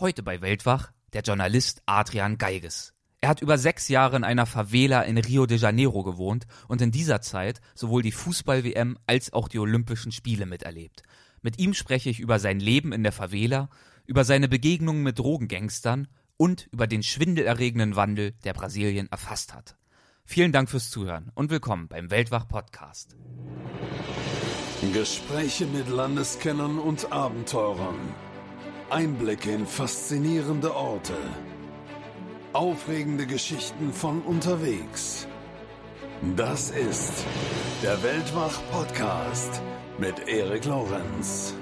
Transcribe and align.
Heute 0.00 0.24
bei 0.24 0.40
Weltwach 0.40 0.90
der 1.12 1.22
Journalist 1.22 1.80
Adrian 1.86 2.36
Geiges. 2.36 2.94
Er 3.20 3.28
hat 3.28 3.42
über 3.42 3.58
sechs 3.58 3.86
Jahre 3.86 4.16
in 4.16 4.24
einer 4.24 4.44
Favela 4.44 5.02
in 5.02 5.16
Rio 5.18 5.46
de 5.46 5.56
Janeiro 5.56 6.02
gewohnt 6.02 6.48
und 6.66 6.82
in 6.82 6.90
dieser 6.90 7.20
Zeit 7.20 7.60
sowohl 7.76 8.02
die 8.02 8.10
Fußball-WM 8.10 8.98
als 9.06 9.32
auch 9.32 9.46
die 9.46 9.60
Olympischen 9.60 10.10
Spiele 10.10 10.46
miterlebt. 10.46 11.04
Mit 11.42 11.60
ihm 11.60 11.74
spreche 11.74 12.10
ich 12.10 12.18
über 12.18 12.40
sein 12.40 12.58
Leben 12.58 12.92
in 12.92 13.04
der 13.04 13.12
Favela, 13.12 13.68
über 14.04 14.24
seine 14.24 14.48
Begegnungen 14.48 15.04
mit 15.04 15.20
Drogengangstern 15.20 16.08
und 16.36 16.66
über 16.72 16.88
den 16.88 17.04
schwindelerregenden 17.04 17.94
Wandel, 17.94 18.32
der 18.42 18.52
Brasilien 18.52 19.06
erfasst 19.12 19.54
hat. 19.54 19.76
Vielen 20.24 20.50
Dank 20.50 20.70
fürs 20.70 20.90
Zuhören 20.90 21.30
und 21.34 21.50
willkommen 21.50 21.86
beim 21.86 22.10
Weltwach 22.10 22.48
Podcast. 22.48 23.14
Gespräche 24.92 25.66
mit 25.66 25.88
Landeskennern 25.88 26.80
und 26.80 27.12
Abenteurern. 27.12 27.94
Einblicke 28.90 29.50
in 29.50 29.66
faszinierende 29.66 30.74
Orte. 30.74 31.14
Aufregende 32.52 33.26
Geschichten 33.26 33.92
von 33.92 34.20
unterwegs. 34.22 35.26
Das 36.36 36.70
ist 36.70 37.24
der 37.82 38.02
Weltwach-Podcast 38.02 39.62
mit 39.98 40.28
Erik 40.28 40.66
Lorenz. 40.66 41.54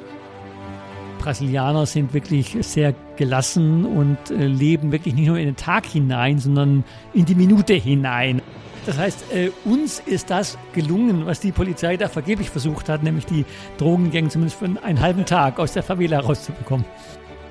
Brasilianer 1.18 1.86
sind 1.86 2.12
wirklich 2.12 2.56
sehr 2.60 2.94
gelassen 3.16 3.86
und 3.86 4.18
äh, 4.30 4.46
leben 4.46 4.90
wirklich 4.90 5.14
nicht 5.14 5.28
nur 5.28 5.38
in 5.38 5.46
den 5.46 5.56
Tag 5.56 5.86
hinein, 5.86 6.38
sondern 6.38 6.84
in 7.14 7.24
die 7.24 7.36
Minute 7.36 7.74
hinein. 7.74 8.42
Das 8.84 8.98
heißt, 8.98 9.32
äh, 9.32 9.50
uns 9.64 10.00
ist 10.00 10.30
das 10.30 10.58
gelungen, 10.72 11.24
was 11.26 11.38
die 11.40 11.52
Polizei 11.52 11.96
da 11.96 12.08
vergeblich 12.08 12.50
versucht 12.50 12.88
hat, 12.88 13.02
nämlich 13.02 13.26
die 13.26 13.44
Drogengänge 13.78 14.28
zumindest 14.28 14.58
für 14.58 14.64
einen 14.64 15.00
halben 15.00 15.24
Tag 15.24 15.60
aus 15.60 15.72
der 15.72 15.84
Favela 15.84 16.18
rauszubekommen. 16.18 16.84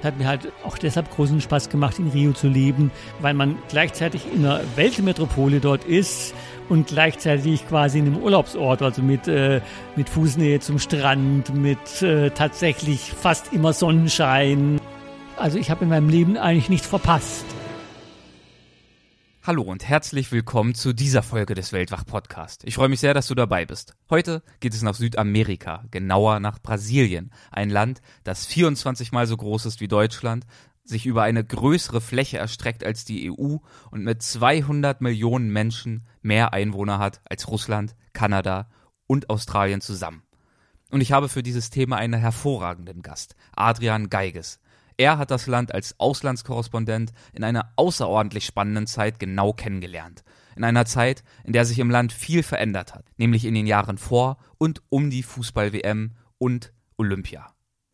Hat 0.03 0.17
mir 0.17 0.27
halt 0.27 0.51
auch 0.65 0.77
deshalb 0.77 1.09
großen 1.11 1.39
Spaß 1.39 1.69
gemacht, 1.69 1.99
in 1.99 2.09
Rio 2.09 2.33
zu 2.33 2.47
leben, 2.47 2.91
weil 3.19 3.33
man 3.33 3.57
gleichzeitig 3.69 4.23
in 4.33 4.45
einer 4.45 4.61
Weltmetropole 4.75 5.59
dort 5.59 5.85
ist 5.85 6.33
und 6.69 6.87
gleichzeitig 6.87 7.67
quasi 7.67 7.99
in 7.99 8.07
einem 8.07 8.17
Urlaubsort, 8.17 8.81
also 8.81 9.01
mit, 9.01 9.27
äh, 9.27 9.61
mit 9.95 10.09
Fußnähe 10.09 10.59
zum 10.59 10.79
Strand, 10.79 11.53
mit 11.55 12.01
äh, 12.01 12.31
tatsächlich 12.31 13.13
fast 13.13 13.53
immer 13.53 13.73
Sonnenschein. 13.73 14.81
Also 15.37 15.59
ich 15.59 15.69
habe 15.69 15.83
in 15.83 15.89
meinem 15.89 16.09
Leben 16.09 16.35
eigentlich 16.35 16.69
nichts 16.69 16.87
verpasst. 16.87 17.45
Hallo 19.43 19.63
und 19.63 19.89
herzlich 19.89 20.31
willkommen 20.31 20.75
zu 20.75 20.93
dieser 20.93 21.23
Folge 21.23 21.55
des 21.55 21.73
Weltwach 21.73 22.05
Podcast. 22.05 22.61
Ich 22.63 22.75
freue 22.75 22.89
mich 22.89 22.99
sehr, 22.99 23.15
dass 23.15 23.25
du 23.25 23.33
dabei 23.33 23.65
bist. 23.65 23.95
Heute 24.11 24.43
geht 24.59 24.75
es 24.75 24.83
nach 24.83 24.93
Südamerika, 24.93 25.83
genauer 25.89 26.39
nach 26.39 26.59
Brasilien, 26.59 27.31
ein 27.49 27.71
Land, 27.71 28.03
das 28.23 28.45
24 28.45 29.11
mal 29.11 29.25
so 29.25 29.35
groß 29.35 29.65
ist 29.65 29.81
wie 29.81 29.87
Deutschland, 29.87 30.45
sich 30.83 31.07
über 31.07 31.23
eine 31.23 31.43
größere 31.43 32.01
Fläche 32.01 32.37
erstreckt 32.37 32.83
als 32.83 33.03
die 33.03 33.31
EU 33.31 33.57
und 33.89 34.03
mit 34.03 34.21
200 34.21 35.01
Millionen 35.01 35.51
Menschen 35.51 36.05
mehr 36.21 36.53
Einwohner 36.53 36.99
hat 36.99 37.19
als 37.27 37.47
Russland, 37.47 37.95
Kanada 38.13 38.69
und 39.07 39.31
Australien 39.31 39.81
zusammen. 39.81 40.21
Und 40.91 41.01
ich 41.01 41.13
habe 41.13 41.29
für 41.29 41.41
dieses 41.41 41.71
Thema 41.71 41.95
einen 41.95 42.19
hervorragenden 42.19 43.01
Gast, 43.01 43.35
Adrian 43.55 44.11
Geiges. 44.11 44.59
Er 45.01 45.17
hat 45.17 45.31
das 45.31 45.47
Land 45.47 45.73
als 45.73 45.99
Auslandskorrespondent 45.99 47.11
in 47.33 47.43
einer 47.43 47.71
außerordentlich 47.75 48.45
spannenden 48.45 48.85
Zeit 48.85 49.17
genau 49.17 49.51
kennengelernt. 49.51 50.23
In 50.55 50.63
einer 50.63 50.85
Zeit, 50.85 51.23
in 51.43 51.53
der 51.53 51.65
sich 51.65 51.79
im 51.79 51.89
Land 51.89 52.13
viel 52.13 52.43
verändert 52.43 52.93
hat, 52.93 53.05
nämlich 53.17 53.45
in 53.45 53.55
den 53.55 53.65
Jahren 53.65 53.97
vor 53.97 54.37
und 54.59 54.83
um 54.89 55.09
die 55.09 55.23
Fußball-WM 55.23 56.11
und 56.37 56.71
Olympia. 56.99 57.51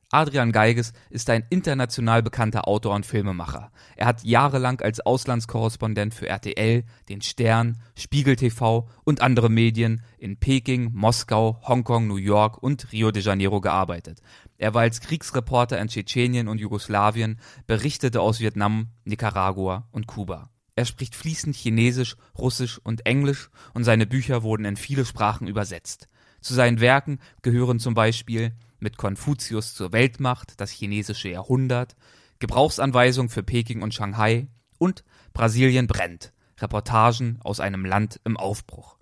Adrian 0.09 0.53
Geiges 0.53 0.93
ist 1.09 1.29
ein 1.29 1.45
international 1.49 2.23
bekannter 2.23 2.65
Autor 2.65 2.95
und 2.95 3.05
Filmemacher. 3.05 3.71
Er 3.97 4.05
hat 4.05 4.23
jahrelang 4.23 4.79
als 4.79 5.01
Auslandskorrespondent 5.01 6.13
für 6.13 6.27
RTL, 6.27 6.85
den 7.09 7.21
Stern, 7.21 7.77
Spiegel 7.97 8.37
TV 8.37 8.87
und 9.03 9.21
andere 9.21 9.49
Medien 9.49 10.01
in 10.17 10.39
Peking, 10.39 10.91
Moskau, 10.93 11.61
Hongkong, 11.67 12.07
New 12.07 12.15
York 12.15 12.61
und 12.63 12.91
Rio 12.93 13.11
de 13.11 13.21
Janeiro 13.21 13.59
gearbeitet. 13.59 14.21
Er 14.57 14.73
war 14.73 14.81
als 14.81 15.01
Kriegsreporter 15.01 15.79
in 15.79 15.87
Tschetschenien 15.87 16.47
und 16.47 16.59
Jugoslawien, 16.59 17.39
berichtete 17.67 18.21
aus 18.21 18.39
Vietnam, 18.39 18.89
Nicaragua 19.05 19.87
und 19.91 20.07
Kuba. 20.07 20.49
Er 20.75 20.85
spricht 20.85 21.15
fließend 21.15 21.55
Chinesisch, 21.55 22.15
Russisch 22.37 22.79
und 22.79 23.05
Englisch 23.05 23.49
und 23.73 23.83
seine 23.83 24.05
Bücher 24.05 24.43
wurden 24.43 24.65
in 24.65 24.77
viele 24.77 25.05
Sprachen 25.05 25.47
übersetzt. 25.47 26.07
Zu 26.41 26.53
seinen 26.53 26.79
Werken 26.79 27.19
gehören 27.41 27.79
zum 27.79 27.93
Beispiel 27.93 28.53
mit 28.79 28.97
Konfuzius 28.97 29.73
zur 29.73 29.91
Weltmacht, 29.91 30.59
das 30.61 30.71
chinesische 30.71 31.29
Jahrhundert, 31.29 31.95
Gebrauchsanweisung 32.39 33.29
für 33.29 33.41
Peking 33.41 33.81
und 33.81 33.93
Shanghai 33.93 34.47
und 34.77 35.03
Brasilien 35.33 35.87
brennt, 35.87 36.33
Reportagen 36.59 37.39
aus 37.43 37.59
einem 37.59 37.85
Land 37.85 38.19
im 38.23 38.37
Aufbruch. 38.37 38.97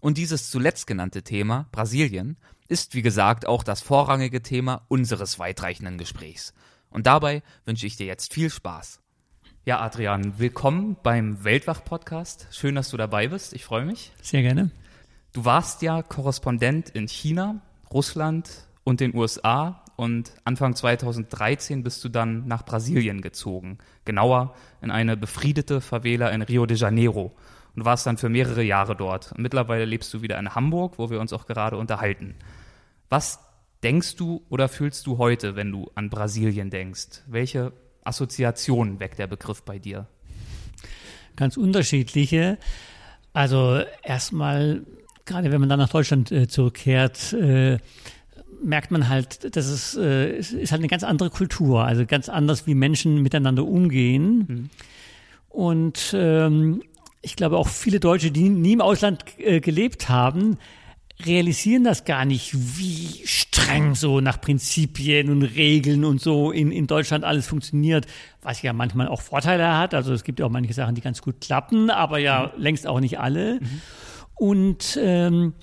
Und 0.00 0.18
dieses 0.18 0.50
zuletzt 0.50 0.86
genannte 0.86 1.22
Thema, 1.22 1.68
Brasilien, 1.70 2.38
ist 2.70 2.94
wie 2.94 3.02
gesagt 3.02 3.46
auch 3.46 3.64
das 3.64 3.80
vorrangige 3.80 4.42
Thema 4.42 4.82
unseres 4.86 5.40
weitreichenden 5.40 5.98
Gesprächs. 5.98 6.54
Und 6.88 7.06
dabei 7.06 7.42
wünsche 7.64 7.86
ich 7.86 7.96
dir 7.96 8.06
jetzt 8.06 8.32
viel 8.32 8.48
Spaß. 8.48 9.00
Ja, 9.64 9.80
Adrian, 9.80 10.38
willkommen 10.38 10.96
beim 11.02 11.42
Weltwach-Podcast. 11.42 12.46
Schön, 12.52 12.76
dass 12.76 12.90
du 12.90 12.96
dabei 12.96 13.26
bist. 13.26 13.54
Ich 13.54 13.64
freue 13.64 13.84
mich. 13.84 14.12
Sehr 14.22 14.42
gerne. 14.42 14.70
Du 15.32 15.44
warst 15.44 15.82
ja 15.82 16.02
Korrespondent 16.02 16.90
in 16.90 17.08
China, 17.08 17.60
Russland, 17.92 18.48
und 18.84 19.00
den 19.00 19.14
USA 19.14 19.84
und 19.96 20.32
Anfang 20.44 20.74
2013 20.74 21.82
bist 21.82 22.02
du 22.04 22.08
dann 22.08 22.46
nach 22.46 22.64
Brasilien 22.64 23.20
gezogen, 23.20 23.78
genauer 24.04 24.54
in 24.80 24.90
eine 24.90 25.16
befriedete 25.16 25.80
Favela 25.80 26.30
in 26.30 26.42
Rio 26.42 26.66
de 26.66 26.76
Janeiro 26.76 27.34
und 27.76 27.84
warst 27.84 28.06
dann 28.06 28.16
für 28.16 28.28
mehrere 28.28 28.62
Jahre 28.62 28.96
dort. 28.96 29.32
Und 29.32 29.42
mittlerweile 29.42 29.84
lebst 29.84 30.12
du 30.14 30.22
wieder 30.22 30.38
in 30.38 30.54
Hamburg, 30.54 30.98
wo 30.98 31.10
wir 31.10 31.20
uns 31.20 31.32
auch 31.32 31.46
gerade 31.46 31.76
unterhalten. 31.76 32.34
Was 33.10 33.40
denkst 33.82 34.14
du 34.14 34.42
oder 34.48 34.68
fühlst 34.68 35.06
du 35.06 35.18
heute, 35.18 35.56
wenn 35.56 35.72
du 35.72 35.90
an 35.96 36.10
Brasilien 36.10 36.70
denkst? 36.70 37.22
Welche 37.26 37.72
Assoziationen 38.04 39.00
weckt 39.00 39.18
der 39.18 39.26
Begriff 39.26 39.62
bei 39.62 39.80
dir? 39.80 40.06
Ganz 41.34 41.56
unterschiedliche. 41.56 42.56
Also 43.32 43.82
erstmal, 44.04 44.82
gerade 45.24 45.50
wenn 45.50 45.60
man 45.60 45.68
dann 45.68 45.80
nach 45.80 45.88
Deutschland 45.88 46.30
äh, 46.30 46.46
zurückkehrt, 46.46 47.32
äh, 47.32 47.78
merkt 48.62 48.92
man 48.92 49.08
halt, 49.08 49.56
dass 49.56 49.66
es, 49.66 49.96
äh, 49.96 50.36
es 50.36 50.52
ist 50.52 50.70
halt 50.70 50.80
eine 50.80 50.88
ganz 50.88 51.02
andere 51.02 51.30
Kultur, 51.30 51.84
also 51.84 52.06
ganz 52.06 52.28
anders, 52.28 52.68
wie 52.68 52.74
Menschen 52.74 53.22
miteinander 53.22 53.64
umgehen. 53.64 54.46
Mhm. 54.46 54.70
Und 55.48 56.14
ähm, 56.14 56.82
ich 57.22 57.34
glaube 57.34 57.58
auch 57.58 57.68
viele 57.68 57.98
Deutsche, 57.98 58.30
die 58.30 58.48
nie 58.48 58.74
im 58.74 58.80
Ausland 58.80 59.24
äh, 59.38 59.60
gelebt 59.60 60.08
haben, 60.08 60.58
realisieren 61.26 61.84
das 61.84 62.04
gar 62.04 62.24
nicht, 62.24 62.52
wie 62.54 63.26
streng 63.26 63.94
so 63.94 64.20
nach 64.20 64.40
Prinzipien 64.40 65.30
und 65.30 65.42
Regeln 65.42 66.04
und 66.04 66.20
so 66.20 66.50
in, 66.50 66.72
in 66.72 66.86
Deutschland 66.86 67.24
alles 67.24 67.46
funktioniert, 67.46 68.06
was 68.42 68.62
ja 68.62 68.72
manchmal 68.72 69.08
auch 69.08 69.20
Vorteile 69.20 69.76
hat. 69.76 69.94
Also 69.94 70.12
es 70.12 70.24
gibt 70.24 70.40
ja 70.40 70.46
auch 70.46 70.50
manche 70.50 70.72
Sachen, 70.72 70.94
die 70.94 71.00
ganz 71.00 71.22
gut 71.22 71.40
klappen, 71.40 71.90
aber 71.90 72.18
ja 72.18 72.52
mhm. 72.54 72.62
längst 72.62 72.86
auch 72.86 73.00
nicht 73.00 73.18
alle. 73.18 73.60
Mhm. 73.60 73.80
Und 74.34 74.98
ähm, 75.00 75.54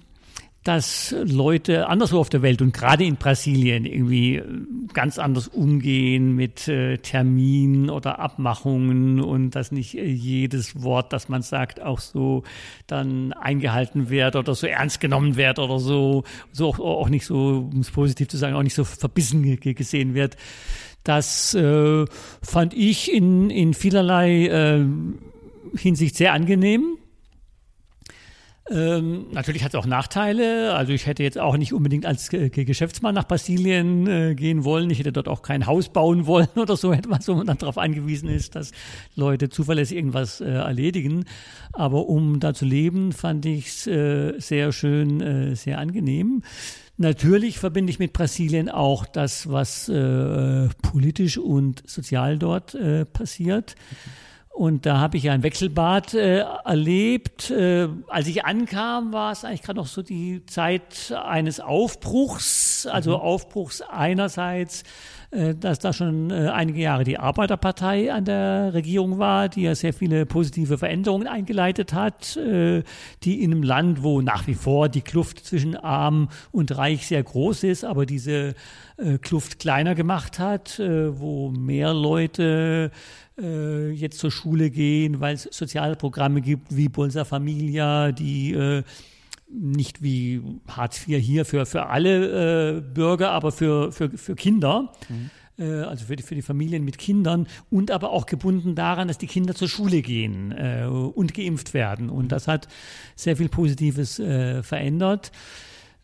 dass 0.68 1.16
Leute 1.24 1.88
anderswo 1.88 2.20
auf 2.20 2.28
der 2.28 2.42
Welt 2.42 2.62
und 2.62 2.74
gerade 2.74 3.06
in 3.06 3.16
Brasilien 3.16 3.86
irgendwie 3.86 4.36
äh, 4.36 4.44
ganz 4.92 5.18
anders 5.18 5.48
umgehen 5.48 6.36
mit 6.36 6.68
äh, 6.68 6.98
Terminen 6.98 7.90
oder 7.90 8.20
Abmachungen 8.20 9.22
und 9.22 9.52
dass 9.52 9.72
nicht 9.72 9.98
äh, 9.98 10.04
jedes 10.04 10.84
Wort, 10.84 11.14
das 11.14 11.30
man 11.30 11.42
sagt, 11.42 11.82
auch 11.82 12.00
so 12.00 12.44
dann 12.86 13.32
eingehalten 13.32 14.10
wird 14.10 14.36
oder 14.36 14.56
so 14.56 14.68
ernst 14.68 15.00
genommen 15.00 15.38
wird 15.38 15.58
oder 15.58 15.80
so, 15.80 16.26
so 16.52 16.68
auch, 16.68 16.80
auch 16.80 17.08
nicht 17.08 17.26
so, 17.26 17.70
um 17.72 17.80
es 17.80 17.92
positiv 17.92 18.28
zu 18.28 18.36
sagen, 18.36 18.54
auch 18.54 18.64
nicht 18.64 18.76
so 18.76 18.84
verbissen 18.84 19.58
gesehen 19.62 20.16
wird. 20.16 20.36
Das 21.06 21.54
äh, 21.54 22.06
fand 22.42 22.74
ich 22.74 23.14
in, 23.14 23.50
in 23.50 23.74
vielerlei 23.74 24.48
äh, 24.48 24.86
Hinsicht 25.78 26.18
sehr 26.18 26.34
angenehm 26.34 26.98
ähm, 28.70 29.28
natürlich 29.32 29.64
hat 29.64 29.74
es 29.74 29.80
auch 29.80 29.86
Nachteile. 29.86 30.74
Also 30.74 30.92
ich 30.92 31.06
hätte 31.06 31.24
jetzt 31.24 31.40
auch 31.40 31.58
nicht 31.58 31.74
unbedingt 31.74 32.06
als 32.06 32.32
äh, 32.34 32.50
Geschäftsmann 32.50 33.16
nach 33.16 33.28
Brasilien 33.28 34.08
äh, 34.08 34.36
gehen 34.36 34.64
wollen. 34.64 34.90
Ich 34.90 35.00
hätte 35.00 35.14
dort 35.14 35.28
auch 35.28 35.42
kein 35.42 35.66
Haus 35.66 35.90
bauen 35.90 36.26
wollen 36.26 36.50
oder 36.56 36.76
so 36.76 36.92
etwas, 36.92 37.28
wo 37.28 37.36
man 37.36 37.48
dann 37.48 37.58
darauf 37.58 37.78
angewiesen 37.78 38.30
ist, 38.30 38.56
dass 38.56 38.72
Leute 39.16 39.50
zuverlässig 39.50 39.98
irgendwas 39.98 40.42
äh, 40.42 40.50
erledigen. 40.50 41.26
Aber 41.72 42.08
um 42.08 42.40
da 42.40 42.54
zu 42.54 42.66
leben, 42.66 43.14
fand 43.14 43.46
ich 43.46 43.68
es 43.68 43.88
äh, 43.88 44.34
sehr 44.40 44.72
schön, 44.72 45.22
äh, 45.22 45.56
sehr 45.56 45.80
angenehm. 45.80 46.44
Natürlich 46.98 47.60
verbinde 47.60 47.92
ich 47.92 48.00
mit 48.00 48.12
Brasilien 48.12 48.70
auch 48.70 49.06
das, 49.06 49.52
was 49.52 49.88
äh, 49.88 50.68
politisch 50.82 51.38
und 51.38 51.88
sozial 51.88 52.40
dort 52.40 52.76
passiert. 53.14 53.76
Mhm 53.78 54.27
und 54.58 54.88
da 54.88 54.98
habe 54.98 55.18
ich 55.18 55.24
ja 55.24 55.34
ein 55.34 55.44
Wechselbad 55.44 56.16
äh, 56.16 56.40
erlebt. 56.66 57.52
Äh, 57.52 57.90
als 58.08 58.28
ich 58.28 58.44
ankam, 58.44 59.14
war 59.14 59.32
es 59.32 59.46
eigentlich 59.46 59.62
gerade 59.62 59.78
noch 59.78 59.86
so 59.86 60.02
die 60.02 60.48
Zeit 60.48 61.14
eines 61.16 61.60
Aufbruchs, 61.60 62.88
also 62.88 63.12
mhm. 63.12 63.22
Aufbruchs 63.22 63.82
einerseits 63.82 64.84
äh, 65.30 65.56
dass 65.56 65.80
da 65.80 65.92
schon 65.92 66.32
äh, 66.32 66.48
einige 66.48 66.80
Jahre 66.80 67.04
die 67.04 67.20
Arbeiterpartei 67.20 68.14
an 68.14 68.24
der 68.24 68.74
Regierung 68.74 69.20
war, 69.20 69.50
die 69.50 69.64
ja 69.64 69.76
sehr 69.76 69.92
viele 69.92 70.26
positive 70.26 70.78
Veränderungen 70.78 71.28
eingeleitet 71.28 71.92
hat, 71.92 72.38
äh, 72.38 72.84
die 73.24 73.44
in 73.44 73.52
einem 73.52 73.64
Land, 73.64 74.04
wo 74.04 74.22
nach 74.22 74.48
wie 74.48 74.54
vor 74.54 74.88
die 74.88 75.02
Kluft 75.02 75.46
zwischen 75.46 75.76
arm 75.76 76.30
und 76.52 76.78
reich 76.78 77.08
sehr 77.08 77.24
groß 77.24 77.64
ist, 77.64 77.84
aber 77.84 78.06
diese 78.06 78.56
äh, 78.96 79.18
Kluft 79.18 79.60
kleiner 79.60 79.96
gemacht 79.96 80.40
hat, 80.40 80.80
wo 80.80 81.52
mehr 81.52 81.94
Leute 81.94 82.92
äh, 83.38 83.92
jetzt 83.92 84.20
zur 84.20 84.32
Schule 84.32 84.70
gehen, 84.70 85.20
weil 85.20 85.36
es 85.36 85.44
soziale 85.44 85.96
Programme 85.96 86.42
gibt 86.42 86.76
wie 86.76 86.90
Bolsa 86.90 87.26
Familia, 87.26 88.12
die 88.12 88.54
äh, 88.54 88.84
nicht 89.50 90.02
wie 90.02 90.42
Hartz 90.68 91.08
IV 91.08 91.18
hier 91.24 91.46
für, 91.46 91.66
für 91.66 91.88
alle 91.88 92.78
äh, 92.78 92.82
Bürger, 92.82 93.32
aber 93.32 93.52
für, 93.52 93.92
für, 93.92 94.10
für 94.10 94.36
Kinder. 94.36 94.94
Mhm 95.10 95.32
also 95.60 96.06
für 96.06 96.16
die, 96.16 96.22
für 96.22 96.36
die 96.36 96.44
Familien 96.44 96.86
mit 96.86 97.00
Kindern 97.00 97.48
und 97.72 97.90
aber 97.90 98.12
auch 98.12 98.28
gebunden 98.28 98.76
daran, 98.76 99.08
dass 99.08 99.18
die 99.18 99.26
Kinder 99.26 99.56
zur 99.56 99.68
Schule 99.68 100.04
gehen 100.04 100.52
äh, 100.52 100.86
und 100.86 101.34
geimpft 101.34 101.74
werden. 101.74 102.12
Und 102.12 102.32
das 102.32 102.48
hat 102.48 102.68
sehr 103.16 103.38
viel 103.38 103.50
Positives 103.50 104.20
äh, 104.20 104.62
verändert. 104.62 105.32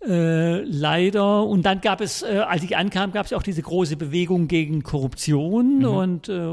Äh, 0.08 0.64
leider. 0.64 1.46
Und 1.46 1.66
dann 1.66 1.82
gab 1.82 2.02
es, 2.02 2.24
äh, 2.24 2.40
als 2.40 2.64
ich 2.64 2.76
ankam, 2.76 3.12
gab 3.12 3.26
es 3.26 3.34
auch 3.34 3.44
diese 3.44 3.62
große 3.62 3.96
Bewegung 3.96 4.48
gegen 4.48 4.84
Korruption 4.84 5.80
mhm. 5.80 5.86
und 5.86 6.30
äh, 6.30 6.50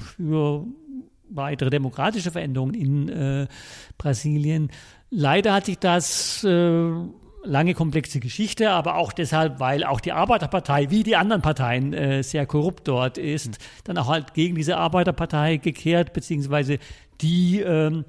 für 0.00 0.66
weitere 1.28 1.70
demokratische 1.70 2.30
Veränderungen 2.30 2.74
in 2.74 3.08
äh, 3.08 3.46
Brasilien. 3.98 4.70
Leider 5.10 5.52
hat 5.52 5.66
sich 5.66 5.78
das 5.78 6.42
äh, 6.44 6.90
lange 7.44 7.74
komplexe 7.74 8.20
Geschichte, 8.20 8.70
aber 8.70 8.96
auch 8.96 9.12
deshalb, 9.12 9.60
weil 9.60 9.84
auch 9.84 10.00
die 10.00 10.12
Arbeiterpartei, 10.12 10.90
wie 10.90 11.02
die 11.02 11.16
anderen 11.16 11.42
Parteien, 11.42 11.92
äh, 11.92 12.22
sehr 12.22 12.46
korrupt 12.46 12.88
dort 12.88 13.18
ist, 13.18 13.48
mhm. 13.48 13.64
dann 13.84 13.98
auch 13.98 14.08
halt 14.08 14.34
gegen 14.34 14.54
diese 14.54 14.78
Arbeiterpartei 14.78 15.58
gekehrt, 15.58 16.12
beziehungsweise 16.12 16.78
die 17.20 17.60
ähm, 17.60 18.04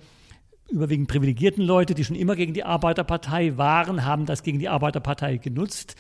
überwiegend 0.69 1.07
privilegierten 1.07 1.63
Leute, 1.63 1.94
die 1.94 2.03
schon 2.03 2.15
immer 2.15 2.35
gegen 2.35 2.53
die 2.53 2.63
Arbeiterpartei 2.63 3.57
waren, 3.57 4.06
haben 4.06 4.25
das 4.25 4.44
gegen 4.44 4.59
die 4.59 4.69
Arbeiterpartei 4.69 5.38
genutzt. 5.38 5.95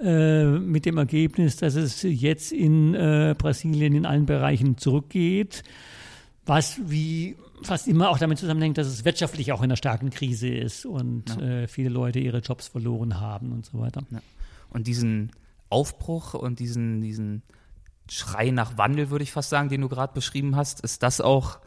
Äh, 0.00 0.44
mit 0.44 0.84
dem 0.84 0.98
Ergebnis, 0.98 1.56
dass 1.56 1.76
es 1.76 2.02
jetzt 2.02 2.50
in 2.50 2.94
äh, 2.94 3.36
Brasilien 3.38 3.94
in 3.94 4.06
allen 4.06 4.26
Bereichen 4.26 4.76
zurückgeht, 4.76 5.62
was 6.44 6.80
wie 6.84 7.36
fast 7.62 7.86
immer 7.86 8.10
auch 8.10 8.18
damit 8.18 8.38
zusammenhängt, 8.38 8.78
dass 8.78 8.88
es 8.88 9.04
wirtschaftlich 9.04 9.52
auch 9.52 9.60
in 9.60 9.64
einer 9.64 9.76
starken 9.76 10.10
Krise 10.10 10.48
ist 10.48 10.86
und 10.86 11.36
ja. 11.36 11.62
äh, 11.62 11.68
viele 11.68 11.88
Leute 11.88 12.18
ihre 12.18 12.38
Jobs 12.38 12.66
verloren 12.66 13.20
haben 13.20 13.52
und 13.52 13.64
so 13.64 13.78
weiter. 13.78 14.02
Ja. 14.10 14.20
Und 14.70 14.88
diesen 14.88 15.30
Aufbruch 15.68 16.34
und 16.34 16.58
diesen, 16.58 17.00
diesen 17.00 17.42
Schrei 18.10 18.50
nach 18.50 18.78
Wandel, 18.78 19.10
würde 19.10 19.22
ich 19.22 19.30
fast 19.30 19.50
sagen, 19.50 19.68
den 19.68 19.82
du 19.82 19.88
gerade 19.88 20.14
beschrieben 20.14 20.56
hast, 20.56 20.80
ist 20.80 21.02
das 21.02 21.20
auch, 21.20 21.60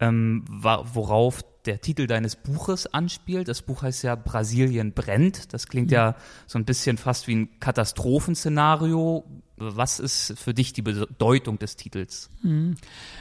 ähm, 0.00 0.44
worauf 0.48 1.44
der 1.68 1.80
Titel 1.80 2.06
deines 2.06 2.34
Buches 2.34 2.92
anspielt. 2.92 3.46
Das 3.46 3.62
Buch 3.62 3.82
heißt 3.82 4.02
ja 4.02 4.14
Brasilien 4.16 4.92
brennt. 4.92 5.52
Das 5.52 5.68
klingt 5.68 5.90
ja 5.90 6.16
so 6.46 6.58
ein 6.58 6.64
bisschen 6.64 6.96
fast 6.96 7.28
wie 7.28 7.36
ein 7.36 7.60
Katastrophenszenario. 7.60 9.24
Was 9.58 10.00
ist 10.00 10.38
für 10.38 10.54
dich 10.54 10.72
die 10.72 10.82
Bedeutung 10.82 11.58
des 11.58 11.76
Titels? 11.76 12.30
Mhm. 12.42 12.76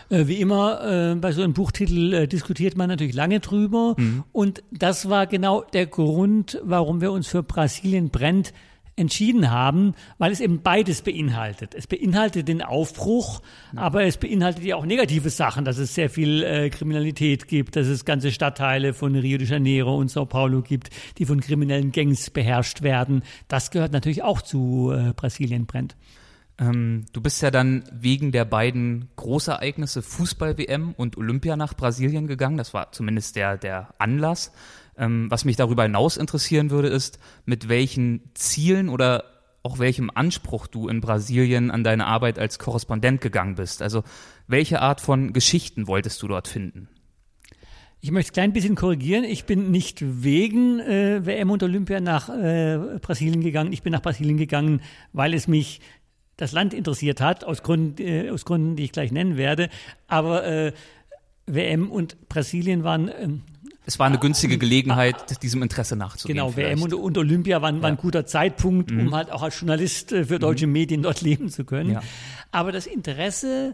Äh, 0.09 0.27
wie 0.27 0.39
immer 0.39 1.11
äh, 1.11 1.15
bei 1.15 1.31
so 1.31 1.41
einem 1.41 1.53
Buchtitel 1.53 2.13
äh, 2.13 2.27
diskutiert 2.27 2.77
man 2.77 2.89
natürlich 2.89 3.15
lange 3.15 3.39
drüber. 3.39 3.95
Mhm. 3.97 4.23
Und 4.31 4.63
das 4.71 5.09
war 5.09 5.27
genau 5.27 5.61
der 5.61 5.87
Grund, 5.87 6.59
warum 6.63 7.01
wir 7.01 7.11
uns 7.11 7.27
für 7.27 7.43
Brasilien 7.43 8.09
brennt 8.09 8.53
entschieden 8.97 9.51
haben, 9.51 9.93
weil 10.17 10.31
es 10.31 10.39
eben 10.39 10.61
beides 10.61 11.01
beinhaltet. 11.01 11.73
Es 11.75 11.87
beinhaltet 11.87 12.47
den 12.47 12.61
Aufbruch, 12.61 13.41
ja. 13.73 13.81
aber 13.81 14.03
es 14.03 14.17
beinhaltet 14.17 14.63
ja 14.63 14.75
auch 14.75 14.85
negative 14.85 15.29
Sachen, 15.29 15.63
dass 15.63 15.77
es 15.77 15.95
sehr 15.95 16.09
viel 16.09 16.43
äh, 16.43 16.69
Kriminalität 16.69 17.47
gibt, 17.47 17.75
dass 17.75 17.87
es 17.87 18.05
ganze 18.05 18.31
Stadtteile 18.31 18.93
von 18.93 19.15
Rio 19.15 19.37
de 19.37 19.47
Janeiro 19.47 19.95
und 19.95 20.09
Sao 20.09 20.25
Paulo 20.25 20.61
gibt, 20.61 20.89
die 21.17 21.25
von 21.25 21.39
kriminellen 21.39 21.91
Gangs 21.91 22.29
beherrscht 22.31 22.81
werden. 22.81 23.23
Das 23.47 23.71
gehört 23.71 23.93
natürlich 23.93 24.23
auch 24.23 24.41
zu 24.41 24.91
äh, 24.91 25.13
Brasilien 25.13 25.67
brennt. 25.67 25.95
Ähm, 26.59 27.05
du 27.13 27.21
bist 27.21 27.41
ja 27.41 27.51
dann 27.51 27.83
wegen 27.91 28.31
der 28.31 28.45
beiden 28.45 29.09
Großereignisse 29.15 30.01
Fußball-WM 30.01 30.93
und 30.97 31.17
Olympia 31.17 31.55
nach 31.55 31.75
Brasilien 31.75 32.27
gegangen. 32.27 32.57
Das 32.57 32.73
war 32.73 32.91
zumindest 32.91 33.35
der, 33.35 33.57
der 33.57 33.93
Anlass. 33.99 34.51
Ähm, 34.97 35.27
was 35.29 35.45
mich 35.45 35.55
darüber 35.55 35.83
hinaus 35.83 36.17
interessieren 36.17 36.71
würde, 36.71 36.87
ist, 36.87 37.19
mit 37.45 37.69
welchen 37.69 38.31
Zielen 38.33 38.89
oder 38.89 39.23
auch 39.63 39.79
welchem 39.79 40.09
Anspruch 40.13 40.67
du 40.67 40.87
in 40.87 41.01
Brasilien 41.01 41.71
an 41.71 41.83
deine 41.83 42.05
Arbeit 42.05 42.39
als 42.39 42.57
Korrespondent 42.57 43.21
gegangen 43.21 43.55
bist. 43.55 43.81
Also 43.81 44.03
welche 44.47 44.81
Art 44.81 45.01
von 45.01 45.33
Geschichten 45.33 45.87
wolltest 45.87 46.21
du 46.21 46.27
dort 46.27 46.47
finden? 46.47 46.87
Ich 47.99 48.11
möchte 48.11 48.31
ein 48.31 48.33
klein 48.33 48.53
bisschen 48.53 48.75
korrigieren. 48.75 49.23
Ich 49.23 49.45
bin 49.45 49.71
nicht 49.71 49.97
wegen 50.01 50.79
äh, 50.79 51.25
WM 51.25 51.49
und 51.49 51.63
Olympia 51.63 51.99
nach 51.99 52.29
äh, 52.29 52.99
Brasilien 53.01 53.41
gegangen. 53.41 53.73
Ich 53.73 53.81
bin 53.81 53.91
nach 53.91 54.01
Brasilien 54.01 54.37
gegangen, 54.37 54.81
weil 55.13 55.33
es 55.33 55.47
mich 55.47 55.81
das 56.37 56.51
Land 56.51 56.75
interessiert 56.75 57.19
hat, 57.19 57.43
aus 57.43 57.63
Gründen, 57.63 58.01
äh, 58.01 58.29
aus 58.29 58.45
Gründen 58.45 58.75
die 58.75 58.83
ich 58.83 58.91
gleich 58.91 59.11
nennen 59.11 59.35
werde. 59.35 59.69
Aber 60.07 60.45
äh, 60.45 60.73
WM 61.47 61.89
und 61.89 62.29
Brasilien 62.29 62.83
waren 62.83 63.09
ähm, 63.19 63.41
es 63.87 63.97
war 63.99 64.05
eine 64.05 64.19
günstige 64.19 64.57
Gelegenheit, 64.57 65.41
diesem 65.41 65.63
Interesse 65.63 65.95
nachzugehen. 65.95 66.37
Genau, 66.37 66.55
WM 66.57 66.81
und, 66.81 66.93
und, 66.93 67.17
Olympia 67.17 67.61
waren, 67.61 67.81
waren 67.81 67.93
ein 67.93 67.97
guter 67.97 68.25
Zeitpunkt, 68.25 68.91
mhm. 68.91 69.07
um 69.07 69.15
halt 69.15 69.31
auch 69.31 69.41
als 69.41 69.57
Journalist 69.57 70.11
äh, 70.11 70.25
für 70.25 70.39
deutsche 70.39 70.67
mhm. 70.67 70.73
Medien 70.73 71.01
dort 71.01 71.21
leben 71.21 71.49
zu 71.49 71.63
können. 71.63 71.91
Ja. 71.91 72.01
Aber 72.51 72.73
das 72.73 72.85
Interesse 72.85 73.73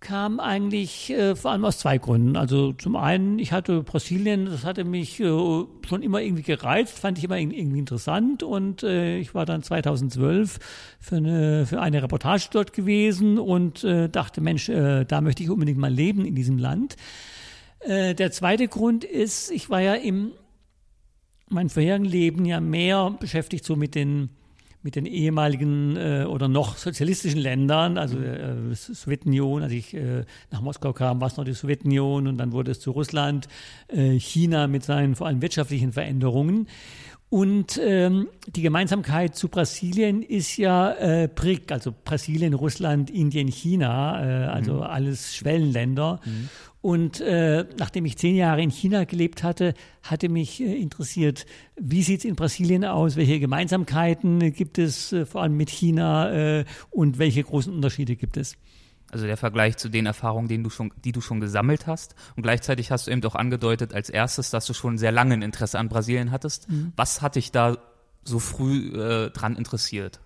kam 0.00 0.40
eigentlich 0.40 1.10
äh, 1.10 1.36
vor 1.36 1.50
allem 1.50 1.66
aus 1.66 1.78
zwei 1.78 1.98
Gründen. 1.98 2.36
Also 2.36 2.72
zum 2.72 2.96
einen, 2.96 3.38
ich 3.38 3.52
hatte 3.52 3.82
Brasilien, 3.82 4.46
das 4.46 4.64
hatte 4.64 4.84
mich 4.84 5.20
äh, 5.20 5.26
schon 5.86 6.02
immer 6.02 6.22
irgendwie 6.22 6.42
gereizt, 6.42 6.98
fand 6.98 7.18
ich 7.18 7.24
immer 7.24 7.36
irgendwie 7.36 7.78
interessant 7.78 8.42
und 8.42 8.82
äh, 8.82 9.18
ich 9.18 9.34
war 9.34 9.44
dann 9.44 9.62
2012 9.62 10.58
für 10.98 11.16
eine, 11.16 11.66
für 11.66 11.80
eine 11.80 12.02
Reportage 12.02 12.48
dort 12.50 12.72
gewesen 12.72 13.38
und 13.38 13.84
äh, 13.84 14.08
dachte, 14.08 14.40
Mensch, 14.40 14.70
äh, 14.70 15.04
da 15.04 15.20
möchte 15.20 15.42
ich 15.42 15.50
unbedingt 15.50 15.78
mal 15.78 15.92
leben 15.92 16.24
in 16.24 16.34
diesem 16.34 16.56
Land. 16.56 16.96
Äh, 17.84 18.14
der 18.14 18.30
zweite 18.30 18.68
Grund 18.68 19.04
ist, 19.04 19.50
ich 19.50 19.70
war 19.70 19.80
ja 19.80 19.94
im 19.94 20.32
meinem 21.48 21.70
vorherigen 21.70 22.04
Leben 22.04 22.44
ja 22.44 22.60
mehr 22.60 23.14
beschäftigt 23.20 23.64
so 23.64 23.76
mit 23.76 23.94
den 23.94 24.30
mit 24.84 24.96
den 24.96 25.06
ehemaligen 25.06 25.96
äh, 25.96 26.24
oder 26.28 26.48
noch 26.48 26.76
sozialistischen 26.76 27.40
Ländern, 27.40 27.98
also 27.98 28.18
äh, 28.18 28.74
Sowjetunion, 28.74 29.62
als 29.62 29.72
ich 29.72 29.94
äh, 29.94 30.24
nach 30.50 30.60
Moskau 30.60 30.92
kam, 30.92 31.20
war 31.20 31.28
es 31.28 31.36
noch 31.36 31.44
die 31.44 31.52
Sowjetunion 31.52 32.26
und 32.26 32.36
dann 32.36 32.50
wurde 32.50 32.72
es 32.72 32.80
zu 32.80 32.90
Russland, 32.90 33.46
äh, 33.86 34.18
China 34.18 34.66
mit 34.66 34.82
seinen 34.82 35.14
vor 35.14 35.28
allem 35.28 35.40
wirtschaftlichen 35.40 35.92
Veränderungen. 35.92 36.66
Und 37.32 37.80
ähm, 37.82 38.28
die 38.46 38.60
Gemeinsamkeit 38.60 39.34
zu 39.34 39.48
Brasilien 39.48 40.20
ist 40.20 40.58
ja 40.58 40.92
äh, 40.92 41.30
BRIC, 41.34 41.72
also 41.72 41.94
Brasilien, 42.04 42.52
Russland, 42.52 43.08
Indien, 43.08 43.48
China, 43.48 44.22
äh, 44.22 44.48
also 44.48 44.74
mhm. 44.74 44.82
alles 44.82 45.34
Schwellenländer. 45.34 46.20
Mhm. 46.26 46.50
Und 46.82 47.22
äh, 47.22 47.64
nachdem 47.78 48.04
ich 48.04 48.18
zehn 48.18 48.36
Jahre 48.36 48.60
in 48.60 48.68
China 48.68 49.04
gelebt 49.04 49.42
hatte, 49.44 49.72
hatte 50.02 50.28
mich 50.28 50.60
äh, 50.60 50.74
interessiert, 50.74 51.46
wie 51.80 52.02
sieht 52.02 52.18
es 52.18 52.26
in 52.26 52.36
Brasilien 52.36 52.84
aus, 52.84 53.16
welche 53.16 53.40
Gemeinsamkeiten 53.40 54.52
gibt 54.52 54.76
es 54.76 55.14
äh, 55.14 55.24
vor 55.24 55.40
allem 55.40 55.56
mit 55.56 55.70
China 55.70 56.30
äh, 56.32 56.64
und 56.90 57.18
welche 57.18 57.44
großen 57.44 57.72
Unterschiede 57.72 58.14
gibt 58.14 58.36
es. 58.36 58.58
Also 59.12 59.26
der 59.26 59.36
Vergleich 59.36 59.76
zu 59.76 59.90
den 59.90 60.06
Erfahrungen, 60.06 60.48
den 60.48 60.64
du 60.64 60.70
schon, 60.70 60.92
die 61.04 61.12
du 61.12 61.20
schon 61.20 61.40
gesammelt 61.40 61.86
hast. 61.86 62.14
Und 62.34 62.42
gleichzeitig 62.42 62.90
hast 62.90 63.06
du 63.06 63.10
eben 63.10 63.22
auch 63.24 63.34
angedeutet 63.34 63.94
als 63.94 64.08
erstes, 64.08 64.50
dass 64.50 64.66
du 64.66 64.72
schon 64.72 64.98
sehr 64.98 65.12
lange 65.12 65.34
ein 65.34 65.42
Interesse 65.42 65.78
an 65.78 65.88
Brasilien 65.88 66.30
hattest. 66.30 66.70
Mhm. 66.70 66.92
Was 66.96 67.22
hat 67.22 67.36
dich 67.36 67.52
da 67.52 67.76
so 68.24 68.38
früh 68.38 68.88
äh, 68.98 69.30
dran 69.30 69.56
interessiert? 69.56 70.20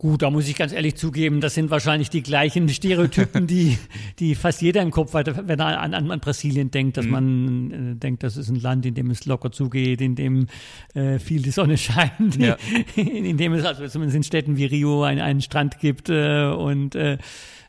Gut, 0.00 0.22
da 0.22 0.30
muss 0.30 0.48
ich 0.48 0.56
ganz 0.56 0.72
ehrlich 0.72 0.94
zugeben, 0.94 1.42
das 1.42 1.52
sind 1.52 1.68
wahrscheinlich 1.70 2.08
die 2.08 2.22
gleichen 2.22 2.66
Stereotypen, 2.70 3.46
die, 3.46 3.76
die 4.18 4.34
fast 4.34 4.62
jeder 4.62 4.80
im 4.80 4.90
Kopf 4.90 5.12
hat, 5.12 5.46
wenn 5.46 5.60
er 5.60 5.78
an, 5.78 5.92
an, 5.92 6.10
an 6.10 6.20
Brasilien 6.20 6.70
denkt, 6.70 6.96
dass 6.96 7.04
mhm. 7.04 7.10
man 7.10 7.70
äh, 7.70 7.96
denkt, 7.96 8.22
das 8.22 8.38
ist 8.38 8.48
ein 8.48 8.58
Land, 8.58 8.86
in 8.86 8.94
dem 8.94 9.10
es 9.10 9.26
locker 9.26 9.52
zugeht, 9.52 10.00
in 10.00 10.14
dem 10.14 10.46
äh, 10.94 11.18
viel 11.18 11.42
die 11.42 11.50
Sonne 11.50 11.76
scheint, 11.76 12.36
ja. 12.36 12.56
in, 12.96 13.26
in, 13.26 13.36
dem 13.36 13.52
es 13.52 13.66
also 13.66 13.86
zumindest 13.88 14.16
in 14.16 14.22
Städten 14.22 14.56
wie 14.56 14.64
Rio 14.64 15.02
einen, 15.02 15.20
einen 15.20 15.42
Strand 15.42 15.78
gibt 15.80 16.08
äh, 16.08 16.46
und 16.46 16.94
äh, 16.94 17.18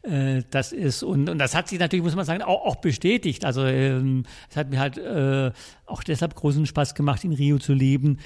äh, 0.04 0.44
das 0.52 0.72
ist 0.72 1.04
und, 1.04 1.30
und 1.30 1.38
das 1.38 1.54
hat 1.54 1.68
sich 1.68 1.80
natürlich, 1.80 2.06
muss 2.06 2.16
man 2.16 2.24
sagen, 2.24 2.44
auch, 2.44 2.66
auch 2.66 2.78
bestätigt. 2.78 3.44
Also 3.44 3.66
ähm, 3.66 4.24
es 4.50 4.56
hat 4.56 4.70
mir 4.70 4.80
halt 4.80 4.98
äh, 4.98 5.52
auch 5.86 6.02
deshalb 6.02 6.34
großen 6.36 6.66
Spaß 6.66 6.96
gemacht, 6.96 7.26
in 7.26 7.34
Rio 7.34 7.60
zu 7.60 7.74
leben, 7.74 8.20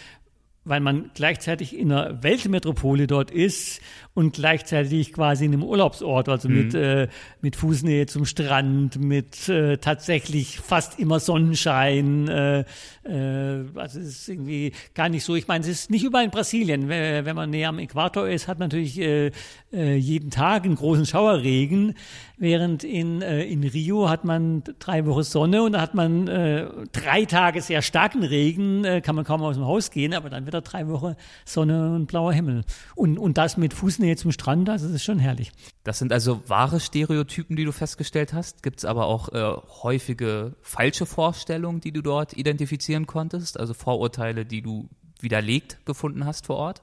weil 0.66 0.80
man 0.80 1.12
gleichzeitig 1.14 1.78
in 1.78 1.92
einer 1.92 2.24
Weltmetropole 2.24 3.08
dort 3.08 3.32
ist 3.32 3.80
und 4.16 4.34
gleichzeitig 4.34 5.14
quasi 5.14 5.46
in 5.46 5.54
einem 5.54 5.64
Urlaubsort, 5.64 6.28
also 6.28 6.50
mhm. 6.50 6.56
mit, 6.56 6.74
äh, 6.74 7.08
mit 7.42 7.56
Fußnähe 7.56 8.08
zum 8.08 8.26
Strand, 8.26 9.00
mit 9.00 9.48
äh, 9.48 9.78
tatsächlich 9.78 10.60
fast 10.60 11.00
immer 11.00 11.20
Sonnenschein. 11.20 12.28
Äh, 12.28 12.60
äh, 13.04 13.66
also 13.76 14.00
es 14.00 14.08
ist 14.08 14.30
irgendwie 14.30 14.72
gar 14.96 15.10
nicht 15.10 15.24
so. 15.24 15.36
Ich 15.36 15.48
meine, 15.48 15.64
es 15.64 15.70
ist 15.70 15.92
nicht 15.92 16.04
überall 16.04 16.26
in 16.26 16.32
Brasilien. 16.32 16.90
Wenn 16.90 17.36
man 17.36 17.52
näher 17.52 17.70
am 17.70 17.80
Äquator 17.80 18.28
ist, 18.28 18.48
hat 18.48 18.58
man 18.58 18.70
natürlich 18.70 19.00
äh, 19.00 19.32
äh, 19.72 19.96
jeden 19.96 20.32
Tag 20.32 20.64
einen 20.66 20.76
großen 20.76 21.06
Schauerregen, 21.06 21.96
während 22.38 22.84
in, 22.84 23.22
äh, 23.22 23.44
in 23.44 23.64
Rio 23.64 24.10
hat 24.10 24.26
man 24.26 24.64
drei 24.80 25.06
Wochen 25.06 25.24
Sonne 25.24 25.64
und 25.64 25.74
da 25.74 25.82
hat 25.82 25.96
man 25.96 26.28
äh, 26.28 26.68
drei 26.92 27.26
Tage 27.26 27.62
sehr 27.62 27.82
starken 27.82 28.24
Regen, 28.24 28.84
äh, 28.84 29.02
kann 29.02 29.16
man 29.16 29.26
kaum 29.26 29.42
aus 29.42 29.56
dem 29.56 29.66
Haus 29.66 29.92
gehen, 29.92 30.14
aber 30.14 30.30
dann 30.30 30.46
wieder 30.46 30.62
drei 30.62 30.88
Wochen 30.88 31.16
Sonne 31.46 31.94
und 31.94 32.08
blauer 32.08 32.34
Himmel. 32.34 32.64
Und, 32.96 33.18
und 33.18 33.38
das 33.38 33.58
mit 33.58 33.74
Fußnähe 33.74 34.16
zum 34.16 34.32
Strand, 34.32 34.70
also 34.70 34.88
das 34.88 34.96
ist 34.96 35.04
schon 35.04 35.20
herrlich. 35.20 35.52
Das 35.84 36.00
sind 36.00 36.12
also 36.12 36.42
wahre 36.48 36.80
Stereotypen, 36.80 37.56
die 37.56 37.66
du 37.66 37.72
festgestellt 37.72 38.34
hast. 38.34 38.64
Gibt 38.64 38.80
es 38.80 38.86
aber 38.86 39.06
auch 39.06 39.30
äh, 39.30 39.58
häufige 39.84 40.56
falsche 40.62 41.06
Vorstellungen, 41.06 41.82
die 41.82 41.92
du 41.92 42.02
dort 42.02 42.34
identifizieren 42.34 43.08
konntest, 43.08 43.60
also 43.60 43.74
Vorurteile, 43.74 44.46
die 44.46 44.62
du 44.62 44.90
widerlegt 45.20 45.86
gefunden 45.86 46.26
hast 46.26 46.46
vor 46.46 46.58
Ort? 46.58 46.82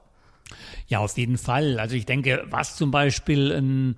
Ja, 0.87 0.99
auf 0.99 1.17
jeden 1.17 1.37
Fall. 1.37 1.79
Also 1.79 1.95
ich 1.95 2.05
denke, 2.05 2.45
was 2.49 2.75
zum 2.75 2.91
Beispiel 2.91 3.51
ein, 3.51 3.95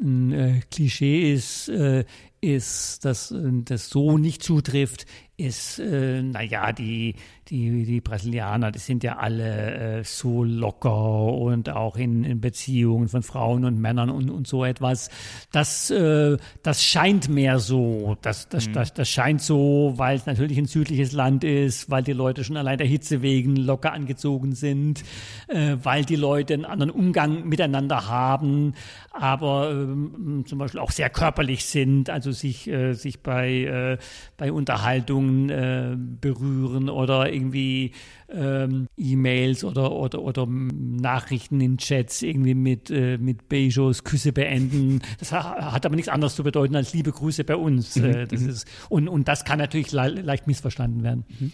ein 0.00 0.32
äh, 0.32 0.60
Klischee 0.70 1.32
ist, 1.32 1.68
äh, 1.68 2.04
ist, 2.40 3.04
dass 3.04 3.30
äh, 3.30 3.50
das 3.64 3.88
so 3.88 4.18
nicht 4.18 4.42
zutrifft, 4.42 5.06
ist, 5.36 5.80
äh, 5.80 6.22
naja, 6.22 6.72
die, 6.72 7.16
die, 7.48 7.84
die 7.84 8.00
Brasilianer, 8.00 8.70
die 8.70 8.78
sind 8.78 9.02
ja 9.02 9.16
alle 9.16 9.98
äh, 9.98 10.04
so 10.04 10.44
locker 10.44 11.32
und 11.32 11.68
auch 11.70 11.96
in, 11.96 12.22
in 12.22 12.40
Beziehungen 12.40 13.08
von 13.08 13.24
Frauen 13.24 13.64
und 13.64 13.80
Männern 13.80 14.10
und, 14.10 14.30
und 14.30 14.46
so 14.46 14.64
etwas. 14.64 15.10
Das, 15.50 15.90
äh, 15.90 16.36
das 16.62 16.84
scheint 16.84 17.28
mehr 17.28 17.58
so. 17.58 18.16
Das, 18.22 18.48
das, 18.48 18.68
mhm. 18.68 18.74
das, 18.74 18.94
das 18.94 19.08
scheint 19.08 19.42
so, 19.42 19.94
weil 19.96 20.16
es 20.16 20.26
natürlich 20.26 20.56
ein 20.56 20.66
südliches 20.66 21.10
Land 21.10 21.42
ist, 21.42 21.90
weil 21.90 22.04
die 22.04 22.12
Leute 22.12 22.44
schon 22.44 22.56
allein 22.56 22.78
der 22.78 22.86
Hitze 22.86 23.20
wegen 23.20 23.56
locker 23.56 23.92
angezogen 23.92 24.54
sind, 24.54 25.02
äh, 25.48 25.76
weil 25.82 26.04
die 26.04 26.16
Leute 26.16 26.54
einen 26.54 26.64
anderen 26.64 26.90
Umgang 26.90 27.48
miteinander 27.48 28.06
haben, 28.06 28.74
aber 29.10 29.72
äh, 29.72 30.44
zum 30.44 30.58
Beispiel 30.58 30.80
auch 30.80 30.92
sehr 30.92 31.10
körperlich 31.10 31.64
sind, 31.64 32.08
also 32.08 32.30
sich, 32.30 32.68
äh, 32.68 32.92
sich 32.92 33.20
bei, 33.20 33.64
äh, 33.64 33.98
bei 34.36 34.52
Unterhaltung 34.52 35.23
Beziehungen 35.24 35.50
äh, 35.50 35.96
berühren 35.96 36.88
oder 36.88 37.32
irgendwie 37.32 37.92
ähm, 38.28 38.88
E-Mails 38.96 39.64
oder, 39.64 39.92
oder, 39.92 40.22
oder 40.22 40.46
Nachrichten 40.46 41.60
in 41.60 41.78
Chats 41.78 42.22
irgendwie 42.22 42.54
mit, 42.54 42.90
äh, 42.90 43.18
mit 43.18 43.48
Beijos 43.48 44.04
Küsse 44.04 44.32
beenden. 44.32 45.00
Das 45.18 45.32
hat 45.32 45.84
aber 45.86 45.96
nichts 45.96 46.08
anderes 46.08 46.34
zu 46.34 46.42
bedeuten 46.42 46.76
als 46.76 46.92
liebe 46.92 47.12
Grüße 47.12 47.44
bei 47.44 47.56
uns. 47.56 47.96
Mhm. 47.96 48.04
Äh, 48.04 48.26
das 48.26 48.40
mhm. 48.40 48.48
ist, 48.48 48.68
und, 48.88 49.08
und 49.08 49.28
das 49.28 49.44
kann 49.44 49.58
natürlich 49.58 49.92
le 49.92 50.08
leicht 50.08 50.46
missverstanden 50.46 51.02
werden. 51.02 51.24
Mhm. 51.38 51.52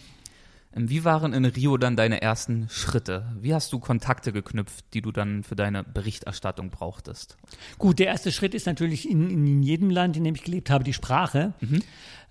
Ähm, 0.75 0.89
wie 0.89 1.03
waren 1.03 1.33
in 1.33 1.45
Rio 1.45 1.77
dann 1.77 1.95
deine 1.95 2.21
ersten 2.21 2.67
Schritte? 2.69 3.25
Wie 3.39 3.53
hast 3.53 3.73
du 3.73 3.79
Kontakte 3.79 4.31
geknüpft, 4.31 4.85
die 4.93 5.01
du 5.01 5.11
dann 5.11 5.43
für 5.43 5.55
deine 5.55 5.83
Berichterstattung 5.83 6.69
brauchtest? 6.69 7.37
Gut, 7.77 7.99
der 7.99 8.07
erste 8.07 8.31
Schritt 8.31 8.53
ist 8.53 8.65
natürlich 8.65 9.09
in, 9.09 9.29
in 9.29 9.63
jedem 9.63 9.89
Land, 9.89 10.17
in 10.17 10.23
dem 10.23 10.35
ich 10.35 10.43
gelebt 10.43 10.69
habe, 10.69 10.83
die 10.83 10.93
Sprache. 10.93 11.53
Mhm. 11.59 11.81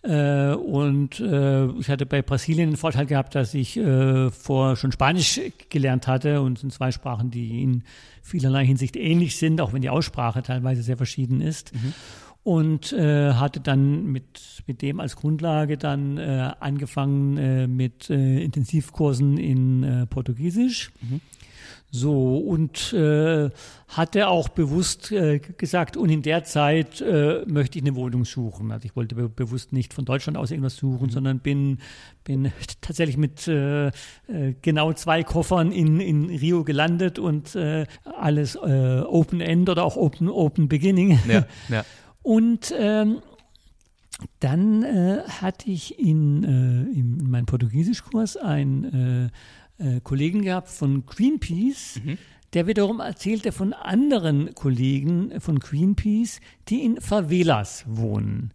Äh, 0.02 0.54
und 0.54 1.20
äh, 1.20 1.66
ich 1.73 1.90
hatte 1.90 2.06
bei 2.06 2.23
Brasilien 2.23 2.70
den 2.70 2.76
Vorteil 2.78 3.04
gehabt, 3.04 3.35
dass 3.35 3.52
ich 3.52 3.76
äh, 3.76 4.30
vor 4.30 4.76
schon 4.76 4.92
Spanisch 4.92 5.40
gelernt 5.68 6.06
hatte 6.06 6.40
und 6.40 6.59
sind 6.59 6.73
zwei 6.73 6.90
Sprachen, 6.90 7.30
die 7.30 7.62
in 7.62 7.82
vielerlei 8.23 8.64
Hinsicht 8.64 8.97
ähnlich 8.97 9.37
sind, 9.37 9.61
auch 9.61 9.75
wenn 9.75 9.82
die 9.82 9.90
Aussprache 9.90 10.42
teilweise 10.42 10.82
sehr 10.82 10.97
verschieden 10.97 11.42
ist. 11.42 11.75
Mhm. 11.75 11.94
Und 12.42 12.92
äh, 12.92 13.35
hatte 13.35 13.61
dann 13.61 14.06
mit, 14.06 14.62
mit 14.66 14.80
dem 14.80 14.99
als 14.99 15.16
Grundlage 15.16 15.76
dann 15.76 16.16
äh, 16.16 16.52
angefangen 16.59 17.37
äh, 17.37 17.66
mit 17.66 18.09
äh, 18.09 18.42
Intensivkursen 18.42 19.37
in 19.37 19.82
äh, 19.82 20.06
Portugiesisch. 20.06 20.90
Mhm. 21.02 21.20
So, 21.92 22.37
und 22.37 22.92
äh, 22.92 23.50
hatte 23.88 24.28
auch 24.28 24.49
bewusst 24.49 25.11
äh, 25.11 25.40
gesagt, 25.40 25.97
und 25.97 26.09
in 26.09 26.23
der 26.23 26.44
Zeit 26.44 27.00
äh, 27.00 27.44
möchte 27.47 27.78
ich 27.78 27.85
eine 27.85 27.97
Wohnung 27.97 28.25
suchen. 28.25 28.70
Also 28.70 28.85
ich 28.87 28.94
wollte 28.94 29.16
be 29.16 29.28
bewusst 29.28 29.73
nicht 29.73 29.92
von 29.92 30.04
Deutschland 30.04 30.38
aus 30.38 30.52
irgendwas 30.52 30.76
suchen, 30.76 31.06
mhm. 31.06 31.11
sondern 31.11 31.38
bin, 31.40 31.78
bin 32.23 32.52
tatsächlich 32.80 33.16
mit 33.16 33.49
äh, 33.49 33.88
äh, 33.88 33.92
genau 34.62 34.92
zwei 34.92 35.25
Koffern 35.25 35.73
in, 35.73 35.99
in 35.99 36.26
Rio 36.26 36.62
gelandet 36.62 37.18
und 37.18 37.56
äh, 37.56 37.87
alles 38.04 38.54
äh, 38.54 39.00
Open 39.00 39.40
End 39.40 39.68
oder 39.68 39.82
auch 39.85 39.97
Open, 39.97 40.28
Open 40.28 40.68
Beginning. 40.68 41.18
Ja, 41.26 41.44
ja. 41.68 41.85
Und 42.22 42.74
ähm, 42.76 43.22
dann 44.40 44.82
äh, 44.82 45.22
hatte 45.28 45.70
ich 45.70 45.98
in, 45.98 46.44
äh, 46.44 46.98
in 46.98 47.30
meinem 47.30 47.46
Portugiesischkurs 47.46 48.36
ein 48.36 49.30
äh, 49.78 50.00
Kollegen 50.00 50.42
gehabt 50.42 50.68
von 50.68 51.06
Greenpeace, 51.06 52.00
mhm. 52.04 52.18
der 52.52 52.66
wiederum 52.66 53.00
erzählte 53.00 53.50
von 53.50 53.72
anderen 53.72 54.54
Kollegen 54.54 55.40
von 55.40 55.58
Greenpeace, 55.58 56.40
die 56.68 56.84
in 56.84 57.00
Favelas 57.00 57.84
wohnen. 57.86 58.52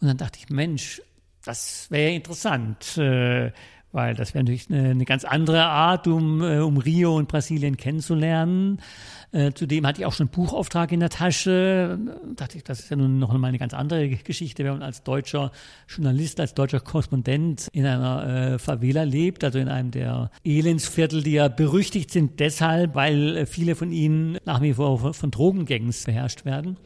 Und 0.00 0.08
dann 0.08 0.16
dachte 0.18 0.38
ich, 0.40 0.50
Mensch, 0.50 1.00
das 1.44 1.90
wäre 1.90 2.12
interessant, 2.12 2.98
äh, 2.98 3.52
weil 3.92 4.14
das 4.14 4.34
wäre 4.34 4.44
natürlich 4.44 4.68
eine, 4.70 4.90
eine, 4.90 5.04
ganz 5.04 5.24
andere 5.24 5.64
Art, 5.64 6.06
um, 6.06 6.42
äh, 6.42 6.58
um 6.58 6.78
Rio 6.78 7.16
und 7.16 7.28
Brasilien 7.28 7.76
kennenzulernen. 7.76 8.80
Äh, 9.32 9.52
zudem 9.52 9.86
hatte 9.86 10.00
ich 10.00 10.06
auch 10.06 10.12
schon 10.12 10.28
einen 10.28 10.34
Buchauftrag 10.34 10.92
in 10.92 11.00
der 11.00 11.08
Tasche. 11.08 11.98
Da 12.04 12.44
dachte 12.44 12.58
ich, 12.58 12.64
das 12.64 12.80
ist 12.80 12.90
ja 12.90 12.96
nun 12.96 13.18
noch 13.18 13.32
mal 13.32 13.48
eine 13.48 13.58
ganz 13.58 13.72
andere 13.72 14.08
Geschichte, 14.08 14.64
wenn 14.64 14.72
man 14.72 14.82
als 14.82 15.02
deutscher 15.02 15.52
Journalist, 15.88 16.40
als 16.40 16.54
deutscher 16.54 16.80
Korrespondent 16.80 17.68
in 17.72 17.86
einer 17.86 18.26
äh, 18.54 18.58
Favela 18.58 19.04
lebt, 19.04 19.44
also 19.44 19.58
in 19.58 19.68
einem 19.68 19.90
der 19.90 20.30
Elendsviertel, 20.44 21.22
die 21.22 21.32
ja 21.32 21.48
berüchtigt 21.48 22.10
sind 22.10 22.40
deshalb, 22.40 22.94
weil 22.94 23.36
äh, 23.36 23.46
viele 23.46 23.74
von 23.74 23.92
ihnen 23.92 24.38
nach 24.44 24.60
wie 24.60 24.74
vor 24.74 25.14
von 25.14 25.30
Drogengangs 25.30 26.04
beherrscht 26.04 26.44
werden. 26.44 26.76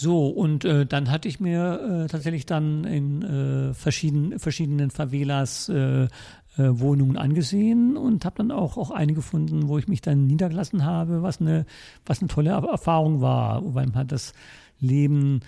So, 0.00 0.28
und 0.28 0.64
äh, 0.64 0.86
dann 0.86 1.10
hatte 1.10 1.26
ich 1.26 1.40
mir 1.40 2.04
äh, 2.04 2.06
tatsächlich 2.06 2.46
dann 2.46 2.84
in 2.84 3.22
äh, 3.22 3.74
verschieden, 3.74 4.38
verschiedenen 4.38 4.92
Favelas 4.92 5.68
äh, 5.68 6.04
äh, 6.04 6.08
Wohnungen 6.56 7.16
angesehen 7.16 7.96
und 7.96 8.24
habe 8.24 8.36
dann 8.36 8.52
auch, 8.52 8.76
auch 8.76 8.92
eine 8.92 9.12
gefunden, 9.12 9.66
wo 9.66 9.76
ich 9.76 9.88
mich 9.88 10.00
dann 10.00 10.28
niedergelassen 10.28 10.84
habe, 10.84 11.24
was 11.24 11.40
eine, 11.40 11.66
was 12.06 12.20
eine 12.20 12.28
tolle 12.28 12.50
Erfahrung 12.50 13.20
war, 13.20 13.74
weil 13.74 13.86
man 13.86 13.96
hat 13.96 14.12
das 14.12 14.34
Leben 14.78 15.40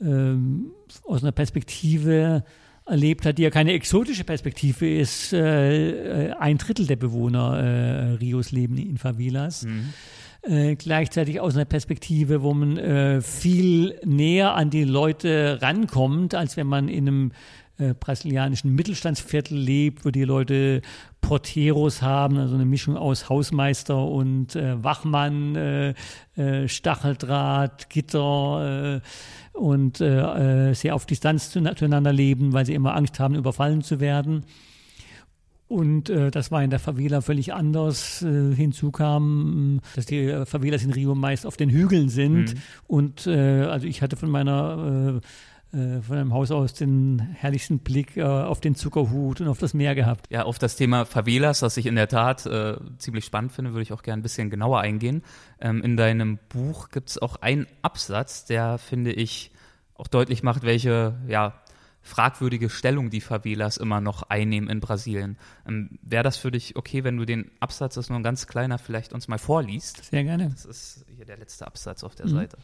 ähm, 0.00 0.70
aus 1.04 1.22
einer 1.22 1.32
Perspektive 1.32 2.42
erlebt 2.86 3.26
hat, 3.26 3.36
die 3.36 3.42
ja 3.42 3.50
keine 3.50 3.74
exotische 3.74 4.24
Perspektive 4.24 4.88
ist. 4.88 5.34
Äh, 5.34 6.28
äh 6.28 6.32
ein 6.40 6.56
Drittel 6.56 6.86
der 6.86 6.96
Bewohner 6.96 7.58
äh, 7.58 8.12
Rios 8.14 8.50
leben 8.50 8.78
in 8.78 8.96
Favelas. 8.96 9.64
Mhm. 9.64 9.92
Äh, 10.42 10.76
gleichzeitig 10.76 11.38
aus 11.38 11.54
einer 11.54 11.66
Perspektive, 11.66 12.42
wo 12.42 12.54
man 12.54 12.78
äh, 12.78 13.20
viel 13.20 14.00
näher 14.04 14.54
an 14.54 14.70
die 14.70 14.84
Leute 14.84 15.58
rankommt, 15.60 16.34
als 16.34 16.56
wenn 16.56 16.66
man 16.66 16.88
in 16.88 17.08
einem 17.08 17.32
äh, 17.76 17.92
brasilianischen 17.92 18.74
Mittelstandsviertel 18.74 19.56
lebt, 19.56 20.04
wo 20.04 20.10
die 20.10 20.24
Leute 20.24 20.80
Porteros 21.20 22.00
haben, 22.00 22.38
also 22.38 22.54
eine 22.54 22.64
Mischung 22.64 22.96
aus 22.96 23.28
Hausmeister 23.28 24.02
und 24.02 24.56
äh, 24.56 24.82
Wachmann, 24.82 25.56
äh, 25.56 25.94
äh, 26.36 26.68
Stacheldraht, 26.68 27.90
Gitter 27.90 29.00
äh, 29.02 29.58
und 29.58 30.00
äh, 30.00 30.72
sehr 30.72 30.94
auf 30.94 31.04
Distanz 31.04 31.50
zueinander 31.50 32.12
leben, 32.14 32.54
weil 32.54 32.64
sie 32.64 32.74
immer 32.74 32.96
Angst 32.96 33.20
haben, 33.20 33.34
überfallen 33.34 33.82
zu 33.82 34.00
werden. 34.00 34.46
Und 35.70 36.10
äh, 36.10 36.32
das 36.32 36.50
war 36.50 36.64
in 36.64 36.70
der 36.70 36.80
Favela 36.80 37.20
völlig 37.20 37.54
anders. 37.54 38.22
Äh, 38.22 38.56
hinzu 38.56 38.90
kam, 38.90 39.80
dass 39.94 40.04
die 40.04 40.44
Favelas 40.44 40.82
in 40.82 40.92
Rio 40.92 41.14
meist 41.14 41.46
auf 41.46 41.56
den 41.56 41.70
Hügeln 41.70 42.08
sind. 42.08 42.54
Mhm. 42.54 42.60
Und 42.88 43.26
äh, 43.28 43.62
also 43.62 43.86
ich 43.86 44.02
hatte 44.02 44.16
von 44.16 44.30
meiner 44.30 45.20
äh, 45.22 45.76
äh, 45.78 46.02
von 46.02 46.18
einem 46.18 46.34
Haus 46.34 46.50
aus 46.50 46.74
den 46.74 47.20
herrlichsten 47.20 47.78
Blick 47.78 48.16
äh, 48.16 48.24
auf 48.24 48.60
den 48.60 48.74
Zuckerhut 48.74 49.40
und 49.40 49.46
auf 49.46 49.58
das 49.58 49.72
Meer 49.72 49.94
gehabt. 49.94 50.26
Ja, 50.28 50.42
auf 50.42 50.58
das 50.58 50.74
Thema 50.74 51.04
Favelas, 51.04 51.62
was 51.62 51.76
ich 51.76 51.86
in 51.86 51.94
der 51.94 52.08
Tat 52.08 52.46
äh, 52.46 52.76
ziemlich 52.98 53.24
spannend 53.24 53.52
finde, 53.52 53.70
würde 53.70 53.82
ich 53.82 53.92
auch 53.92 54.02
gerne 54.02 54.18
ein 54.18 54.24
bisschen 54.24 54.50
genauer 54.50 54.80
eingehen. 54.80 55.22
Ähm, 55.60 55.82
in 55.82 55.96
deinem 55.96 56.40
Buch 56.48 56.88
gibt 56.88 57.10
es 57.10 57.18
auch 57.18 57.36
einen 57.36 57.68
Absatz, 57.82 58.44
der, 58.44 58.78
finde 58.78 59.12
ich, 59.12 59.52
auch 59.94 60.08
deutlich 60.08 60.42
macht, 60.42 60.64
welche 60.64 61.14
ja, 61.28 61.54
fragwürdige 62.10 62.68
Stellung 62.68 63.08
die 63.08 63.20
Favelas 63.20 63.76
immer 63.76 64.00
noch 64.00 64.24
einnehmen 64.24 64.68
in 64.68 64.80
Brasilien. 64.80 65.38
Ähm, 65.66 65.98
Wäre 66.02 66.24
das 66.24 66.36
für 66.36 66.50
dich 66.50 66.76
okay, 66.76 67.04
wenn 67.04 67.16
du 67.16 67.24
den 67.24 67.50
Absatz, 67.60 67.94
das 67.94 68.06
ist 68.06 68.10
nur 68.10 68.18
ein 68.18 68.24
ganz 68.24 68.46
kleiner, 68.46 68.78
vielleicht 68.78 69.12
uns 69.12 69.28
mal 69.28 69.38
vorliest? 69.38 70.04
Sehr 70.04 70.24
gerne. 70.24 70.50
Das 70.50 70.64
ist 70.64 71.06
hier 71.14 71.24
der 71.24 71.38
letzte 71.38 71.66
Absatz 71.66 72.04
auf 72.04 72.14
der 72.14 72.26
mhm. 72.26 72.30
Seite. 72.30 72.58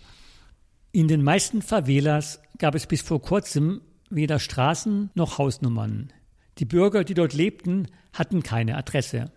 In 0.93 1.09
den 1.09 1.23
meisten 1.23 1.63
Favelas 1.63 2.41
gab 2.59 2.75
es 2.75 2.87
bis 2.87 3.03
vor 3.03 3.23
kurzem 3.23 3.81
weder 4.11 4.39
Straßen 4.39 5.11
noch 5.15 5.39
Hausnummern. 5.39 6.13
Die 6.59 6.65
Bürger, 6.65 7.05
die 7.05 7.15
dort 7.15 7.35
lebten, 7.35 7.89
hatten 8.13 8.43
keine 8.43 8.77
Adresse. 8.77 9.31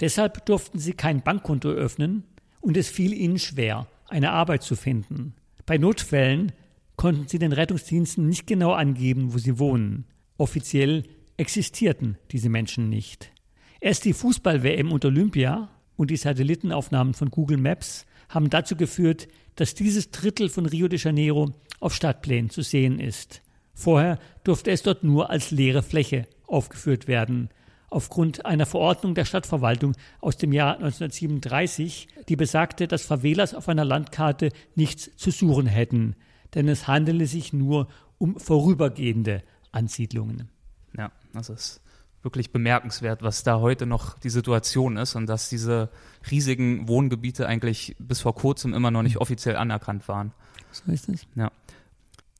Deshalb 0.00 0.44
durften 0.46 0.78
sie 0.78 0.92
kein 0.92 1.22
Bankkonto 1.22 1.70
öffnen 1.70 2.24
und 2.60 2.76
es 2.76 2.88
fiel 2.88 3.12
ihnen 3.12 3.38
schwer, 3.38 3.86
eine 4.08 4.32
Arbeit 4.32 4.62
zu 4.62 4.76
finden. 4.76 5.34
Bei 5.64 5.78
Notfällen 5.78 6.52
konnten 6.96 7.28
sie 7.28 7.38
den 7.38 7.52
Rettungsdiensten 7.52 8.28
nicht 8.28 8.46
genau 8.46 8.72
angeben, 8.72 9.32
wo 9.32 9.38
sie 9.38 9.58
wohnen. 9.58 10.06
Offiziell 10.38 11.04
existierten 11.36 12.18
diese 12.30 12.48
Menschen 12.48 12.88
nicht. 12.88 13.32
Erst 13.80 14.04
die 14.04 14.12
Fußball-WM 14.12 14.90
und 14.92 15.04
Olympia 15.04 15.68
und 15.96 16.10
die 16.10 16.16
Satellitenaufnahmen 16.16 17.14
von 17.14 17.30
Google 17.30 17.58
Maps 17.58 18.06
haben 18.28 18.50
dazu 18.50 18.76
geführt, 18.76 19.28
dass 19.54 19.74
dieses 19.74 20.10
Drittel 20.10 20.48
von 20.48 20.66
Rio 20.66 20.88
de 20.88 20.98
Janeiro 20.98 21.52
auf 21.80 21.94
Stadtplänen 21.94 22.50
zu 22.50 22.62
sehen 22.62 22.98
ist. 22.98 23.42
Vorher 23.74 24.18
durfte 24.44 24.70
es 24.70 24.82
dort 24.82 25.04
nur 25.04 25.30
als 25.30 25.50
leere 25.50 25.82
Fläche 25.82 26.26
aufgeführt 26.46 27.08
werden. 27.08 27.50
Aufgrund 27.88 28.44
einer 28.44 28.66
Verordnung 28.66 29.14
der 29.14 29.24
Stadtverwaltung 29.24 29.94
aus 30.20 30.36
dem 30.36 30.52
Jahr 30.52 30.76
1937, 30.76 32.08
die 32.28 32.36
besagte, 32.36 32.88
dass 32.88 33.04
Favelas 33.04 33.54
auf 33.54 33.68
einer 33.68 33.84
Landkarte 33.84 34.50
nichts 34.74 35.10
zu 35.16 35.30
suchen 35.30 35.66
hätten, 35.66 36.16
denn 36.54 36.68
es 36.68 36.86
handele 36.86 37.26
sich 37.26 37.52
nur 37.52 37.88
um 38.18 38.38
vorübergehende 38.38 39.42
Ansiedlungen. 39.72 40.48
Ja, 40.96 41.10
das 41.32 41.50
ist 41.50 41.80
wirklich 42.22 42.50
bemerkenswert, 42.50 43.22
was 43.22 43.44
da 43.44 43.60
heute 43.60 43.86
noch 43.86 44.18
die 44.18 44.30
Situation 44.30 44.96
ist 44.96 45.14
und 45.14 45.26
dass 45.26 45.48
diese 45.48 45.90
riesigen 46.28 46.88
Wohngebiete 46.88 47.46
eigentlich 47.46 47.94
bis 48.00 48.20
vor 48.20 48.34
kurzem 48.34 48.74
immer 48.74 48.90
noch 48.90 49.02
nicht 49.02 49.18
offiziell 49.18 49.56
anerkannt 49.56 50.08
waren. 50.08 50.32
So 50.72 50.90
ist 50.90 51.08
es. 51.08 51.26
Ja. 51.36 51.52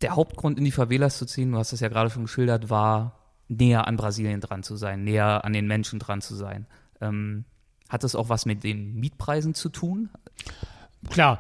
Der 0.03 0.17
Hauptgrund, 0.17 0.59
in 0.59 0.65
die 0.65 0.73
Favelas 0.73 1.19
zu 1.19 1.25
ziehen, 1.25 1.53
du 1.53 1.59
hast 1.59 1.73
es 1.73 1.81
ja 1.81 1.89
gerade 1.89 2.11
schon 2.11 2.25
geschildert, 2.25 2.69
war 2.69 3.19
näher 3.49 3.87
an 3.87 3.97
Brasilien 3.97 4.41
dran 4.41 4.63
zu 4.63 4.77
sein, 4.77 5.05
näher 5.05 5.45
an 5.45 5.53
den 5.53 5.67
Menschen 5.67 5.99
dran 6.01 6.21
zu 6.21 6.35
sein. 6.35 6.67
Ähm, 7.01 7.45
hat 7.89 8.03
das 8.03 8.17
auch 8.17 8.29
was 8.29 8.45
mit 8.45 8.65
den 8.65 8.95
Mietpreisen 8.95 9.55
zu 9.55 9.69
tun? 9.69 10.11
Klar, 11.11 11.39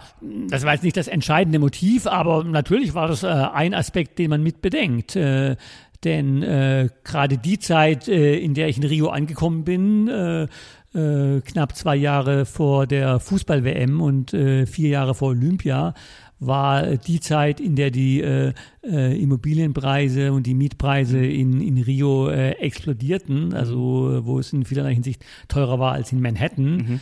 das 0.48 0.64
war 0.64 0.72
jetzt 0.72 0.84
nicht 0.84 0.96
das 0.96 1.08
entscheidende 1.08 1.58
Motiv, 1.58 2.06
aber 2.06 2.44
natürlich 2.44 2.94
war 2.94 3.08
das 3.08 3.22
äh, 3.22 3.26
ein 3.26 3.74
Aspekt, 3.74 4.18
den 4.18 4.30
man 4.30 4.42
mit 4.42 4.62
bedenkt. 4.62 5.16
Äh, 5.16 5.56
denn 6.04 6.42
äh, 6.42 6.88
gerade 7.04 7.38
die 7.38 7.58
Zeit, 7.58 8.06
äh, 8.06 8.38
in 8.38 8.54
der 8.54 8.68
ich 8.68 8.76
in 8.76 8.84
Rio 8.84 9.08
angekommen 9.08 9.64
bin, 9.64 10.08
äh, 10.08 10.46
äh, 10.94 11.40
knapp 11.40 11.76
zwei 11.76 11.96
Jahre 11.96 12.46
vor 12.46 12.86
der 12.86 13.20
Fußball-WM 13.20 14.00
und 14.00 14.32
äh, 14.32 14.66
vier 14.66 14.90
Jahre 14.90 15.14
vor 15.14 15.28
Olympia, 15.28 15.94
war 16.38 16.96
die 16.96 17.20
Zeit, 17.20 17.60
in 17.60 17.76
der 17.76 17.90
die 17.90 18.20
äh, 18.20 18.52
äh, 18.84 19.20
Immobilienpreise 19.20 20.32
und 20.32 20.46
die 20.46 20.54
Mietpreise 20.54 21.18
in, 21.18 21.60
in 21.60 21.78
Rio 21.78 22.28
äh, 22.28 22.52
explodierten, 22.52 23.54
also 23.54 24.20
wo 24.22 24.38
es 24.38 24.52
in 24.52 24.64
vielerlei 24.64 24.94
Hinsicht 24.94 25.24
teurer 25.48 25.78
war 25.78 25.92
als 25.92 26.12
in 26.12 26.20
Manhattan. 26.20 26.76
Mhm. 26.76 27.00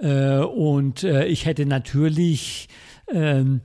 Äh, 0.00 0.38
und 0.38 1.04
äh, 1.04 1.26
ich 1.26 1.46
hätte 1.46 1.66
natürlich 1.66 2.68
ähm, 3.12 3.60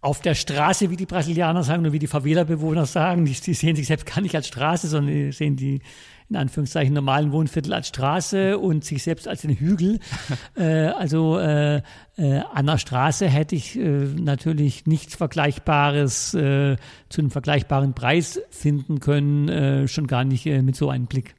auf 0.00 0.20
der 0.20 0.34
Straße, 0.34 0.90
wie 0.90 0.96
die 0.96 1.06
Brasilianer 1.06 1.62
sagen 1.62 1.82
oder 1.82 1.92
wie 1.92 1.98
die 1.98 2.06
Favela-Bewohner 2.06 2.86
sagen, 2.86 3.26
die, 3.26 3.32
die, 3.32 3.54
sehen 3.54 3.76
sich 3.76 3.86
selbst 3.86 4.06
gar 4.06 4.22
nicht 4.22 4.34
als 4.34 4.48
Straße, 4.48 4.88
sondern 4.88 5.14
die 5.14 5.32
sehen 5.32 5.56
die 5.56 5.82
in 6.30 6.36
Anführungszeichen 6.36 6.94
normalen 6.94 7.32
Wohnviertel 7.32 7.72
als 7.72 7.88
Straße 7.88 8.56
und 8.56 8.84
sich 8.84 9.02
selbst 9.02 9.26
als 9.26 9.42
den 9.42 9.50
Hügel. 9.50 9.98
äh, 10.56 10.86
also 10.86 11.38
äh, 11.38 11.82
äh, 12.16 12.38
an 12.52 12.66
der 12.66 12.78
Straße 12.78 13.28
hätte 13.28 13.56
ich 13.56 13.76
äh, 13.76 13.82
natürlich 13.82 14.86
nichts 14.86 15.16
Vergleichbares 15.16 16.30
zu 16.30 16.76
einem 17.18 17.30
vergleichbaren 17.30 17.94
Preis 17.94 18.40
finden 18.50 19.00
können, 19.00 19.88
schon 19.88 20.06
gar 20.06 20.24
nicht 20.24 20.46
mit 20.46 20.76
so 20.76 20.88
einem 20.88 21.06
Blick. 21.06 21.34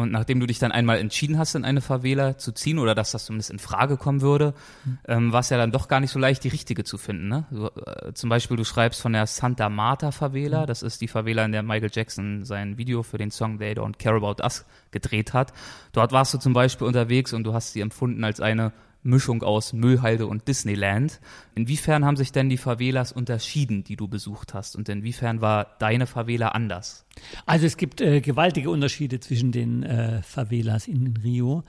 Und 0.00 0.12
nachdem 0.12 0.40
du 0.40 0.46
dich 0.46 0.58
dann 0.58 0.72
einmal 0.72 0.98
entschieden 0.98 1.38
hast, 1.38 1.54
in 1.54 1.64
eine 1.64 1.80
Favela 1.80 2.38
zu 2.38 2.52
ziehen 2.52 2.78
oder 2.78 2.94
dass 2.94 3.12
das 3.12 3.26
zumindest 3.26 3.50
in 3.50 3.58
Frage 3.58 3.96
kommen 3.96 4.20
würde, 4.20 4.54
mhm. 4.84 4.98
ähm, 5.06 5.32
war 5.32 5.40
es 5.40 5.50
ja 5.50 5.58
dann 5.58 5.72
doch 5.72 5.88
gar 5.88 6.00
nicht 6.00 6.10
so 6.10 6.18
leicht, 6.18 6.44
die 6.44 6.48
richtige 6.48 6.84
zu 6.84 6.98
finden. 6.98 7.28
Ne? 7.28 7.44
So, 7.50 7.70
äh, 7.70 8.12
zum 8.14 8.30
Beispiel, 8.30 8.56
du 8.56 8.64
schreibst 8.64 9.00
von 9.00 9.12
der 9.12 9.26
Santa 9.26 9.68
Marta 9.68 10.10
Favela, 10.10 10.62
mhm. 10.62 10.66
das 10.66 10.82
ist 10.82 11.00
die 11.00 11.08
Favela, 11.08 11.44
in 11.44 11.52
der 11.52 11.62
Michael 11.62 11.90
Jackson 11.92 12.44
sein 12.44 12.78
Video 12.78 13.02
für 13.02 13.18
den 13.18 13.30
Song 13.30 13.58
They 13.58 13.72
Don't 13.72 13.98
Care 13.98 14.16
About 14.16 14.42
Us 14.42 14.64
gedreht 14.90 15.32
hat. 15.32 15.52
Dort 15.92 16.12
warst 16.12 16.34
du 16.34 16.38
zum 16.38 16.52
Beispiel 16.52 16.86
unterwegs 16.86 17.32
und 17.32 17.44
du 17.44 17.54
hast 17.54 17.72
sie 17.72 17.80
empfunden 17.80 18.24
als 18.24 18.40
eine 18.40 18.72
Mischung 19.02 19.42
aus 19.42 19.72
Müllhalde 19.72 20.26
und 20.26 20.46
Disneyland. 20.48 21.20
Inwiefern 21.54 22.04
haben 22.04 22.16
sich 22.16 22.32
denn 22.32 22.48
die 22.48 22.56
Favelas 22.56 23.12
unterschieden, 23.12 23.84
die 23.84 23.96
du 23.96 24.08
besucht 24.08 24.54
hast? 24.54 24.76
Und 24.76 24.88
inwiefern 24.88 25.40
war 25.40 25.76
deine 25.78 26.06
Favela 26.06 26.48
anders? 26.48 27.06
Also 27.46 27.66
es 27.66 27.76
gibt 27.76 28.00
äh, 28.00 28.20
gewaltige 28.20 28.70
Unterschiede 28.70 29.20
zwischen 29.20 29.52
den 29.52 29.82
äh, 29.82 30.22
Favelas 30.22 30.86
in 30.86 31.14
Rio. 31.22 31.64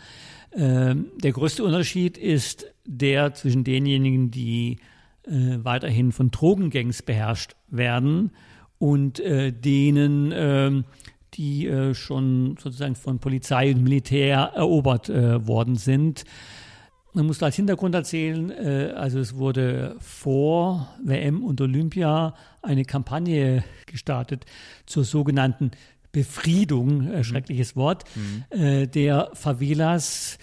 Ähm, 0.54 1.08
der 1.24 1.32
größte 1.32 1.64
Unterschied 1.64 2.18
ist 2.18 2.66
der 2.86 3.34
zwischen 3.34 3.64
denjenigen, 3.64 4.32
die 4.32 4.80
äh, 5.24 5.58
weiterhin 5.64 6.12
von 6.12 6.32
Drogengangs 6.32 7.02
beherrscht 7.02 7.56
werden 7.70 8.32
und 8.80 9.20
äh, 9.20 9.54
denen, 9.54 10.34
ähm, 10.36 10.86
die 11.36 11.68
äh, 11.68 11.94
schon 11.94 12.58
sozusagen 12.60 12.96
von 12.96 13.20
Polizei 13.20 13.72
und 13.72 13.84
Militär 13.84 14.52
erobert 14.56 15.10
äh, 15.10 15.48
worden 15.48 15.76
sind. 15.76 16.26
Man 17.14 17.26
muss 17.26 17.44
als 17.44 17.58
Hintergrund 17.58 17.94
erzählen, 17.94 18.52
äh, 18.52 18.94
also 18.96 19.20
es 19.20 19.36
wurde 19.36 19.96
vor 20.00 20.88
WM 21.04 21.44
und 21.44 21.60
Olympia 21.60 22.36
eine 22.62 22.86
Kampagne 22.86 23.64
gestartet 23.86 24.46
zur 24.86 25.04
sogenannten 25.04 25.72
Befriedung, 26.14 27.12
äh, 27.12 27.24
schreckliches 27.24 27.76
Wort, 27.76 28.06
mhm. 28.16 28.58
äh, 28.58 28.88
der 28.88 29.30
Favelas 29.34 30.38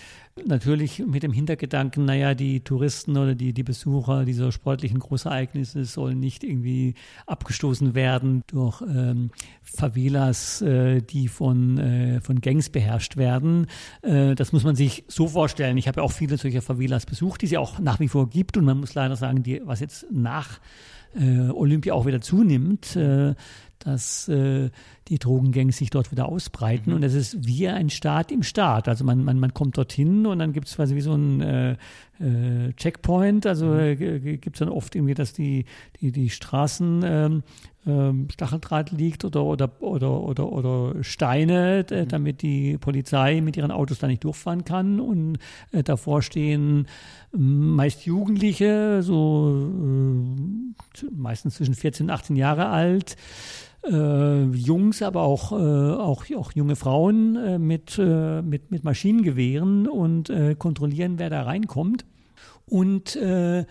Natürlich 0.46 1.00
mit 1.06 1.22
dem 1.22 1.32
Hintergedanken, 1.32 2.04
naja, 2.04 2.34
die 2.34 2.60
Touristen 2.60 3.16
oder 3.16 3.34
die, 3.34 3.52
die 3.52 3.62
Besucher 3.62 4.24
dieser 4.24 4.52
sportlichen 4.52 4.98
Großereignisse 4.98 5.84
sollen 5.84 6.20
nicht 6.20 6.44
irgendwie 6.44 6.94
abgestoßen 7.26 7.94
werden 7.94 8.42
durch 8.46 8.82
ähm, 8.82 9.30
Favelas, 9.62 10.62
äh, 10.62 11.00
die 11.02 11.28
von, 11.28 11.78
äh, 11.78 12.20
von 12.20 12.40
Gangs 12.40 12.70
beherrscht 12.70 13.16
werden. 13.16 13.66
Äh, 14.02 14.34
das 14.34 14.52
muss 14.52 14.64
man 14.64 14.76
sich 14.76 15.04
so 15.08 15.28
vorstellen. 15.28 15.76
Ich 15.76 15.88
habe 15.88 16.00
ja 16.00 16.04
auch 16.04 16.12
viele 16.12 16.36
solcher 16.36 16.62
Favelas 16.62 17.06
besucht, 17.06 17.42
die 17.42 17.46
es 17.46 17.52
ja 17.52 17.60
auch 17.60 17.78
nach 17.78 18.00
wie 18.00 18.08
vor 18.08 18.28
gibt. 18.28 18.56
Und 18.56 18.64
man 18.64 18.78
muss 18.78 18.94
leider 18.94 19.16
sagen, 19.16 19.42
die, 19.42 19.60
was 19.64 19.80
jetzt 19.80 20.06
nach 20.10 20.60
äh, 21.14 21.50
Olympia 21.50 21.94
auch 21.94 22.06
wieder 22.06 22.20
zunimmt, 22.20 22.96
äh, 22.96 23.34
dass 23.78 24.28
äh, 24.28 24.70
die 25.08 25.18
Drogengangs 25.18 25.78
sich 25.78 25.90
dort 25.90 26.10
wieder 26.10 26.28
ausbreiten. 26.28 26.90
Mhm. 26.90 26.96
Und 26.96 27.02
es 27.02 27.14
ist 27.14 27.46
wie 27.46 27.68
ein 27.68 27.90
Staat 27.90 28.30
im 28.30 28.42
Staat. 28.42 28.88
Also 28.88 29.04
man, 29.04 29.24
man, 29.24 29.38
man 29.38 29.54
kommt 29.54 29.76
dorthin 29.78 30.26
und 30.26 30.38
dann 30.38 30.52
gibt 30.52 30.68
es 30.68 30.76
quasi 30.76 30.94
wie 30.94 31.00
so 31.00 31.14
ein 31.14 31.40
äh, 31.40 31.72
äh, 32.20 32.72
Checkpoint. 32.76 33.46
Also 33.46 33.66
mhm. 33.66 33.80
äh, 33.80 34.36
gibt 34.36 34.56
es 34.56 34.60
dann 34.60 34.68
oft 34.68 34.94
irgendwie, 34.94 35.14
dass 35.14 35.32
die, 35.32 35.64
die, 36.00 36.12
die 36.12 36.30
Straßen 36.30 37.02
ähm, 37.04 37.42
ähm, 37.86 38.28
Stacheldraht 38.30 38.90
liegt 38.90 39.24
oder, 39.24 39.44
oder, 39.44 39.70
oder, 39.80 40.20
oder, 40.20 40.52
oder 40.52 41.02
Steine, 41.02 41.86
äh, 41.90 42.06
damit 42.06 42.42
die 42.42 42.76
Polizei 42.76 43.40
mit 43.40 43.56
ihren 43.56 43.70
Autos 43.70 43.98
da 43.98 44.06
nicht 44.06 44.24
durchfahren 44.24 44.64
kann. 44.64 45.00
Und 45.00 45.38
äh, 45.72 45.82
davor 45.82 46.22
stehen 46.22 46.86
meist 47.32 48.04
Jugendliche, 48.04 49.02
so 49.02 49.70
äh, 49.80 51.06
meistens 51.14 51.54
zwischen 51.54 51.74
14 51.74 52.06
und 52.06 52.10
18 52.10 52.36
Jahre 52.36 52.68
alt, 52.68 53.16
äh, 53.84 54.44
Jungs, 54.44 55.02
aber 55.02 55.22
auch, 55.22 55.52
äh, 55.52 55.54
auch, 55.54 56.24
auch 56.36 56.52
junge 56.52 56.76
Frauen 56.76 57.36
äh, 57.36 57.58
mit, 57.58 57.98
äh, 57.98 58.42
mit, 58.42 58.70
mit 58.70 58.84
Maschinengewehren 58.84 59.86
und 59.86 60.30
äh, 60.30 60.54
kontrollieren, 60.54 61.18
wer 61.18 61.30
da 61.30 61.42
reinkommt. 61.42 62.04
Und 62.66 63.16
äh, 63.16 63.64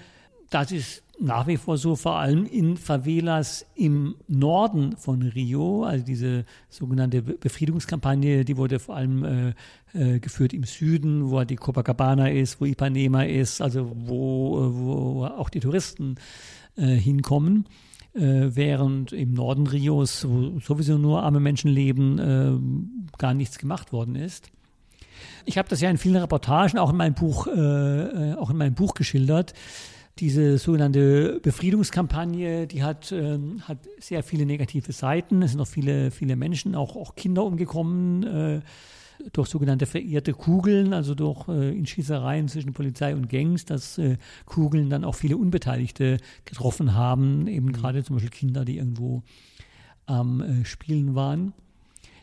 das 0.49 0.71
ist 0.71 1.03
nach 1.19 1.47
wie 1.47 1.57
vor 1.57 1.77
so, 1.77 1.95
vor 1.95 2.17
allem 2.17 2.45
in 2.45 2.77
Favelas 2.77 3.65
im 3.75 4.15
Norden 4.27 4.95
von 4.97 5.23
Rio, 5.23 5.83
also 5.83 6.05
diese 6.05 6.45
sogenannte 6.69 7.21
Befriedungskampagne, 7.21 8.45
die 8.45 8.57
wurde 8.57 8.79
vor 8.79 8.95
allem 8.95 9.23
äh, 9.23 9.53
äh, 9.93 10.19
geführt 10.19 10.53
im 10.53 10.63
Süden, 10.63 11.31
wo 11.31 11.43
die 11.43 11.55
Copacabana 11.55 12.29
ist, 12.29 12.61
wo 12.61 12.65
Ipanema 12.65 13.23
ist, 13.23 13.61
also 13.61 13.91
wo, 13.95 14.71
wo 14.73 15.25
auch 15.25 15.49
die 15.49 15.59
Touristen 15.59 16.15
äh, 16.75 16.85
hinkommen. 16.85 17.65
Äh, 18.17 18.55
während 18.55 19.11
im 19.11 19.33
Norden 19.33 19.67
Rios, 19.67 20.27
wo 20.27 20.59
sowieso 20.59 20.97
nur 20.97 21.21
arme 21.21 21.39
Menschen 21.39 21.69
leben, 21.69 22.17
äh, 22.17 23.17
gar 23.19 23.35
nichts 23.35 23.59
gemacht 23.59 23.93
worden 23.93 24.15
ist. 24.15 24.49
Ich 25.45 25.59
habe 25.59 25.69
das 25.69 25.81
ja 25.81 25.89
in 25.91 25.99
vielen 25.99 26.15
Reportagen, 26.15 26.79
auch 26.79 26.89
in 26.89 26.97
meinem 26.97 27.13
Buch, 27.13 27.45
äh, 27.45 27.51
äh, 27.51 28.33
auch 28.35 28.49
in 28.49 28.57
meinem 28.57 28.73
Buch 28.73 28.95
geschildert. 28.95 29.53
Diese 30.17 30.57
sogenannte 30.57 31.39
Befriedungskampagne, 31.43 32.65
die 32.65 32.81
hat, 32.81 33.11
äh, 33.11 33.37
hat 33.61 33.77
sehr 33.99 34.23
viele 34.23 34.47
negative 34.47 34.93
Seiten. 34.93 35.43
Es 35.43 35.51
sind 35.51 35.61
auch 35.61 35.67
viele, 35.67 36.09
viele 36.09 36.35
Menschen, 36.35 36.73
auch, 36.73 36.95
auch 36.95 37.13
Kinder 37.15 37.43
umgekommen. 37.43 38.63
Durch 39.33 39.49
sogenannte 39.49 39.85
verirrte 39.85 40.33
Kugeln, 40.33 40.93
also 40.93 41.15
durch 41.15 41.47
äh, 41.47 41.77
in 41.77 41.85
Schießereien 41.85 42.47
zwischen 42.47 42.73
Polizei 42.73 43.15
und 43.15 43.29
Gangs, 43.29 43.65
dass 43.65 43.97
äh, 43.97 44.17
Kugeln 44.45 44.89
dann 44.89 45.03
auch 45.03 45.15
viele 45.15 45.37
Unbeteiligte 45.37 46.17
getroffen 46.45 46.93
haben, 46.93 47.47
eben 47.47 47.67
mhm. 47.67 47.73
gerade 47.73 48.03
zum 48.03 48.15
Beispiel 48.15 48.31
Kinder, 48.31 48.65
die 48.65 48.77
irgendwo 48.77 49.23
am 50.05 50.41
äh, 50.41 50.65
Spielen 50.65 51.15
waren. 51.15 51.53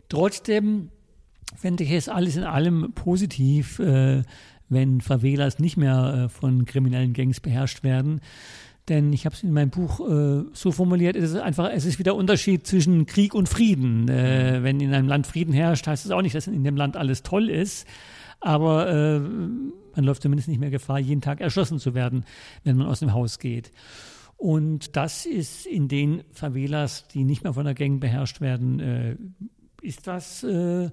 Trotzdem 0.08 0.90
fände 1.56 1.84
ich 1.84 1.92
es 1.92 2.08
alles 2.08 2.36
in 2.36 2.44
allem 2.44 2.92
positiv, 2.94 3.78
äh, 3.78 4.22
wenn 4.68 5.00
Favelas 5.00 5.58
nicht 5.58 5.76
mehr 5.76 6.24
äh, 6.24 6.28
von 6.28 6.64
kriminellen 6.64 7.12
Gangs 7.12 7.40
beherrscht 7.40 7.82
werden. 7.82 8.20
Denn 8.88 9.12
ich 9.14 9.24
habe 9.24 9.34
es 9.34 9.42
in 9.42 9.52
meinem 9.52 9.70
Buch 9.70 10.00
äh, 10.00 10.44
so 10.52 10.70
formuliert, 10.70 11.16
es 11.16 11.30
ist 11.30 11.36
einfach, 11.36 11.70
es 11.72 11.86
ist 11.86 11.98
wieder 11.98 12.14
Unterschied 12.14 12.66
zwischen 12.66 13.06
Krieg 13.06 13.34
und 13.34 13.48
Frieden. 13.48 14.08
Äh, 14.08 14.62
wenn 14.62 14.80
in 14.80 14.92
einem 14.92 15.08
Land 15.08 15.26
Frieden 15.26 15.54
herrscht, 15.54 15.86
heißt 15.86 16.04
es 16.04 16.10
auch 16.10 16.20
nicht, 16.20 16.34
dass 16.34 16.46
in 16.46 16.64
dem 16.64 16.76
Land 16.76 16.96
alles 16.96 17.22
toll 17.22 17.48
ist. 17.48 17.86
Aber 18.40 18.90
äh, 18.90 19.20
man 19.20 20.04
läuft 20.04 20.22
zumindest 20.22 20.48
nicht 20.48 20.60
mehr 20.60 20.70
Gefahr, 20.70 20.98
jeden 20.98 21.22
Tag 21.22 21.40
erschossen 21.40 21.78
zu 21.78 21.94
werden, 21.94 22.24
wenn 22.62 22.76
man 22.76 22.86
aus 22.86 23.00
dem 23.00 23.14
Haus 23.14 23.38
geht. 23.38 23.72
Und 24.36 24.96
das 24.96 25.24
ist 25.24 25.64
in 25.64 25.88
den 25.88 26.24
Favelas, 26.32 27.08
die 27.08 27.24
nicht 27.24 27.42
mehr 27.42 27.54
von 27.54 27.64
der 27.64 27.74
Gang 27.74 28.00
beherrscht 28.00 28.42
werden, 28.42 28.80
äh, 28.80 29.16
ist 29.80 30.06
das 30.06 30.42
äh, 30.42 30.90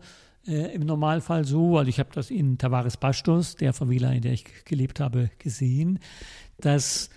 äh, 0.48 0.74
im 0.74 0.86
Normalfall 0.86 1.44
so. 1.46 1.78
Also 1.78 1.90
ich 1.90 2.00
habe 2.00 2.10
das 2.14 2.32
in 2.32 2.58
Tavares 2.58 2.98
Bastos, 2.98 3.56
der 3.56 3.74
Favela, 3.74 4.12
in 4.12 4.22
der 4.22 4.34
ich 4.34 4.46
gelebt 4.66 5.00
habe, 5.00 5.30
gesehen, 5.40 6.00
dass 6.60 7.10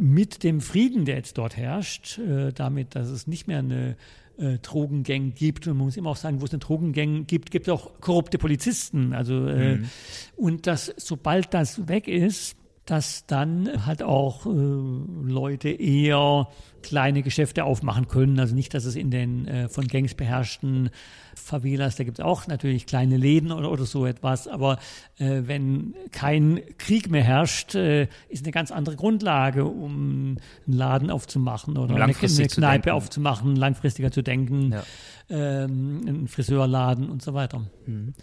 mit 0.00 0.42
dem 0.42 0.60
Frieden, 0.60 1.06
der 1.06 1.16
jetzt 1.16 1.38
dort 1.38 1.56
herrscht, 1.56 2.18
äh, 2.18 2.52
damit, 2.52 2.94
dass 2.94 3.08
es 3.08 3.26
nicht 3.26 3.48
mehr 3.48 3.60
eine 3.60 3.96
äh, 4.38 4.58
Drogengang 4.58 5.32
gibt. 5.34 5.66
Und 5.66 5.76
man 5.78 5.86
muss 5.86 5.96
immer 5.96 6.10
auch 6.10 6.16
sagen, 6.16 6.40
wo 6.40 6.44
es 6.44 6.52
eine 6.52 6.58
Drogengang 6.58 7.26
gibt, 7.26 7.50
gibt 7.50 7.68
es 7.68 7.72
auch 7.72 8.00
korrupte 8.00 8.38
Polizisten. 8.38 9.12
Also, 9.12 9.46
äh, 9.46 9.76
mhm. 9.76 9.88
Und 10.36 10.66
dass 10.66 10.92
sobald 10.96 11.54
das 11.54 11.88
weg 11.88 12.06
ist, 12.08 12.56
dass 12.86 13.26
dann 13.26 13.84
halt 13.84 14.02
auch 14.02 14.46
äh, 14.46 14.48
Leute 14.48 15.68
eher 15.68 16.48
kleine 16.82 17.22
Geschäfte 17.22 17.64
aufmachen 17.64 18.06
können. 18.06 18.38
Also 18.38 18.54
nicht, 18.54 18.72
dass 18.72 18.84
es 18.84 18.94
in 18.94 19.10
den 19.10 19.48
äh, 19.48 19.68
von 19.68 19.88
Gangs 19.88 20.14
beherrschten 20.14 20.90
Favelas, 21.34 21.96
da 21.96 22.04
gibt 22.04 22.20
es 22.20 22.24
auch 22.24 22.46
natürlich 22.46 22.86
kleine 22.86 23.16
Läden 23.16 23.50
oder, 23.50 23.70
oder 23.70 23.84
so 23.84 24.06
etwas, 24.06 24.48
aber 24.48 24.78
äh, 25.18 25.42
wenn 25.44 25.94
kein 26.12 26.60
Krieg 26.78 27.10
mehr 27.10 27.24
herrscht, 27.24 27.74
äh, 27.74 28.08
ist 28.28 28.44
eine 28.44 28.52
ganz 28.52 28.70
andere 28.70 28.96
Grundlage, 28.96 29.64
um 29.64 30.38
einen 30.66 30.76
Laden 30.76 31.10
aufzumachen 31.10 31.76
oder 31.76 31.94
um 31.94 32.00
eine, 32.00 32.14
eine 32.14 32.48
Kneipe 32.48 32.94
aufzumachen, 32.94 33.56
langfristiger 33.56 34.12
zu 34.12 34.22
denken, 34.22 34.72
ja. 34.72 34.82
ähm, 35.28 36.02
einen 36.06 36.28
Friseurladen 36.28 37.10
und 37.10 37.20
so 37.20 37.34
weiter. 37.34 37.66
Mhm. 37.86 38.14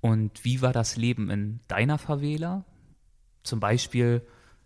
Und 0.00 0.44
wie 0.44 0.62
war 0.62 0.72
das 0.72 0.96
Leben 0.96 1.30
in 1.30 1.60
deiner 1.66 1.98
Favela? 1.98 2.64
Zum 3.48 3.60
Beispiel 3.60 4.22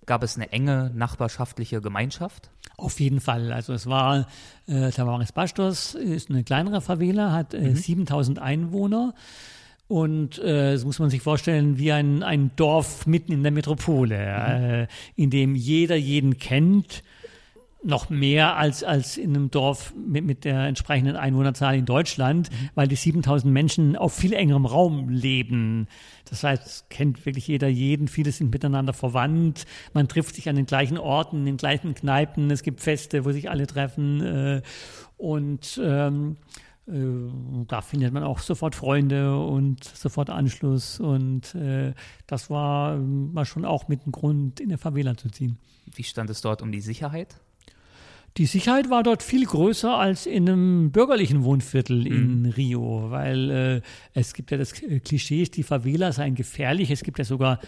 gab 0.07 0.23
es 0.23 0.37
eine 0.37 0.53
enge 0.53 0.90
nachbarschaftliche 0.95 1.81
Gemeinschaft? 1.81 2.51
Auf 2.77 2.99
jeden 3.01 3.21
Fall. 3.21 3.53
Also 3.53 3.73
es 3.73 3.87
war, 3.87 4.27
äh, 4.66 4.90
Tavares 4.90 5.33
Bastos 5.33 5.95
ist 5.95 6.31
eine 6.31 6.42
kleinere 6.42 6.81
Favela, 6.81 7.33
hat 7.33 7.55
äh, 7.55 7.61
mhm. 7.61 7.77
7000 7.77 8.38
Einwohner. 8.40 9.14
Und 9.88 10.38
äh, 10.38 10.73
das 10.73 10.85
muss 10.85 10.99
man 10.99 11.11
sich 11.11 11.23
vorstellen 11.23 11.79
wie 11.79 11.92
ein, 11.92 12.23
ein 12.23 12.51
Dorf 12.57 13.07
mitten 13.07 13.31
in 13.33 13.42
der 13.42 13.53
Metropole, 13.53 14.16
mhm. 14.16 14.64
äh, 14.64 14.87
in 15.16 15.31
dem 15.31 15.55
jeder 15.55 15.97
jeden 15.97 16.38
kennt 16.38 17.03
noch 17.85 18.11
mehr 18.11 18.57
als, 18.57 18.85
als 18.85 19.16
in 19.16 19.35
einem 19.35 19.51
Dorf 19.51 19.92
mit, 19.95 20.25
mit 20.25 20.45
der 20.45 20.66
entsprechenden 20.66 21.16
Einwohnerzahl 21.16 21.77
in 21.77 21.85
Deutschland, 21.85 22.51
mhm. 22.51 22.71
weil 22.75 22.88
die 22.88 22.97
7000 22.97 23.53
Menschen 23.53 23.97
auf 23.97 24.14
viel 24.14 24.33
engerem 24.33 24.66
Raum 24.66 25.09
leben. 25.09 25.88
Das 26.29 26.45
heißt, 26.45 26.90
kennt 26.90 27.27
wirklich 27.27 27.49
jeder 27.49 27.68
jeden, 27.68 28.09
viele 28.09 28.33
sind 28.33 28.53
miteinander 28.53 28.92
verwandt, 28.92 29.66
man 29.92 30.09
trifft 30.09 30.35
sich 30.37 30.49
an 30.49 30.57
den 30.57 30.66
gleichen 30.66 30.99
Orten, 30.99 31.38
in 31.38 31.47
den 31.47 31.57
gleichen 31.57 31.95
Kneipen, 31.95 32.51
es 32.51 32.62
gibt 32.62 32.81
Feste, 32.81 33.25
wo 33.25 33.33
sich 33.33 33.51
alle 33.51 33.66
treffen 33.66 34.21
äh, 34.21 34.62
und 35.16 35.81
ähm, 35.83 36.37
äh, 36.87 37.64
da 37.66 37.81
findet 37.81 38.12
man 38.12 38.23
auch 38.23 38.38
sofort 38.38 38.75
Freunde 38.75 39.37
und 39.37 39.85
sofort 39.85 40.31
Anschluss 40.31 41.01
und 41.01 41.55
äh, 41.55 41.95
das 42.27 42.49
war, 42.49 42.97
war 42.99 43.45
schon 43.45 43.64
auch 43.64 43.88
mit 43.88 44.05
dem 44.05 44.12
Grund, 44.12 44.61
in 44.61 44.68
der 44.68 44.79
Favela 44.79 45.16
zu 45.16 45.29
ziehen. 45.31 45.59
Wie 45.95 46.05
stand 46.05 46.31
es 46.31 46.40
dort 46.40 46.62
um 46.62 46.73
die 46.73 46.81
Sicherheit? 46.81 47.37
Die 48.38 48.47
Sicherheit 48.47 48.88
war 48.88 49.03
dort 49.03 49.23
viel 49.23 49.45
größer 49.45 49.95
als 49.95 50.25
in 50.25 50.49
einem 50.49 50.90
bürgerlichen 50.90 51.45
Wohnviertel 51.45 52.07
in 52.07 52.42
mhm. 52.42 52.51
Rio, 52.51 53.11
weil 53.11 53.51
äh, 53.51 53.81
es 54.14 54.33
gibt 54.33 54.51
ja 54.51 54.57
das 54.57 54.73
Klischee, 54.73 55.45
die 55.45 55.62
Favela 55.62 56.12
seien 56.12 56.35
gefährlich. 56.35 56.90
Es 56.90 57.03
gibt 57.03 57.18
ja 57.18 57.25
sogar, 57.25 57.61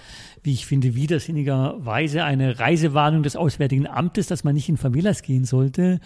wie 0.43 0.53
ich 0.53 0.65
finde, 0.65 0.95
widersinnigerweise 0.95 2.25
eine 2.25 2.59
Reisewarnung 2.59 3.23
des 3.23 3.37
Auswärtigen 3.37 3.87
Amtes, 3.87 4.27
dass 4.27 4.43
man 4.43 4.55
nicht 4.55 4.71
in 4.71 4.79
Favelas 4.79 5.21
gehen 5.21 5.45
sollte. 5.45 6.01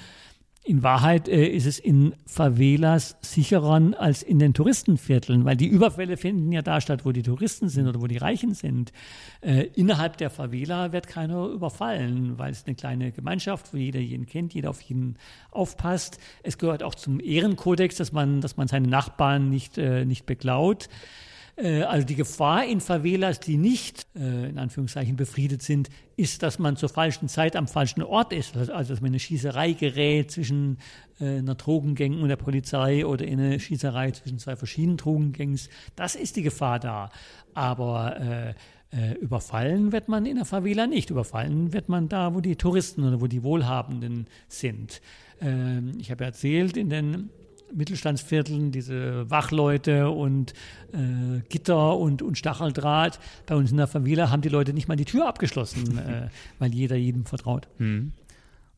In 0.68 0.82
Wahrheit 0.82 1.28
äh, 1.28 1.46
ist 1.46 1.64
es 1.64 1.78
in 1.78 2.14
Favelas 2.26 3.16
sicherer 3.22 3.80
als 3.96 4.22
in 4.22 4.38
den 4.38 4.52
Touristenvierteln, 4.52 5.46
weil 5.46 5.56
die 5.56 5.66
Überfälle 5.66 6.18
finden 6.18 6.52
ja 6.52 6.60
da 6.60 6.82
statt, 6.82 7.06
wo 7.06 7.12
die 7.12 7.22
Touristen 7.22 7.70
sind 7.70 7.88
oder 7.88 8.02
wo 8.02 8.06
die 8.06 8.18
Reichen 8.18 8.52
sind. 8.52 8.92
Äh, 9.40 9.68
innerhalb 9.76 10.18
der 10.18 10.28
Favela 10.28 10.92
wird 10.92 11.06
keiner 11.06 11.46
überfallen, 11.46 12.36
weil 12.36 12.52
es 12.52 12.66
eine 12.66 12.74
kleine 12.74 13.12
Gemeinschaft, 13.12 13.72
wo 13.72 13.78
jeder 13.78 14.00
jeden 14.00 14.26
kennt, 14.26 14.52
jeder 14.52 14.68
auf 14.68 14.82
jeden 14.82 15.16
aufpasst. 15.52 16.18
Es 16.42 16.58
gehört 16.58 16.82
auch 16.82 16.94
zum 16.94 17.18
Ehrenkodex, 17.18 17.96
dass 17.96 18.12
man, 18.12 18.42
dass 18.42 18.58
man 18.58 18.68
seine 18.68 18.88
Nachbarn 18.88 19.48
nicht, 19.48 19.78
äh, 19.78 20.04
nicht 20.04 20.26
beklaut. 20.26 20.90
Äh, 21.58 21.82
also 21.82 22.06
die 22.06 22.14
Gefahr 22.14 22.64
in 22.64 22.80
Favelas, 22.80 23.40
die 23.40 23.56
nicht 23.56 24.06
äh, 24.16 24.48
in 24.48 24.58
Anführungszeichen 24.58 25.16
befriedet 25.16 25.62
sind, 25.62 25.88
ist, 26.16 26.42
dass 26.42 26.58
man 26.58 26.76
zur 26.76 26.88
falschen 26.88 27.28
Zeit 27.28 27.56
am 27.56 27.68
falschen 27.68 28.02
Ort 28.02 28.32
ist. 28.32 28.56
Also, 28.56 28.72
also 28.72 28.92
dass 28.92 29.00
man 29.00 29.08
in 29.08 29.12
eine 29.14 29.20
Schießerei 29.20 29.72
gerät 29.72 30.30
zwischen 30.30 30.78
äh, 31.20 31.38
einer 31.38 31.54
Drogengang 31.54 32.20
und 32.20 32.28
der 32.28 32.36
Polizei 32.36 33.04
oder 33.04 33.26
in 33.26 33.40
eine 33.40 33.60
Schießerei 33.60 34.12
zwischen 34.12 34.38
zwei 34.38 34.56
verschiedenen 34.56 34.96
Drogengangs. 34.96 35.68
Das 35.96 36.14
ist 36.14 36.36
die 36.36 36.42
Gefahr 36.42 36.78
da. 36.78 37.10
Aber 37.54 38.54
äh, 38.90 39.14
überfallen 39.20 39.92
wird 39.92 40.08
man 40.08 40.24
in 40.26 40.36
der 40.36 40.44
Favela 40.44 40.86
nicht. 40.86 41.10
Überfallen 41.10 41.72
wird 41.72 41.88
man 41.88 42.08
da, 42.08 42.34
wo 42.34 42.40
die 42.40 42.56
Touristen 42.56 43.04
oder 43.04 43.20
wo 43.20 43.26
die 43.26 43.42
Wohlhabenden 43.42 44.28
sind. 44.48 45.02
Ähm, 45.40 45.92
ich 45.98 46.10
habe 46.10 46.24
erzählt, 46.24 46.76
in 46.76 46.88
den 46.88 47.30
Mittelstandsvierteln, 47.72 48.72
diese 48.72 49.30
Wachleute 49.30 50.10
und 50.10 50.52
äh, 50.92 51.40
Gitter 51.48 51.96
und, 51.96 52.22
und 52.22 52.38
Stacheldraht. 52.38 53.18
Bei 53.46 53.54
uns 53.54 53.70
in 53.70 53.76
der 53.76 53.86
Favela 53.86 54.30
haben 54.30 54.42
die 54.42 54.48
Leute 54.48 54.72
nicht 54.72 54.88
mal 54.88 54.96
die 54.96 55.04
Tür 55.04 55.26
abgeschlossen, 55.26 55.98
äh, 56.08 56.28
weil 56.58 56.74
jeder 56.74 56.96
jedem 56.96 57.24
vertraut. 57.24 57.68
Hm. 57.78 58.12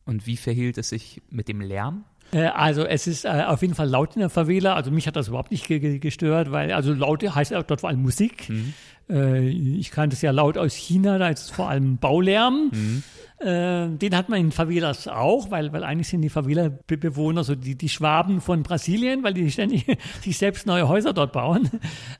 Und 0.05 0.25
wie 0.25 0.37
verhielt 0.37 0.77
es 0.77 0.89
sich 0.89 1.21
mit 1.29 1.47
dem 1.47 1.61
Lärm? 1.61 2.03
Äh, 2.31 2.45
also 2.45 2.83
es 2.83 3.07
ist 3.07 3.25
äh, 3.25 3.43
auf 3.47 3.61
jeden 3.61 3.75
Fall 3.75 3.89
laut 3.89 4.15
in 4.15 4.21
der 4.21 4.29
Favela. 4.29 4.75
Also 4.75 4.91
mich 4.91 5.07
hat 5.07 5.15
das 5.15 5.27
überhaupt 5.27 5.51
nicht 5.51 5.67
gestört, 5.67 6.51
weil 6.51 6.71
also 6.71 6.93
laut 6.93 7.23
heißt 7.23 7.51
ja 7.51 7.61
dort 7.61 7.81
vor 7.81 7.89
allem 7.89 8.01
Musik. 8.01 8.49
Mhm. 8.49 8.73
Äh, 9.09 9.49
ich 9.49 9.91
kannte 9.91 10.15
es 10.15 10.21
ja 10.21 10.31
laut 10.31 10.57
aus 10.57 10.73
China, 10.73 11.17
da 11.17 11.29
ist 11.29 11.41
es 11.41 11.49
vor 11.49 11.69
allem 11.69 11.97
Baulärm. 11.97 12.71
Mhm. 12.71 13.03
Äh, 13.41 13.97
den 13.97 14.15
hat 14.15 14.29
man 14.29 14.39
in 14.39 14.51
Favelas 14.51 15.07
auch, 15.07 15.49
weil, 15.49 15.73
weil 15.73 15.83
eigentlich 15.83 16.09
sind 16.09 16.21
die 16.21 16.29
Favela-Bewohner 16.29 17.43
so 17.43 17.55
die, 17.55 17.75
die 17.75 17.89
Schwaben 17.89 18.39
von 18.39 18.61
Brasilien, 18.61 19.23
weil 19.23 19.33
die 19.33 19.49
ständig 19.49 19.85
sich 20.21 20.37
selbst 20.37 20.67
neue 20.67 20.87
Häuser 20.87 21.11
dort 21.11 21.31
bauen. 21.31 21.69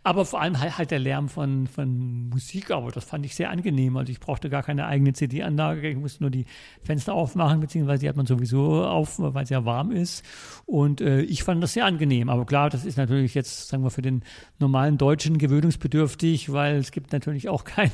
Aber 0.04 0.26
vor 0.26 0.42
allem 0.42 0.60
halt, 0.60 0.80
halt 0.80 0.90
der 0.90 0.98
Lärm 0.98 1.30
von, 1.30 1.68
von 1.68 2.30
Musik, 2.30 2.72
aber 2.72 2.92
das 2.92 3.06
fand 3.06 3.24
ich 3.26 3.36
sehr 3.36 3.52
angenehm. 3.52 3.98
Also 3.98 4.12
ich 4.12 4.20
brauchte 4.20 4.50
gar 4.50 4.64
keine 4.64 4.88
eigene 4.88 5.14
CD-Anlage, 5.14 5.90
ich 5.90 5.98
musste 5.98 6.24
nur 6.24 6.32
die 6.32 6.46
Fenster 6.82 7.14
aufmachen, 7.14 7.60
beziehungsweise 7.60 8.02
die 8.02 8.10
hat 8.10 8.16
man 8.16 8.26
sowieso 8.26 8.84
auf, 8.84 9.20
weil 9.20 9.44
es 9.44 9.52
ja 9.52 9.64
warm 9.64 9.92
ist. 9.92 10.26
Und 10.66 11.02
äh, 11.02 11.22
ich 11.22 11.44
fand 11.44 11.62
das 11.62 11.74
sehr 11.74 11.86
angenehm. 11.86 12.30
Aber 12.30 12.46
klar, 12.48 12.72
das 12.72 12.84
ist 12.84 12.98
natürlich 12.98 13.36
jetzt, 13.36 13.68
sagen 13.68 13.84
wir, 13.84 13.92
für 13.92 14.02
den 14.02 14.24
normalen 14.58 14.98
Deutschen 14.98 15.38
gewöhnungsbedürftig, 15.38 16.52
weil 16.52 16.78
es 16.78 16.92
gibt 16.92 17.14
natürlich 17.14 17.48
auch 17.48 17.64
keine 17.66 17.92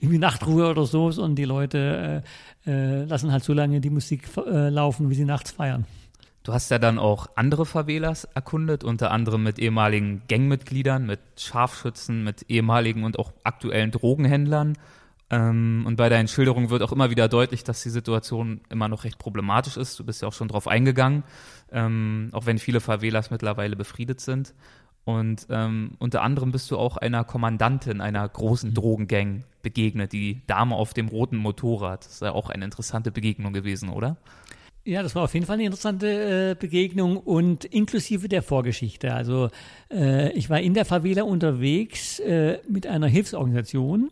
irgendwie 0.00 0.18
Nachtruhe 0.18 0.68
oder 0.68 0.86
so, 0.86 1.12
sondern 1.12 1.36
die 1.36 1.44
Leute 1.44 2.24
äh, 2.63 2.63
äh, 2.66 3.04
lassen 3.04 3.32
halt 3.32 3.44
so 3.44 3.52
lange 3.52 3.80
die 3.80 3.90
Musik 3.90 4.28
äh, 4.36 4.68
laufen, 4.68 5.10
wie 5.10 5.14
sie 5.14 5.24
nachts 5.24 5.50
feiern. 5.50 5.86
Du 6.44 6.52
hast 6.52 6.70
ja 6.70 6.78
dann 6.78 6.98
auch 6.98 7.28
andere 7.36 7.64
Favelas 7.64 8.24
erkundet, 8.24 8.84
unter 8.84 9.10
anderem 9.10 9.42
mit 9.42 9.58
ehemaligen 9.58 10.22
Gangmitgliedern, 10.28 11.06
mit 11.06 11.20
Scharfschützen, 11.38 12.22
mit 12.22 12.50
ehemaligen 12.50 13.04
und 13.04 13.18
auch 13.18 13.32
aktuellen 13.44 13.90
Drogenhändlern. 13.90 14.76
Ähm, 15.30 15.84
und 15.86 15.96
bei 15.96 16.10
deinen 16.10 16.28
Schilderungen 16.28 16.68
wird 16.68 16.82
auch 16.82 16.92
immer 16.92 17.08
wieder 17.08 17.28
deutlich, 17.28 17.64
dass 17.64 17.82
die 17.82 17.88
Situation 17.88 18.60
immer 18.68 18.88
noch 18.88 19.04
recht 19.04 19.18
problematisch 19.18 19.78
ist. 19.78 19.98
Du 19.98 20.04
bist 20.04 20.20
ja 20.20 20.28
auch 20.28 20.34
schon 20.34 20.48
drauf 20.48 20.68
eingegangen, 20.68 21.24
ähm, 21.72 22.28
auch 22.32 22.44
wenn 22.44 22.58
viele 22.58 22.80
Favelas 22.80 23.30
mittlerweile 23.30 23.74
befriedet 23.74 24.20
sind. 24.20 24.52
Und 25.04 25.46
ähm, 25.50 25.92
unter 25.98 26.22
anderem 26.22 26.50
bist 26.50 26.70
du 26.70 26.78
auch 26.78 26.96
einer 26.96 27.24
Kommandantin 27.24 28.00
einer 28.00 28.26
großen 28.26 28.70
mhm. 28.70 28.74
Drogengang 28.74 29.44
begegnet, 29.62 30.12
die 30.12 30.40
Dame 30.46 30.74
auf 30.74 30.94
dem 30.94 31.08
roten 31.08 31.36
Motorrad. 31.36 32.04
Das 32.04 32.12
ist 32.14 32.22
ja 32.22 32.32
auch 32.32 32.50
eine 32.50 32.64
interessante 32.64 33.10
Begegnung 33.10 33.52
gewesen, 33.52 33.90
oder? 33.90 34.16
Ja, 34.86 35.02
das 35.02 35.14
war 35.14 35.24
auf 35.24 35.32
jeden 35.32 35.46
Fall 35.46 35.54
eine 35.54 35.64
interessante 35.64 36.50
äh, 36.50 36.54
Begegnung 36.58 37.16
und 37.16 37.64
inklusive 37.64 38.28
der 38.28 38.42
Vorgeschichte. 38.42 39.14
Also 39.14 39.48
äh, 39.90 40.30
ich 40.32 40.50
war 40.50 40.60
in 40.60 40.74
der 40.74 40.84
Favela 40.84 41.22
unterwegs 41.22 42.18
äh, 42.18 42.58
mit 42.68 42.86
einer 42.86 43.06
Hilfsorganisation, 43.06 44.10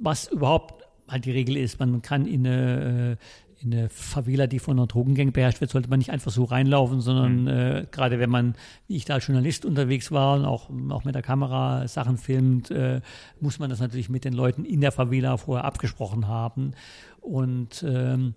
was 0.00 0.28
überhaupt 0.28 0.84
halt 1.08 1.26
die 1.26 1.30
Regel 1.30 1.58
ist. 1.58 1.78
Man 1.78 2.00
kann 2.00 2.26
in 2.26 2.46
eine, 2.46 3.18
in 3.60 3.72
eine 3.72 3.88
Favela, 3.88 4.46
die 4.46 4.58
von 4.58 4.78
einer 4.78 4.86
Drogengang 4.86 5.32
beherrscht 5.32 5.60
wird, 5.60 5.70
sollte 5.70 5.90
man 5.90 5.98
nicht 5.98 6.10
einfach 6.10 6.30
so 6.30 6.44
reinlaufen, 6.44 7.00
sondern 7.00 7.42
mhm. 7.42 7.48
äh, 7.48 7.86
gerade 7.90 8.18
wenn 8.18 8.30
man, 8.30 8.54
wie 8.86 8.96
ich 8.96 9.04
da 9.04 9.14
als 9.14 9.26
Journalist 9.26 9.64
unterwegs 9.64 10.12
war 10.12 10.36
und 10.36 10.44
auch, 10.44 10.70
auch 10.90 11.04
mit 11.04 11.14
der 11.14 11.22
Kamera 11.22 11.88
Sachen 11.88 12.18
filmt, 12.18 12.70
äh, 12.70 13.00
muss 13.40 13.58
man 13.58 13.70
das 13.70 13.80
natürlich 13.80 14.08
mit 14.08 14.24
den 14.24 14.32
Leuten 14.32 14.64
in 14.64 14.80
der 14.80 14.92
Favela 14.92 15.36
vorher 15.36 15.64
abgesprochen 15.64 16.28
haben 16.28 16.72
und 17.20 17.84
ähm, 17.86 18.34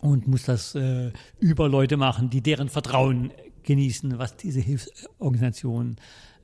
und 0.00 0.26
muss 0.26 0.44
das 0.44 0.74
äh, 0.74 1.12
über 1.40 1.68
Leute 1.68 1.98
machen, 1.98 2.30
die 2.30 2.40
deren 2.40 2.70
Vertrauen 2.70 3.32
genießen, 3.64 4.18
was 4.18 4.36
diese 4.36 4.60
Hilfsorganisation 4.60 5.96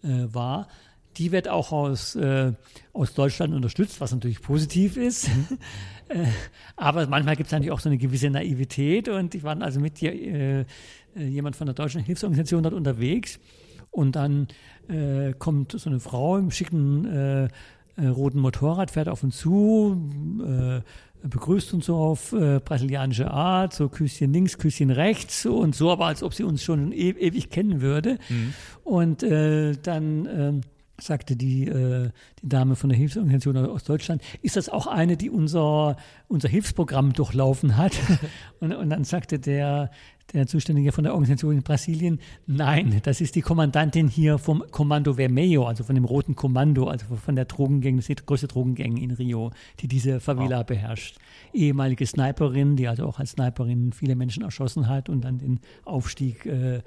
äh, 0.02 0.26
war. 0.32 0.68
Die 1.16 1.32
wird 1.32 1.48
auch 1.48 1.72
aus, 1.72 2.14
äh, 2.16 2.52
aus 2.92 3.14
Deutschland 3.14 3.54
unterstützt, 3.54 4.00
was 4.00 4.12
natürlich 4.12 4.42
positiv 4.42 4.96
ist. 4.96 5.28
Mhm. 5.28 5.58
äh, 6.08 6.26
aber 6.76 7.06
manchmal 7.06 7.36
gibt 7.36 7.46
es 7.46 7.52
natürlich 7.52 7.72
auch 7.72 7.80
so 7.80 7.88
eine 7.88 7.98
gewisse 7.98 8.30
Naivität 8.30 9.08
und 9.08 9.34
ich 9.34 9.42
war 9.42 9.60
also 9.60 9.80
mit 9.80 10.02
äh, 10.02 10.64
jemand 11.14 11.56
von 11.56 11.66
der 11.66 11.74
deutschen 11.74 12.02
Hilfsorganisation 12.02 12.62
dort 12.62 12.74
unterwegs 12.74 13.38
und 13.90 14.16
dann 14.16 14.48
äh, 14.88 15.32
kommt 15.32 15.72
so 15.72 15.88
eine 15.88 16.00
Frau 16.00 16.36
im 16.36 16.50
schicken 16.50 17.06
äh, 17.06 17.48
äh, 17.96 18.08
roten 18.08 18.40
Motorrad, 18.40 18.90
fährt 18.90 19.08
auf 19.08 19.22
uns 19.22 19.38
zu, 19.38 20.10
äh, 20.46 20.80
begrüßt 21.26 21.72
uns 21.72 21.86
so 21.86 21.96
auf 21.96 22.32
äh, 22.32 22.60
brasilianische 22.60 23.30
Art, 23.30 23.72
so 23.72 23.88
Küsschen 23.88 24.32
links, 24.32 24.58
Küsschen 24.58 24.90
rechts 24.90 25.46
und 25.46 25.74
so, 25.74 25.90
aber 25.90 26.06
als 26.06 26.22
ob 26.22 26.34
sie 26.34 26.44
uns 26.44 26.62
schon 26.62 26.92
e 26.92 27.10
ewig 27.10 27.50
kennen 27.50 27.80
würde. 27.80 28.18
Mhm. 28.28 28.52
Und 28.84 29.22
äh, 29.22 29.72
dann 29.82 30.26
äh, 30.26 30.52
sagte 30.98 31.36
die, 31.36 31.66
äh, 31.66 32.10
die 32.42 32.48
Dame 32.48 32.76
von 32.76 32.88
der 32.88 32.98
Hilfsorganisation 32.98 33.56
aus 33.56 33.84
Deutschland, 33.84 34.22
ist 34.42 34.56
das 34.56 34.68
auch 34.68 34.86
eine, 34.86 35.16
die 35.16 35.30
unser, 35.30 35.96
unser 36.28 36.48
Hilfsprogramm 36.48 37.12
durchlaufen 37.12 37.76
hat? 37.76 37.92
und, 38.60 38.72
und 38.72 38.90
dann 38.90 39.04
sagte 39.04 39.38
der, 39.38 39.90
der 40.32 40.46
Zuständige 40.46 40.92
von 40.92 41.04
der 41.04 41.12
Organisation 41.12 41.54
in 41.54 41.62
Brasilien, 41.62 42.20
nein, 42.46 43.00
das 43.04 43.20
ist 43.20 43.34
die 43.36 43.42
Kommandantin 43.42 44.08
hier 44.08 44.38
vom 44.38 44.64
Kommando 44.70 45.14
Vermelho, 45.14 45.66
also 45.66 45.84
von 45.84 45.94
dem 45.94 46.04
Roten 46.04 46.34
Kommando, 46.34 46.88
also 46.88 47.06
von 47.16 47.36
der 47.36 47.44
Drogengang, 47.44 47.96
das 47.96 48.08
ist 48.08 48.20
die 48.20 48.26
größte 48.26 48.48
Drogengang 48.48 48.96
in 48.96 49.12
Rio, 49.12 49.52
die 49.80 49.88
diese 49.88 50.20
Favela 50.20 50.58
wow. 50.58 50.66
beherrscht. 50.66 51.18
Ehemalige 51.52 52.06
Sniperin, 52.06 52.76
die 52.76 52.88
also 52.88 53.06
auch 53.06 53.18
als 53.18 53.32
Sniperin 53.32 53.92
viele 53.92 54.16
Menschen 54.16 54.42
erschossen 54.42 54.88
hat 54.88 55.08
und 55.08 55.24
dann 55.24 55.38
den 55.38 55.60
Aufstieg 55.84 56.44
äh, 56.46 56.82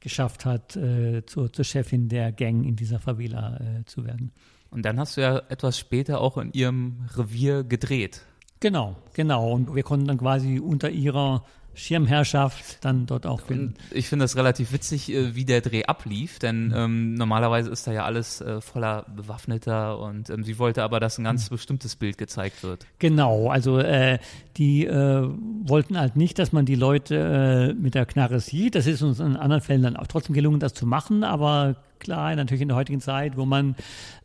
geschafft 0.00 0.44
hat, 0.44 0.76
äh, 0.76 1.24
zur, 1.26 1.52
zur, 1.52 1.64
Chefin 1.64 2.08
der 2.08 2.32
Gang 2.32 2.64
in 2.64 2.76
dieser 2.76 2.98
Favela 2.98 3.58
äh, 3.60 3.84
zu 3.84 4.04
werden. 4.04 4.32
Und 4.70 4.84
dann 4.84 4.98
hast 4.98 5.16
du 5.16 5.22
ja 5.22 5.42
etwas 5.48 5.78
später 5.78 6.20
auch 6.20 6.36
in 6.36 6.52
ihrem 6.52 7.08
Revier 7.16 7.64
gedreht. 7.64 8.22
Genau, 8.60 8.96
genau. 9.14 9.52
Und 9.52 9.74
wir 9.74 9.82
konnten 9.82 10.06
dann 10.06 10.18
quasi 10.18 10.58
unter 10.58 10.90
ihrer 10.90 11.44
Schirmherrschaft 11.78 12.84
dann 12.84 13.06
dort 13.06 13.26
auch 13.26 13.40
finden. 13.40 13.74
Ich 13.90 14.08
finde 14.08 14.24
das 14.24 14.36
relativ 14.36 14.72
witzig, 14.72 15.12
äh, 15.12 15.34
wie 15.34 15.44
der 15.44 15.60
Dreh 15.60 15.84
ablief, 15.84 16.38
denn 16.38 16.72
ähm, 16.76 17.14
normalerweise 17.14 17.70
ist 17.70 17.86
da 17.86 17.92
ja 17.92 18.04
alles 18.04 18.40
äh, 18.40 18.60
voller 18.60 19.06
Bewaffneter 19.14 19.98
und 19.98 20.28
ähm, 20.30 20.44
sie 20.44 20.58
wollte 20.58 20.82
aber, 20.82 21.00
dass 21.00 21.18
ein 21.18 21.24
ganz 21.24 21.50
mhm. 21.50 21.54
bestimmtes 21.54 21.96
Bild 21.96 22.18
gezeigt 22.18 22.62
wird. 22.62 22.86
Genau, 22.98 23.48
also 23.48 23.78
äh, 23.78 24.18
die 24.56 24.86
äh, 24.86 25.28
wollten 25.62 25.98
halt 25.98 26.16
nicht, 26.16 26.38
dass 26.38 26.52
man 26.52 26.66
die 26.66 26.74
Leute 26.74 27.74
äh, 27.76 27.80
mit 27.80 27.94
der 27.94 28.06
Knarre 28.06 28.40
sieht. 28.40 28.74
Das 28.74 28.86
ist 28.86 29.02
uns 29.02 29.20
in 29.20 29.36
anderen 29.36 29.62
Fällen 29.62 29.82
dann 29.82 29.96
auch 29.96 30.06
trotzdem 30.06 30.34
gelungen, 30.34 30.60
das 30.60 30.74
zu 30.74 30.86
machen, 30.86 31.24
aber 31.24 31.76
klar, 32.00 32.34
natürlich 32.36 32.62
in 32.62 32.68
der 32.68 32.76
heutigen 32.76 33.00
Zeit, 33.00 33.36
wo 33.36 33.44
man 33.44 33.76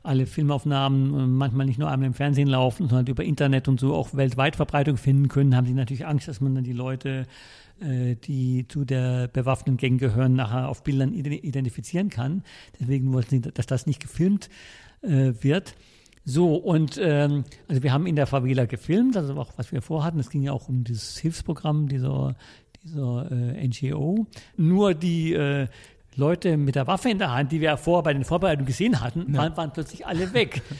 alle 0.03 0.25
Filmaufnahmen 0.25 1.35
manchmal 1.35 1.65
nicht 1.65 1.79
nur 1.79 1.89
einmal 1.89 2.07
im 2.07 2.13
Fernsehen 2.13 2.47
laufen, 2.47 2.87
sondern 2.87 3.07
über 3.07 3.23
Internet 3.23 3.67
und 3.67 3.79
so 3.79 3.93
auch 3.93 4.13
weltweit 4.13 4.55
Verbreitung 4.55 4.97
finden 4.97 5.27
können, 5.27 5.55
haben 5.55 5.67
sie 5.67 5.73
natürlich 5.73 6.05
Angst, 6.05 6.27
dass 6.27 6.41
man 6.41 6.55
dann 6.55 6.63
die 6.63 6.73
Leute, 6.73 7.25
äh, 7.79 8.15
die 8.15 8.67
zu 8.67 8.85
der 8.85 9.27
bewaffneten 9.27 9.77
Gang 9.77 9.99
gehören, 9.99 10.33
nachher 10.33 10.69
auf 10.69 10.83
Bildern 10.83 11.13
identifizieren 11.13 12.09
kann. 12.09 12.43
Deswegen 12.79 13.13
wollten 13.13 13.29
sie, 13.29 13.41
dass 13.41 13.65
das 13.65 13.85
nicht 13.87 14.01
gefilmt 14.01 14.49
äh, 15.01 15.33
wird. 15.41 15.75
So, 16.25 16.55
und 16.55 16.97
ähm, 17.01 17.43
also 17.67 17.83
wir 17.83 17.91
haben 17.91 18.07
in 18.07 18.15
der 18.15 18.27
Favela 18.27 18.65
gefilmt, 18.65 19.17
also 19.17 19.33
auch 19.35 19.51
was 19.57 19.71
wir 19.73 19.81
vorhatten. 19.81 20.19
Es 20.19 20.29
ging 20.29 20.41
ja 20.41 20.53
auch 20.53 20.69
um 20.69 20.85
dieses 20.85 21.17
Hilfsprogramm 21.17 21.89
dieser, 21.89 22.35
dieser 22.83 23.29
äh, 23.29 23.67
NGO. 23.67 24.25
Nur 24.55 24.93
die, 24.93 25.33
äh, 25.33 25.67
Leute 26.17 26.57
mit 26.57 26.75
der 26.75 26.87
Waffe 26.87 27.09
in 27.09 27.19
der 27.19 27.33
Hand, 27.33 27.51
die 27.51 27.61
wir 27.61 27.69
ja 27.69 27.77
vorher 27.77 28.03
bei 28.03 28.13
den 28.13 28.23
Vorbereitungen 28.23 28.65
gesehen 28.65 29.01
hatten, 29.01 29.33
ja. 29.33 29.39
waren, 29.39 29.57
waren 29.57 29.71
plötzlich 29.73 30.05
alle 30.05 30.33
weg. 30.33 30.61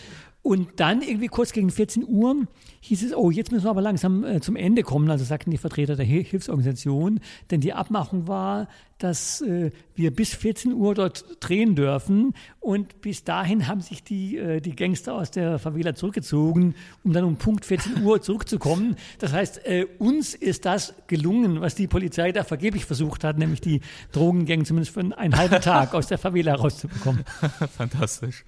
Und 0.43 0.82
dann 0.82 1.01
irgendwie 1.01 1.29
kurz 1.29 1.53
gegen 1.53 1.71
14 1.71 2.06
Uhr 2.06 2.47
hieß 2.82 3.01
es, 3.03 3.15
oh, 3.15 3.32
jetzt 3.32 3.53
müssen 3.53 3.63
wir 3.63 3.69
aber 3.69 3.82
langsam 3.82 4.25
äh, 4.25 4.41
zum 4.41 4.58
Ende 4.58 4.84
kommen, 4.84 5.10
also 5.10 5.23
sagten 5.23 5.51
die 5.51 5.58
Vertreter 5.58 5.95
der 5.95 6.06
Hilfsorganisation, 6.06 7.21
denn 7.49 7.62
die 7.62 7.71
Abmachung 7.71 8.27
war, 8.27 8.67
dass 8.97 9.39
äh, 9.39 9.71
wir 9.95 10.12
bis 10.13 10.36
14 10.36 10.73
Uhr 10.73 10.95
dort 10.95 11.23
drehen 11.39 11.75
dürfen 11.75 12.34
und 12.60 12.99
bis 12.99 13.23
dahin 13.23 13.69
haben 13.69 13.79
sich 13.79 14.03
die, 14.03 14.38
äh, 14.38 14.60
die 14.60 14.75
Gangster 14.75 15.13
aus 15.13 15.32
der 15.32 15.60
Favela 15.60 15.95
zurückgezogen, 15.95 16.75
um 17.06 17.13
dann 17.13 17.23
um 17.23 17.38
Punkt 17.38 17.63
14 17.63 18.03
Uhr 18.03 18.21
zurückzukommen. 18.21 18.97
Das 19.19 19.32
heißt, 19.32 19.65
äh, 19.65 19.88
uns 19.97 20.36
ist 20.36 20.65
das 20.65 20.93
gelungen, 21.08 21.62
was 21.62 21.75
die 21.75 21.88
Polizei 21.88 22.34
da 22.34 22.43
vergeblich 22.43 22.84
versucht 22.84 23.23
hat, 23.23 23.38
nämlich 23.38 23.62
die 23.62 23.79
Drogengänge 24.12 24.65
zumindest 24.65 24.93
für 24.93 24.99
einen 24.99 25.38
halben 25.38 25.62
Tag 25.62 25.93
aus 25.93 26.08
der 26.08 26.17
Favela 26.17 26.56
rauszubekommen. 26.56 27.23
Fantastisch. 27.77 28.43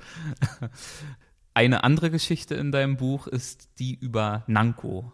Eine 1.55 1.85
andere 1.85 2.11
Geschichte 2.11 2.53
in 2.55 2.73
deinem 2.73 2.97
Buch 2.97 3.27
ist 3.27 3.69
die 3.79 3.95
über 3.95 4.43
Nanko. 4.45 5.13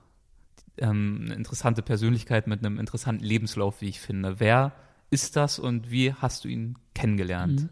Ähm, 0.79 1.21
eine 1.25 1.35
interessante 1.35 1.83
Persönlichkeit 1.83 2.47
mit 2.47 2.65
einem 2.65 2.79
interessanten 2.79 3.23
Lebenslauf, 3.23 3.79
wie 3.81 3.89
ich 3.89 4.01
finde. 4.01 4.39
Wer 4.39 4.71
ist 5.11 5.35
das 5.35 5.59
und 5.59 5.91
wie 5.91 6.13
hast 6.13 6.43
du 6.43 6.47
ihn 6.47 6.79
kennengelernt? 6.95 7.61
Mhm. 7.61 7.69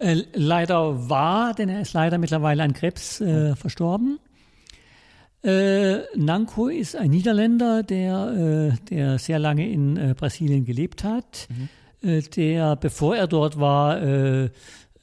Äh, 0.00 0.22
leider 0.34 1.08
war, 1.08 1.54
denn 1.54 1.70
er 1.70 1.80
ist 1.80 1.94
leider 1.94 2.18
mittlerweile 2.18 2.62
an 2.62 2.74
Krebs 2.74 3.22
äh, 3.22 3.56
verstorben. 3.56 4.18
Äh, 5.42 6.00
Nanko 6.14 6.68
ist 6.68 6.94
ein 6.94 7.08
Niederländer, 7.08 7.82
der, 7.84 8.74
äh, 8.76 8.84
der 8.90 9.18
sehr 9.18 9.38
lange 9.38 9.66
in 9.66 9.96
äh, 9.96 10.14
Brasilien 10.14 10.66
gelebt 10.66 11.04
hat, 11.04 11.48
mhm. 11.48 11.70
Äh, 12.00 12.20
der, 12.20 12.76
bevor 12.76 13.16
er 13.16 13.26
dort 13.26 13.58
war, 13.58 14.00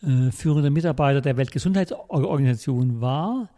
äh, 0.06 0.32
führender 0.32 0.70
Mitarbeiter 0.70 1.22
der 1.22 1.38
Weltgesundheitsorganisation 1.38 3.02
war 3.02 3.50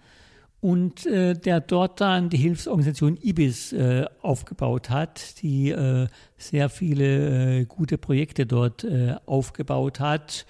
und 0.60 1.06
äh, 1.06 1.34
der 1.34 1.60
dort 1.62 2.02
dann 2.02 2.30
die 2.30 2.38
Hilfsorganisation 2.38 3.18
IBIS 3.22 3.74
äh, 3.74 4.06
aufgebaut 4.22 4.90
hat, 4.90 5.42
die 5.42 5.70
äh, 5.70 6.08
sehr 6.38 6.70
viele 6.70 7.60
äh, 7.60 7.66
gute 7.66 7.98
Projekte 7.98 8.46
dort 8.46 8.84
äh, 8.84 9.16
aufgebaut 9.26 10.00
hat 10.00 10.46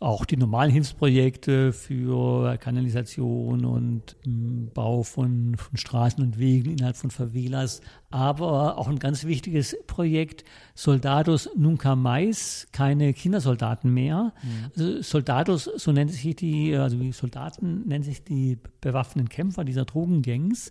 auch 0.00 0.24
die 0.24 0.36
normalen 0.36 0.70
Hilfsprojekte 0.70 1.72
für 1.72 2.56
Kanalisation 2.58 3.64
und 3.64 4.16
ähm, 4.24 4.70
Bau 4.72 5.02
von, 5.02 5.56
von 5.56 5.76
Straßen 5.76 6.22
und 6.22 6.38
Wegen 6.38 6.70
innerhalb 6.70 6.96
von 6.96 7.10
Favelas, 7.10 7.80
aber 8.10 8.78
auch 8.78 8.86
ein 8.86 9.00
ganz 9.00 9.24
wichtiges 9.24 9.76
Projekt, 9.88 10.44
Soldados 10.74 11.50
Nunca 11.56 11.96
Mais, 11.96 12.68
keine 12.70 13.12
Kindersoldaten 13.12 13.92
mehr. 13.92 14.32
Mhm. 14.42 14.70
Also 14.76 15.02
Soldados, 15.02 15.64
so 15.64 15.90
nennen 15.90 16.10
sich 16.10 16.36
die, 16.36 16.76
also 16.76 16.96
die 16.96 17.12
Soldaten 17.12 17.88
nennen 17.88 18.04
sich 18.04 18.22
die 18.22 18.56
bewaffneten 18.80 19.28
Kämpfer 19.28 19.64
dieser 19.64 19.84
Drogengangs. 19.84 20.70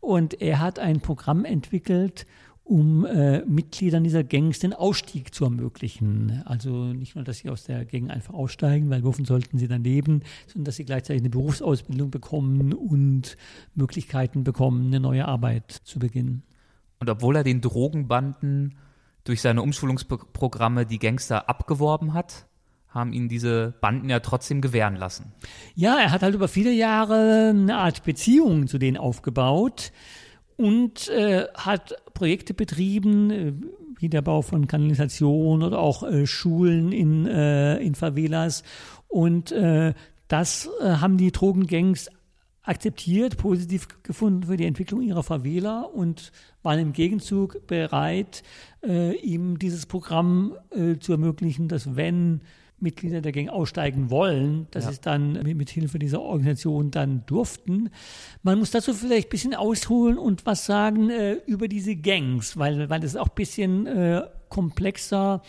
Und 0.00 0.40
er 0.42 0.60
hat 0.60 0.78
ein 0.78 1.00
Programm 1.00 1.44
entwickelt, 1.44 2.26
um 2.68 3.06
äh, 3.06 3.40
Mitgliedern 3.46 4.04
dieser 4.04 4.22
Gangs 4.22 4.58
den 4.58 4.74
Ausstieg 4.74 5.34
zu 5.34 5.44
ermöglichen. 5.44 6.42
Also 6.44 6.92
nicht 6.92 7.14
nur, 7.14 7.24
dass 7.24 7.38
sie 7.38 7.48
aus 7.48 7.64
der 7.64 7.86
Gang 7.86 8.10
einfach 8.10 8.34
aussteigen, 8.34 8.90
weil 8.90 9.02
wovon 9.04 9.24
sollten 9.24 9.56
sie 9.56 9.68
dann 9.68 9.82
leben, 9.82 10.20
sondern 10.46 10.66
dass 10.66 10.76
sie 10.76 10.84
gleichzeitig 10.84 11.22
eine 11.22 11.30
Berufsausbildung 11.30 12.10
bekommen 12.10 12.74
und 12.74 13.38
Möglichkeiten 13.74 14.44
bekommen, 14.44 14.88
eine 14.88 15.00
neue 15.00 15.26
Arbeit 15.26 15.72
zu 15.72 15.98
beginnen. 15.98 16.42
Und 17.00 17.08
obwohl 17.08 17.36
er 17.36 17.44
den 17.44 17.62
Drogenbanden 17.62 18.76
durch 19.24 19.40
seine 19.40 19.62
Umschulungsprogramme 19.62 20.84
die 20.84 20.98
Gangster 20.98 21.48
abgeworben 21.48 22.12
hat, 22.12 22.46
haben 22.88 23.14
ihn 23.14 23.30
diese 23.30 23.74
Banden 23.80 24.10
ja 24.10 24.20
trotzdem 24.20 24.60
gewähren 24.60 24.96
lassen. 24.96 25.32
Ja, 25.74 25.98
er 25.98 26.10
hat 26.10 26.22
halt 26.22 26.34
über 26.34 26.48
viele 26.48 26.72
Jahre 26.72 27.50
eine 27.50 27.78
Art 27.78 28.04
Beziehung 28.04 28.66
zu 28.66 28.76
denen 28.76 28.98
aufgebaut 28.98 29.90
und 30.58 31.08
äh, 31.08 31.46
hat 31.54 31.94
Projekte 32.14 32.52
betrieben, 32.52 33.30
äh, 33.30 33.52
wie 33.98 34.08
der 34.08 34.22
Bau 34.22 34.42
von 34.42 34.66
Kanalisation 34.66 35.62
oder 35.62 35.78
auch 35.78 36.02
äh, 36.02 36.26
Schulen 36.26 36.92
in, 36.92 37.26
äh, 37.26 37.78
in 37.78 37.94
Favelas. 37.94 38.64
Und 39.06 39.52
äh, 39.52 39.94
das 40.26 40.68
haben 40.82 41.16
die 41.16 41.32
Drogengangs 41.32 42.10
akzeptiert, 42.62 43.38
positiv 43.38 43.88
gefunden 44.02 44.42
für 44.42 44.58
die 44.58 44.66
Entwicklung 44.66 45.00
ihrer 45.00 45.22
Favela 45.22 45.82
und 45.82 46.32
waren 46.62 46.78
im 46.80 46.92
Gegenzug 46.92 47.66
bereit, 47.66 48.42
ihm 49.22 49.58
dieses 49.58 49.86
Programm 49.86 50.52
zu 51.00 51.12
ermöglichen, 51.12 51.68
dass 51.68 51.96
wenn 51.96 52.42
Mitglieder 52.80 53.20
der 53.20 53.32
Gang 53.32 53.48
aussteigen 53.48 54.10
wollen, 54.10 54.66
dass 54.70 54.84
Ja. 54.84 54.90
es 54.90 55.00
dann 55.00 55.32
mit, 55.42 55.56
mit 55.56 55.70
Hilfe 55.70 55.98
dieser 55.98 56.20
Organisation 56.20 56.90
dann 56.90 57.24
durften. 57.26 57.90
Man 58.42 58.58
muss 58.58 58.70
dazu 58.70 58.94
vielleicht 58.94 59.28
ein 59.28 59.30
bisschen 59.30 59.54
ausholen 59.54 60.16
und 60.18 60.46
was 60.46 60.66
sagen 60.66 61.10
äh, 61.10 61.34
über 61.46 61.68
diese 61.68 61.96
Gangs, 61.96 62.56
weil, 62.56 62.88
weil 62.88 63.00
das 63.00 63.12
ist 63.12 63.16
auch 63.16 63.28
ein 63.28 63.34
bisschen 63.34 63.86
äh, 63.86 64.22
komplexer 64.48 65.42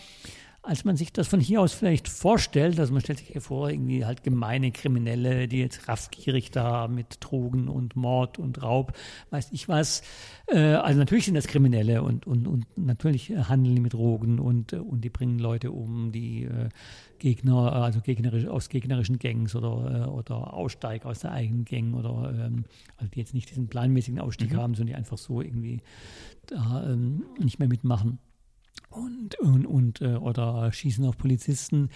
als 0.62 0.84
man 0.84 0.96
sich 0.96 1.12
das 1.12 1.26
von 1.26 1.40
hier 1.40 1.60
aus 1.60 1.72
vielleicht 1.72 2.06
vorstellt. 2.08 2.78
Also 2.78 2.92
man 2.92 3.00
stellt 3.00 3.18
sich 3.18 3.28
hier 3.28 3.40
vor, 3.40 3.70
irgendwie 3.70 4.04
halt 4.04 4.22
gemeine 4.22 4.72
Kriminelle, 4.72 5.48
die 5.48 5.58
jetzt 5.58 5.88
raffgierig 5.88 6.50
da 6.50 6.86
mit 6.86 7.16
Drogen 7.20 7.68
und 7.68 7.96
Mord 7.96 8.38
und 8.38 8.62
Raub, 8.62 8.92
weiß 9.30 9.48
ich 9.52 9.68
was. 9.68 10.02
Äh, 10.48 10.58
also 10.58 10.98
natürlich 10.98 11.24
sind 11.24 11.34
das 11.34 11.46
Kriminelle 11.46 12.02
und, 12.02 12.26
und, 12.26 12.46
und 12.46 12.66
natürlich 12.76 13.30
äh, 13.30 13.44
handeln 13.44 13.74
die 13.74 13.80
mit 13.80 13.94
Drogen 13.94 14.38
und, 14.38 14.74
äh, 14.74 14.76
und 14.76 15.02
die 15.02 15.10
bringen 15.10 15.38
Leute 15.38 15.70
um, 15.70 16.12
die 16.12 16.48
Gegner, 17.18 17.72
also 17.72 18.00
gegnerisch, 18.00 18.46
aus 18.46 18.68
gegnerischen 18.68 19.18
Gangs 19.18 19.54
oder, 19.54 20.12
oder 20.12 20.54
Aussteiger 20.54 21.06
aus 21.08 21.20
der 21.20 21.32
eigenen 21.32 21.64
Gang 21.64 21.94
oder 21.94 22.32
ähm, 22.34 22.64
also 22.96 23.10
die 23.10 23.18
jetzt 23.18 23.34
nicht 23.34 23.50
diesen 23.50 23.68
planmäßigen 23.68 24.20
Ausstieg 24.20 24.54
haben, 24.54 24.74
sondern 24.74 24.88
die 24.88 24.94
einfach 24.94 25.18
so 25.18 25.40
irgendwie 25.40 25.80
da 26.46 26.84
ähm, 26.86 27.24
nicht 27.38 27.58
mehr 27.58 27.68
mitmachen 27.68 28.18
und, 28.90 29.38
und, 29.40 29.66
und 29.66 30.00
äh, 30.00 30.16
oder 30.16 30.70
schießen 30.72 31.04
auf 31.04 31.16
Polizisten. 31.16 31.90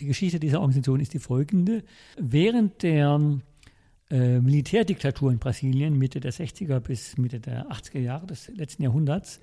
Die 0.00 0.06
Geschichte 0.06 0.38
dieser 0.40 0.60
Organisation 0.60 1.00
ist 1.00 1.14
die 1.14 1.18
folgende. 1.18 1.82
Während 2.18 2.82
der 2.82 3.40
äh, 4.10 4.40
Militärdiktatur 4.40 5.32
in 5.32 5.38
Brasilien, 5.38 5.96
Mitte 5.98 6.20
der 6.20 6.32
60er 6.32 6.80
bis 6.80 7.16
Mitte 7.16 7.40
der 7.40 7.68
80er 7.70 8.00
Jahre 8.00 8.26
des 8.26 8.48
letzten 8.48 8.82
Jahrhunderts, 8.82 9.40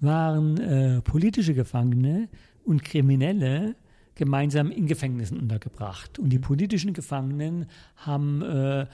waren 0.00 0.58
äh, 0.58 1.00
politische 1.02 1.54
Gefangene 1.54 2.28
und 2.64 2.84
Kriminelle 2.84 3.76
gemeinsam 4.14 4.70
in 4.70 4.86
Gefängnissen 4.86 5.38
untergebracht. 5.38 6.18
Und 6.18 6.30
die 6.30 6.38
politischen 6.38 6.92
Gefangenen 6.92 7.66
haben, 7.96 8.42
äh, 8.42 8.86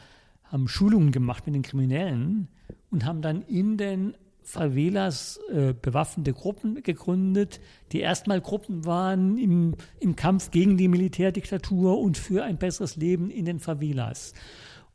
haben 0.45 0.69
Schulungen 0.69 1.13
gemacht 1.13 1.47
mit 1.47 1.55
den 1.55 1.63
Kriminellen 1.63 2.49
und 2.91 3.05
haben 3.05 3.23
dann 3.23 3.43
in 3.43 3.77
den 3.77 4.15
Favelas 4.51 5.39
äh, 5.53 5.73
bewaffnete 5.73 6.33
Gruppen 6.33 6.83
gegründet, 6.83 7.61
die 7.93 8.01
erstmal 8.01 8.41
Gruppen 8.41 8.85
waren 8.85 9.39
im, 9.39 9.77
im 10.01 10.17
Kampf 10.17 10.51
gegen 10.51 10.77
die 10.77 10.89
Militärdiktatur 10.89 11.99
und 11.99 12.19
für 12.19 12.45
ein 12.45 12.59
besseres 12.59 12.97
Leben 12.97 13.31
in 13.31 13.45
den 13.45 13.61
Favelas. 13.61 14.35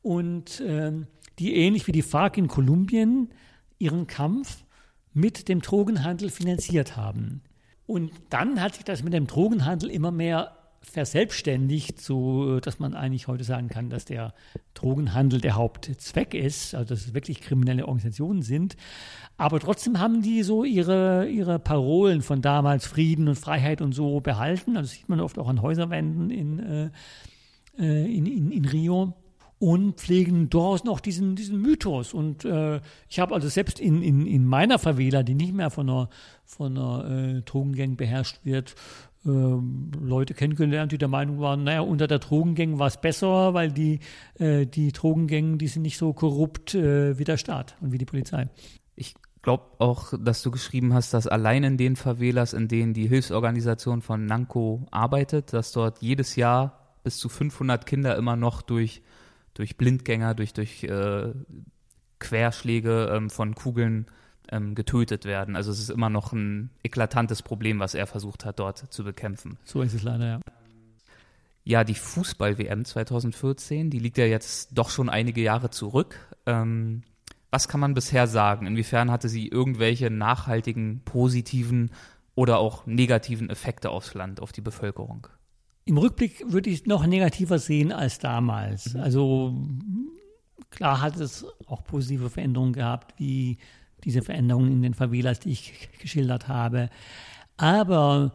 Und 0.02 0.62
ähm, 0.66 1.08
die 1.40 1.56
ähnlich 1.56 1.88
wie 1.88 1.92
die 1.92 2.02
FARC 2.02 2.38
in 2.38 2.48
Kolumbien 2.48 3.30
ihren 3.80 4.08
Kampf 4.08 4.64
mit 5.14 5.48
dem 5.48 5.62
Drogenhandel 5.62 6.30
finanziert 6.30 6.98
haben. 6.98 7.42
Und 7.88 8.12
dann 8.30 8.62
hat 8.62 8.76
sich 8.76 8.84
das 8.84 9.04
mit 9.04 9.14
dem 9.14 9.28
Drogenhandel 9.28 9.90
immer 9.90 10.12
mehr 10.12 10.58
verselbstständigt, 10.82 12.00
so 12.00 12.60
dass 12.60 12.80
man 12.80 12.94
eigentlich 12.94 13.28
heute 13.28 13.44
sagen 13.44 13.70
kann, 13.70 13.90
dass 13.90 14.06
der 14.06 14.34
Drogenhandel 14.74 15.42
der 15.42 15.56
Hauptzweck 15.56 16.34
ist, 16.34 16.76
also 16.76 16.94
dass 16.94 17.08
es 17.08 17.14
wirklich 17.14 17.42
kriminelle 17.42 17.86
Organisationen 17.86 18.42
sind. 18.42 18.76
Aber 19.38 19.60
trotzdem 19.60 20.00
haben 20.00 20.22
die 20.22 20.44
so 20.44 20.64
ihre, 20.64 21.28
ihre 21.28 21.60
Parolen 21.60 22.22
von 22.22 22.42
damals, 22.42 22.86
Frieden 22.86 23.28
und 23.28 23.36
Freiheit 23.36 23.82
und 23.82 23.92
so 23.92 24.22
behalten. 24.22 24.78
Also 24.78 24.90
das 24.90 24.92
sieht 24.92 25.10
man 25.10 25.20
oft 25.20 25.38
auch 25.38 25.50
an 25.50 25.62
Häuserwänden 25.62 26.30
in, 26.30 26.60
äh, 26.60 26.90
äh, 27.78 28.18
in, 28.18 28.26
in, 28.26 28.52
in 28.52 28.66
Rio 28.66 29.14
und 29.60 30.00
pflegen 30.00 30.50
durchaus 30.50 30.84
noch 30.84 31.00
diesen, 31.00 31.36
diesen 31.36 31.62
Mythos. 31.62 32.14
Und 32.14 32.46
äh, 32.46 32.80
ich 33.10 33.20
habe 33.20 33.34
also 33.34 33.48
selbst 33.48 33.80
in, 33.80 34.02
in, 34.02 34.26
in 34.26 34.46
meiner 34.46 34.80
Favela, 34.80 35.24
die 35.24 35.36
nicht 35.36 35.54
mehr 35.54 35.70
von 35.70 35.90
einer, 35.90 36.10
von 36.44 36.78
einer 36.78 37.38
äh, 37.38 37.42
Drogengang 37.42 37.96
beherrscht 37.96 38.40
wird, 38.44 38.76
äh, 39.26 39.30
Leute 39.30 40.34
kennengelernt, 40.34 40.92
die 40.92 40.98
der 40.98 41.08
Meinung 41.08 41.40
waren, 41.40 41.64
naja, 41.64 41.82
unter 41.82 42.08
der 42.08 42.20
Drogengang 42.20 42.80
war 42.80 42.88
es 42.88 42.98
besser, 42.98 43.54
weil 43.54 43.72
die, 43.72 44.00
äh, 44.40 44.66
die 44.66 44.92
Drogengänge, 44.92 45.58
die 45.58 45.68
sind 45.68 45.82
nicht 45.82 45.98
so 45.98 46.14
korrupt 46.14 46.76
äh, 46.76 47.18
wie 47.18 47.24
der 47.24 47.38
Staat 47.38 47.76
und 47.82 47.92
wie 47.92 47.98
die 47.98 48.06
Polizei. 48.06 48.50
Ich 48.96 49.16
glaube 49.46 49.64
auch, 49.78 50.12
dass 50.20 50.42
du 50.42 50.50
geschrieben 50.50 50.96
hast, 50.96 51.14
dass 51.14 51.28
allein 51.28 51.64
in 51.64 51.78
den 51.78 51.96
Favelas, 51.96 52.54
in 52.54 52.68
denen 52.68 52.96
die 52.96 53.08
Hilfsorganisation 53.08 54.02
von 54.02 54.26
Nanco 54.26 54.88
arbeitet, 54.90 55.54
dass 55.54 55.72
dort 55.72 56.02
jedes 56.02 56.36
Jahr 56.36 56.98
bis 57.04 57.18
zu 57.18 57.30
500 57.30 57.86
Kinder 57.86 58.18
immer 58.18 58.36
noch 58.36 58.64
durch, 58.64 59.04
durch 59.54 59.78
Blindgänger, 59.78 60.34
durch, 60.34 60.54
durch 60.54 60.84
äh, 60.86 61.32
Querschläge 62.18 63.12
ähm, 63.14 63.30
von 63.30 63.54
Kugeln 63.54 64.08
ähm, 64.50 64.74
getötet 64.74 65.26
werden. 65.26 65.56
Also 65.56 65.72
es 65.72 65.78
ist 65.78 65.92
immer 65.92 66.10
noch 66.10 66.34
ein 66.34 66.72
eklatantes 66.82 67.44
Problem, 67.44 67.80
was 67.80 67.94
er 67.94 68.08
versucht 68.08 68.46
hat, 68.46 68.58
dort 68.58 68.92
zu 68.92 69.04
bekämpfen. 69.04 69.60
So 69.64 69.84
ist 69.84 69.94
es 69.94 70.02
leider, 70.02 70.26
ja. 70.26 70.40
Ja, 71.64 71.84
die 71.84 71.94
Fußball-WM 71.94 72.84
2014, 72.84 73.92
die 73.92 74.00
liegt 74.00 74.18
ja 74.18 74.26
jetzt 74.26 74.70
doch 74.76 74.90
schon 74.90 75.10
einige 75.10 75.42
Jahre 75.42 75.70
zurück. 75.70 76.16
Ähm, 76.48 77.04
was 77.56 77.70
kann 77.70 77.80
man 77.80 77.94
bisher 77.94 78.28
sagen? 78.28 78.68
Inwiefern 78.68 79.10
hatte 79.10 79.30
sie 79.30 79.48
irgendwelche 79.48 80.10
nachhaltigen, 80.10 81.00
positiven 81.06 81.90
oder 82.36 82.58
auch 82.60 82.86
negativen 82.86 83.50
Effekte 83.50 83.92
aufs 83.92 84.14
Land, 84.14 84.42
auf 84.42 84.52
die 84.52 84.60
Bevölkerung? 84.60 85.28
Im 85.86 85.98
Rückblick 85.98 86.52
würde 86.52 86.70
ich 86.70 86.82
es 86.82 86.86
noch 86.86 87.08
negativer 87.08 87.58
sehen 87.58 87.94
als 87.94 88.20
damals. 88.20 88.94
Mhm. 88.94 89.00
Also 89.00 89.56
klar 90.70 91.00
hat 91.00 91.16
es 91.16 91.46
auch 91.68 91.86
positive 91.86 92.30
Veränderungen 92.30 92.74
gehabt, 92.74 93.18
wie 93.20 93.58
diese 94.04 94.22
Veränderungen 94.22 94.74
in 94.74 94.82
den 94.82 94.94
Favelas, 94.94 95.40
die 95.40 95.52
ich 95.52 95.90
geschildert 96.02 96.50
habe. 96.50 96.90
Aber 97.56 98.34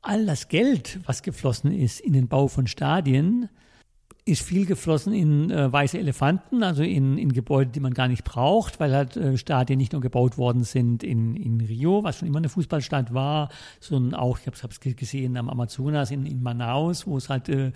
all 0.00 0.26
das 0.26 0.46
Geld, 0.46 1.00
was 1.06 1.24
geflossen 1.24 1.72
ist 1.72 1.98
in 1.98 2.12
den 2.12 2.28
Bau 2.28 2.46
von 2.46 2.68
Stadien, 2.68 3.48
ist 4.26 4.42
viel 4.42 4.64
geflossen 4.64 5.12
in 5.12 5.50
äh, 5.50 5.70
weiße 5.70 5.98
Elefanten, 5.98 6.62
also 6.62 6.82
in, 6.82 7.18
in 7.18 7.32
Gebäude, 7.32 7.70
die 7.70 7.80
man 7.80 7.92
gar 7.92 8.08
nicht 8.08 8.24
braucht, 8.24 8.80
weil 8.80 8.94
halt 8.94 9.16
äh, 9.16 9.36
Stadien 9.36 9.78
nicht 9.78 9.92
nur 9.92 10.00
gebaut 10.00 10.38
worden 10.38 10.64
sind 10.64 11.02
in, 11.02 11.36
in 11.36 11.60
Rio, 11.60 12.04
was 12.04 12.18
schon 12.18 12.28
immer 12.28 12.38
eine 12.38 12.48
Fußballstadt 12.48 13.12
war, 13.12 13.50
sondern 13.80 14.18
auch, 14.18 14.38
ich 14.38 14.46
habe 14.46 14.56
es 14.70 14.80
gesehen, 14.80 15.36
am 15.36 15.50
Amazonas 15.50 16.10
in, 16.10 16.24
in 16.24 16.42
Manaus, 16.42 17.06
wo 17.06 17.18
es 17.18 17.28
halt 17.28 17.50
äh, 17.50 17.72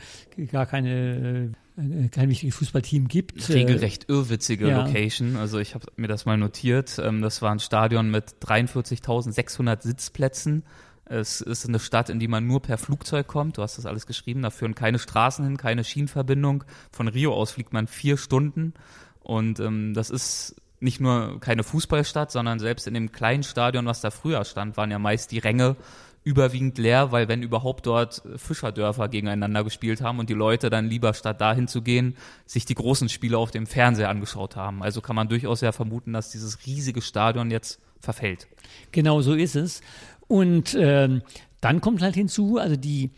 gar 0.51 0.65
keine 0.65 1.53
äh, 1.77 2.09
kein 2.09 2.29
wichtiges 2.29 2.57
Fußballteam 2.57 3.09
gibt. 3.09 3.49
Äh, 3.49 3.53
Regelrecht 3.53 4.09
irrwitzige 4.09 4.69
ja. 4.69 4.85
Location. 4.85 5.37
Also 5.37 5.59
ich 5.59 5.75
habe 5.75 5.87
mir 5.97 6.09
das 6.09 6.25
mal 6.25 6.37
notiert. 6.37 6.99
Ähm, 6.99 7.21
das 7.21 7.43
war 7.43 7.53
ein 7.53 7.61
Stadion 7.61 8.11
mit 8.11 8.37
43.600 8.43 9.83
Sitzplätzen. 9.83 10.65
Es 11.09 11.41
ist 11.41 11.67
eine 11.67 11.79
Stadt, 11.79 12.11
in 12.11 12.21
die 12.21 12.29
man 12.29 12.47
nur 12.47 12.61
per 12.61 12.79
Flugzeug 12.79 13.27
kommt. 13.27 13.57
Du 13.57 13.63
hast 13.63 13.79
das 13.79 13.87
alles 13.87 14.07
geschrieben. 14.07 14.43
Da 14.43 14.51
führen 14.51 14.75
keine 14.75 14.99
Straßen 14.99 15.45
hin, 15.45 15.57
keine 15.57 15.85
Schienenverbindung. 15.85 16.65
Von 16.93 17.09
Rio 17.09 17.33
aus 17.35 17.53
fliegt 17.53 17.73
man 17.73 17.87
vier 17.87 18.17
Stunden. 18.17 18.75
Und 19.21 19.61
ähm, 19.61 19.95
das 19.95 20.11
ist 20.11 20.57
nicht 20.81 21.01
nur 21.01 21.41
keine 21.41 21.65
Fußballstadt, 21.65 22.31
sondern 22.31 22.59
selbst 22.59 22.87
in 22.87 22.95
dem 22.95 23.11
kleinen 23.13 23.43
Stadion, 23.43 23.87
was 23.87 24.01
da 24.01 24.11
früher 24.11 24.45
stand, 24.45 24.77
waren 24.77 24.91
ja 24.91 24.99
meist 24.99 25.33
die 25.33 25.39
Ränge 25.39 25.77
überwiegend 26.25 26.77
leer, 26.79 27.11
weil 27.11 27.27
wenn 27.29 27.43
überhaupt 27.43 27.87
dort 27.87 28.23
Fischerdörfer 28.37 29.09
gegeneinander 29.09 29.65
gespielt 29.65 30.03
haben 30.03 30.19
und 30.19 30.29
die 30.29 30.35
Leute 30.35 30.69
dann 30.69 30.87
lieber 30.87 31.15
statt 31.15 31.41
dahin 31.41 31.69
zu 31.69 31.81
gehen, 31.81 32.17
sich 32.45 32.67
die 32.67 32.75
großen 32.75 33.09
Spiele 33.09 33.39
auf 33.39 33.51
dem 33.51 33.67
Fernseher 33.67 34.11
angeschaut 34.11 34.55
haben. 34.55 34.83
Also 34.83 35.01
kann 35.01 35.17
man 35.17 35.29
durchaus 35.29 35.63
ja 35.63 35.73
vermuten, 35.73 36.13
dass 36.13 36.31
dieses 36.31 36.67
riesige 36.67 37.01
Stadion 37.01 37.51
jetzt 37.51 37.81
verfällt. 38.01 38.47
Genau 38.93 39.23
so 39.23 39.35
ist 39.35 39.57
es. 39.57 39.81
Und 40.29 40.77
ähm, 40.79 41.23
dann 41.61 41.81
kommt 41.81 42.03
halt 42.03 42.15
hinzu, 42.15 42.59
also 42.59 42.77
die, 42.77 43.11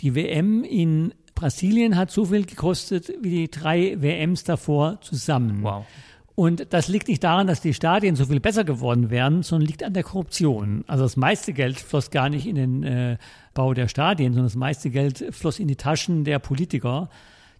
die 0.00 0.14
WM 0.14 0.64
in 0.64 1.12
Brasilien 1.34 1.96
hat 1.96 2.10
so 2.10 2.26
viel 2.26 2.46
gekostet 2.46 3.12
wie 3.20 3.30
die 3.30 3.50
drei 3.50 4.00
WMs 4.00 4.44
davor 4.44 5.00
zusammen. 5.00 5.62
Wow. 5.62 5.84
Und 6.34 6.72
das 6.72 6.88
liegt 6.88 7.08
nicht 7.08 7.22
daran, 7.24 7.46
dass 7.46 7.60
die 7.60 7.74
Stadien 7.74 8.16
so 8.16 8.24
viel 8.26 8.40
besser 8.40 8.64
geworden 8.64 9.10
wären, 9.10 9.42
sondern 9.42 9.66
liegt 9.66 9.84
an 9.84 9.92
der 9.92 10.02
Korruption. 10.02 10.84
Also 10.86 11.04
das 11.04 11.16
meiste 11.16 11.52
Geld 11.52 11.78
floss 11.78 12.10
gar 12.10 12.30
nicht 12.30 12.46
in 12.46 12.54
den 12.54 12.82
äh, 12.84 13.18
Bau 13.52 13.74
der 13.74 13.88
Stadien, 13.88 14.32
sondern 14.32 14.46
das 14.46 14.56
meiste 14.56 14.88
Geld 14.88 15.24
floss 15.30 15.58
in 15.58 15.68
die 15.68 15.76
Taschen 15.76 16.24
der 16.24 16.38
Politiker. 16.38 17.10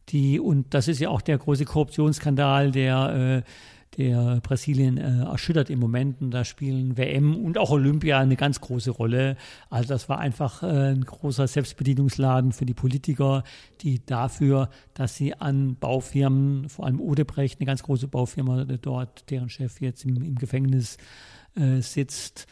Die, 0.09 0.41
und 0.41 0.73
das 0.75 0.89
ist 0.89 1.01
ja 1.01 1.11
auch 1.11 1.21
der 1.21 1.39
große 1.39 1.65
Korruptionsskandal, 1.65 2.73
der, 2.73 3.45
äh, 3.45 3.51
der 3.97 4.41
Brasilien 4.43 4.97
äh, 4.97 5.25
erschüttert 5.25 5.71
im 5.71 5.79
Moment. 5.79 6.21
Und 6.21 6.31
da 6.31 6.45
spielen 6.45 6.97
WM 6.97 7.45
und 7.45 7.59
auch 7.59 7.71
Olympia 7.71 8.19
eine 8.19 8.37
ganz 8.37 8.61
große 8.61 8.91
Rolle. 8.91 9.37
Also 9.71 9.89
das 9.89 10.09
war 10.09 10.19
einfach 10.19 10.63
äh, 10.63 10.93
ein 10.93 11.05
großer 11.05 11.47
Selbstbedienungsladen 11.47 12.53
für 12.53 12.67
die 12.67 12.75
Politiker, 12.75 13.45
die 13.81 14.05
dafür, 14.05 14.71
dass 14.95 15.17
sie 15.17 15.35
an 15.35 15.77
Baufirmen, 15.77 16.69
vor 16.69 16.87
allem 16.87 17.01
Odebrecht, 17.01 17.61
eine 17.61 17.67
ganz 17.67 17.83
große 17.83 18.09
Baufirma 18.09 18.65
dort, 18.65 19.31
deren 19.31 19.49
Chef 19.49 19.81
jetzt 19.81 20.05
im, 20.05 20.23
im 20.23 20.37
Gefängnis 20.37 20.97
äh, 21.55 21.81
sitzt 21.81 22.47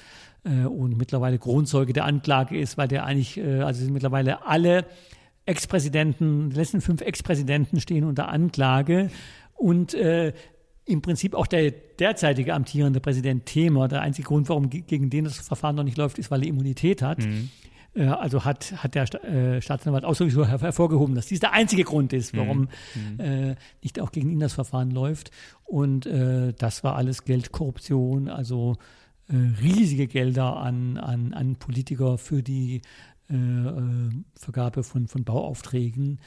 äh, 0.45 0.67
und 0.67 0.97
mittlerweile 0.97 1.39
Kronzeuge 1.39 1.93
der 1.93 2.05
Anklage 2.05 2.59
ist, 2.59 2.77
weil 2.77 2.89
der 2.89 3.05
eigentlich, 3.05 3.39
äh, 3.39 3.61
also 3.61 3.83
sind 3.83 3.93
mittlerweile 3.93 4.47
alle 4.47 4.85
Ex-Präsidenten, 5.47 6.51
die 6.51 6.57
letzten 6.57 6.81
fünf 6.81 7.01
Ex-Präsidenten 7.01 7.81
stehen 7.81 8.05
unter 8.05 8.29
Anklage 8.29 9.11
und 9.55 9.95
äh, 9.95 10.33
im 10.91 11.03
Prinzip 11.03 11.35
auch 11.35 11.47
der 11.47 11.71
derzeitige 11.71 12.55
amtierende 12.55 13.01
Präsident 13.01 13.47
Themer, 13.47 13.89
der 13.89 14.03
einzige 14.03 14.29
Grund, 14.29 14.49
warum 14.49 14.69
gegen 14.71 15.11
den 15.11 15.25
das 15.25 15.39
Verfahren 15.39 15.77
noch 15.77 15.85
nicht 15.85 15.97
läuft, 15.97 16.19
ist, 16.19 16.31
weil 16.31 16.43
er 16.43 16.49
Immunität 16.49 17.03
hat. 17.03 17.25
Mhm. 17.25 17.51
Äh, 17.95 18.07
also 18.07 18.45
hat, 18.45 18.73
hat 18.83 18.95
der 18.95 19.25
äh, 19.25 19.61
Staatsanwalt 19.61 20.05
auch 20.05 20.15
sowieso 20.15 20.47
hervorgehoben, 20.47 21.15
dass 21.15 21.27
dies 21.27 21.41
der 21.41 21.53
einzige 21.53 21.85
Grund 21.85 22.13
ist, 22.13 22.37
warum 22.37 22.69
mhm. 22.95 23.21
äh, 23.21 23.57
nicht 23.83 24.01
auch 24.01 24.13
gegen 24.13 24.31
ihn 24.31 24.41
das 24.41 24.55
Verfahren 24.55 24.91
läuft. 24.91 25.31
Und 25.65 26.07
äh, 26.07 26.53
das 26.53 26.85
war 26.85 26.97
alles 26.97 27.25
Geldkorruption, 27.25 28.29
also 28.29 28.77
äh, 29.29 29.35
riesige 29.63 30.07
Gelder 30.07 30.57
an, 30.57 30.99
an, 30.99 31.33
an 31.35 31.57
Politiker 31.57 32.19
für 32.19 32.43
die 32.43 32.83
äh, 33.29 33.35
Vergabe 34.35 34.83
von, 34.83 35.07
von 35.07 35.25
Bauaufträgen. 35.25 36.19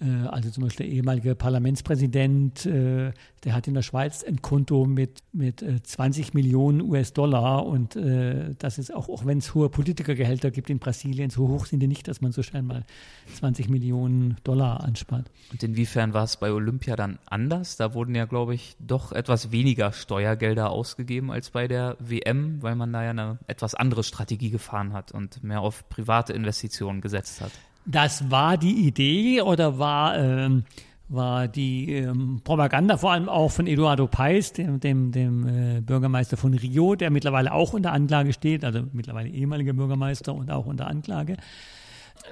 Äh, 0.00 0.26
also 0.28 0.50
zum 0.50 0.64
Beispiel 0.64 0.86
der 0.86 0.94
ehemalige 0.94 1.34
Parlamentspräsident, 1.34 2.66
äh, 2.66 3.12
der 3.44 3.54
hat 3.54 3.68
in 3.68 3.74
der 3.74 3.82
Schweiz 3.82 4.24
ein 4.24 4.42
Konto 4.42 4.86
mit, 4.86 5.20
mit 5.32 5.64
20 5.82 6.28
äh, 6.28 6.30
Millionen 6.34 6.82
US-Dollar 6.82 7.66
und 7.66 7.98
das 8.58 8.78
ist 8.78 8.94
auch, 8.94 9.08
auch 9.08 9.24
wenn 9.24 9.38
es 9.38 9.54
hohe 9.54 9.68
Politikergehälter 9.68 10.50
gibt 10.50 10.70
in 10.70 10.78
Brasilien, 10.78 11.30
so 11.30 11.48
hoch 11.48 11.66
sind 11.66 11.80
die 11.80 11.86
nicht, 11.86 12.06
dass 12.08 12.20
man 12.20 12.32
so 12.32 12.42
schnell 12.42 12.62
mal 12.62 12.84
20 13.34 13.68
Millionen 13.68 14.36
Dollar 14.44 14.82
anspart. 14.82 15.30
Und 15.50 15.62
inwiefern 15.62 16.12
war 16.12 16.24
es 16.24 16.36
bei 16.36 16.52
Olympia 16.52 16.96
dann 16.96 17.18
anders? 17.26 17.76
Da 17.76 17.94
wurden 17.94 18.14
ja, 18.14 18.26
glaube 18.26 18.54
ich, 18.54 18.76
doch 18.78 19.12
etwas 19.12 19.52
weniger 19.52 19.92
Steuergelder 19.92 20.70
ausgegeben 20.70 21.30
als 21.30 21.50
bei 21.50 21.68
der 21.68 21.96
WM, 21.98 22.62
weil 22.62 22.76
man 22.76 22.92
da 22.92 23.02
ja 23.02 23.10
eine 23.10 23.38
etwas 23.46 23.74
andere 23.74 24.04
Strategie 24.04 24.50
gefahren 24.50 24.92
hat 24.92 25.12
und 25.12 25.42
mehr 25.42 25.60
auf 25.60 25.88
private 25.88 26.32
Investitionen 26.32 27.00
gesetzt 27.00 27.40
hat. 27.40 27.52
Das 27.86 28.30
war 28.30 28.56
die 28.56 28.86
Idee 28.86 29.40
oder 29.42 29.78
war, 29.78 30.16
ähm, 30.18 30.64
war 31.08 31.48
die 31.48 31.94
ähm, 31.94 32.40
Propaganda 32.44 32.96
vor 32.96 33.12
allem 33.12 33.28
auch 33.28 33.50
von 33.50 33.66
Eduardo 33.66 34.06
Paes, 34.06 34.52
dem, 34.52 34.80
dem, 34.80 35.12
dem 35.12 35.46
äh, 35.46 35.80
Bürgermeister 35.80 36.36
von 36.36 36.54
Rio, 36.54 36.94
der 36.94 37.10
mittlerweile 37.10 37.52
auch 37.52 37.72
unter 37.72 37.92
Anklage 37.92 38.32
steht, 38.32 38.64
also 38.64 38.82
mittlerweile 38.92 39.28
ehemaliger 39.28 39.72
Bürgermeister 39.72 40.34
und 40.34 40.50
auch 40.50 40.66
unter 40.66 40.86
Anklage. 40.86 41.36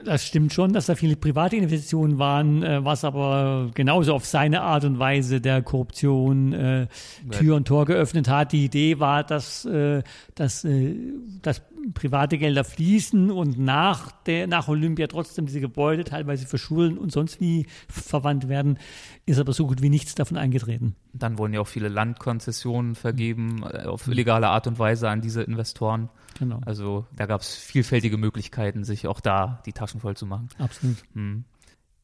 Das 0.04 0.24
stimmt 0.24 0.52
schon, 0.52 0.72
dass 0.72 0.86
da 0.86 0.94
viele 0.94 1.16
private 1.16 1.56
Investitionen 1.56 2.18
waren, 2.18 2.62
äh, 2.62 2.84
was 2.84 3.04
aber 3.04 3.70
genauso 3.74 4.14
auf 4.14 4.26
seine 4.26 4.62
Art 4.62 4.84
und 4.84 4.98
Weise 4.98 5.40
der 5.40 5.62
Korruption 5.62 6.52
äh, 6.52 6.86
Tür 7.30 7.56
und 7.56 7.66
Tor 7.66 7.84
geöffnet 7.86 8.28
hat. 8.28 8.52
Die 8.52 8.64
Idee 8.64 9.00
war, 9.00 9.24
dass, 9.24 9.64
äh, 9.64 10.02
dass, 10.34 10.64
äh, 10.64 10.94
dass 11.42 11.62
private 11.94 12.38
Gelder 12.38 12.64
fließen 12.64 13.30
und 13.30 13.58
nach, 13.58 14.12
der, 14.22 14.46
nach 14.46 14.68
Olympia 14.68 15.06
trotzdem 15.06 15.46
diese 15.46 15.60
Gebäude 15.60 16.04
teilweise 16.04 16.46
für 16.46 16.58
Schulen 16.58 16.98
und 16.98 17.12
sonst 17.12 17.40
wie 17.40 17.66
verwandt 17.88 18.48
werden, 18.48 18.78
ist 19.26 19.38
aber 19.38 19.52
so 19.52 19.66
gut 19.66 19.82
wie 19.82 19.90
nichts 19.90 20.14
davon 20.14 20.36
eingetreten. 20.36 20.94
Dann 21.12 21.38
wurden 21.38 21.52
ja 21.52 21.60
auch 21.60 21.68
viele 21.68 21.88
Landkonzessionen 21.88 22.94
vergeben, 22.94 23.62
äh, 23.62 23.84
auf 23.84 24.06
illegale 24.06 24.48
Art 24.48 24.66
und 24.66 24.78
Weise 24.78 25.08
an 25.08 25.20
diese 25.20 25.42
Investoren. 25.42 26.08
Genau. 26.38 26.60
Also 26.64 27.06
da 27.14 27.26
gab 27.26 27.40
es 27.40 27.54
vielfältige 27.54 28.16
Möglichkeiten, 28.16 28.84
sich 28.84 29.06
auch 29.06 29.20
da 29.20 29.62
die 29.66 29.72
Taschen 29.72 30.00
voll 30.00 30.16
zu 30.16 30.26
machen. 30.26 30.48
Absolut. 30.58 30.96
Hm. 31.14 31.44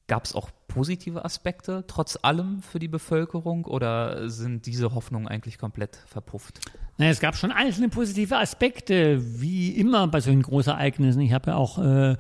Gab 0.07 0.25
es 0.25 0.35
auch 0.35 0.51
positive 0.69 1.25
Aspekte 1.25 1.85
trotz 1.87 2.19
allem 2.21 2.61
für 2.61 2.79
die 2.79 2.89
Bevölkerung 2.89 3.65
oder 3.65 4.29
sind 4.29 4.67
diese 4.67 4.95
Hoffnungen 4.95 5.29
eigentlich 5.29 5.57
komplett 5.57 5.97
verpufft? 6.07 6.61
Naja, 6.99 7.11
es 7.11 7.21
gab 7.21 7.37
schon 7.37 7.53
einzelne 7.53 7.89
positive 7.89 8.37
Aspekte, 8.37 9.41
wie 9.41 9.71
immer 9.71 10.07
bei 10.09 10.21
solchen 10.21 10.43
Großereignissen. 10.43 11.23
Ich 11.23 11.33
habe 11.33 11.53
ja 11.53 11.57
auch 11.57 11.79
äh, 11.79 12.17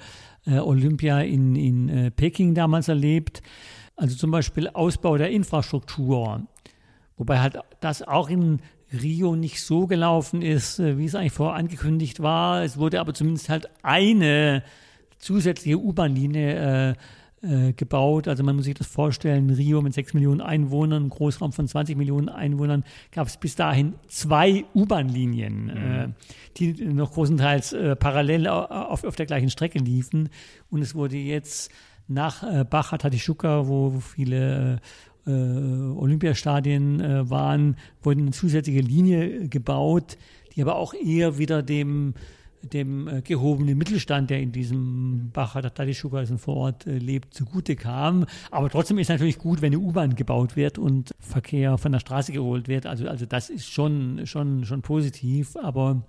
äh, 0.46 0.58
Olympia 0.58 1.20
in, 1.20 1.56
in 1.56 1.88
äh, 1.88 2.10
Peking 2.10 2.54
damals 2.54 2.88
erlebt. 2.88 3.42
Also 3.96 4.16
zum 4.16 4.30
Beispiel 4.30 4.68
Ausbau 4.68 5.16
der 5.16 5.30
Infrastruktur. 5.30 6.46
Wobei 7.16 7.40
halt 7.40 7.58
das 7.80 8.02
auch 8.02 8.28
in 8.28 8.60
Rio 8.92 9.36
nicht 9.36 9.62
so 9.62 9.86
gelaufen 9.86 10.42
ist, 10.42 10.78
äh, 10.78 10.98
wie 10.98 11.04
es 11.04 11.14
eigentlich 11.14 11.32
vorher 11.32 11.56
angekündigt 11.56 12.20
war. 12.20 12.62
Es 12.64 12.78
wurde 12.78 13.00
aber 13.00 13.14
zumindest 13.14 13.48
halt 13.48 13.68
eine 13.82 14.62
zusätzliche 15.18 15.78
U-Bahn-Linie 15.78 16.90
äh, 16.90 16.94
äh, 17.44 17.72
gebaut. 17.72 18.28
Also 18.28 18.42
man 18.42 18.56
muss 18.56 18.64
sich 18.64 18.74
das 18.74 18.86
vorstellen, 18.86 19.50
Rio 19.50 19.82
mit 19.82 19.94
sechs 19.94 20.14
Millionen 20.14 20.40
Einwohnern, 20.40 21.08
Großraum 21.08 21.52
von 21.52 21.68
20 21.68 21.96
Millionen 21.96 22.28
Einwohnern, 22.28 22.84
gab 23.12 23.26
es 23.26 23.36
bis 23.36 23.54
dahin 23.54 23.94
zwei 24.08 24.64
U-Bahn-Linien, 24.74 25.64
mhm. 25.64 25.70
äh, 25.70 26.08
die 26.56 26.72
noch 26.84 27.12
großenteils 27.12 27.72
äh, 27.72 27.96
parallel 27.96 28.48
auf, 28.48 29.04
auf 29.04 29.16
der 29.16 29.26
gleichen 29.26 29.50
Strecke 29.50 29.78
liefen. 29.78 30.30
Und 30.70 30.82
es 30.82 30.94
wurde 30.94 31.16
jetzt 31.16 31.70
nach 32.08 32.42
äh, 32.42 32.64
Baja 32.64 32.98
Tatischuka, 32.98 33.68
wo 33.68 34.00
viele 34.00 34.80
äh, 35.26 35.30
Olympiastadien 35.30 37.00
äh, 37.00 37.30
waren, 37.30 37.76
wurde 38.02 38.20
eine 38.20 38.30
zusätzliche 38.30 38.80
Linie 38.80 39.48
gebaut, 39.48 40.18
die 40.54 40.62
aber 40.62 40.76
auch 40.76 40.94
eher 40.94 41.38
wieder 41.38 41.62
dem 41.62 42.14
dem 42.72 43.08
äh, 43.08 43.22
gehobenen 43.22 43.76
Mittelstand, 43.76 44.30
der 44.30 44.40
in 44.40 44.52
diesem 44.52 45.30
Bacher 45.32 45.62
Tadischugasen 45.62 46.38
vor 46.38 46.56
Ort 46.56 46.86
äh, 46.86 46.98
lebt, 46.98 47.34
zugute 47.34 47.76
kam. 47.76 48.26
Aber 48.50 48.70
trotzdem 48.70 48.98
ist 48.98 49.08
natürlich 49.08 49.38
gut, 49.38 49.62
wenn 49.62 49.72
eine 49.72 49.82
U-Bahn 49.82 50.14
gebaut 50.14 50.56
wird 50.56 50.78
und 50.78 51.14
Verkehr 51.18 51.78
von 51.78 51.92
der 51.92 52.00
Straße 52.00 52.32
geholt 52.32 52.68
wird. 52.68 52.86
Also, 52.86 53.08
also 53.08 53.26
das 53.26 53.50
ist 53.50 53.68
schon, 53.70 54.26
schon, 54.26 54.64
schon 54.64 54.82
positiv, 54.82 55.56
aber 55.56 56.04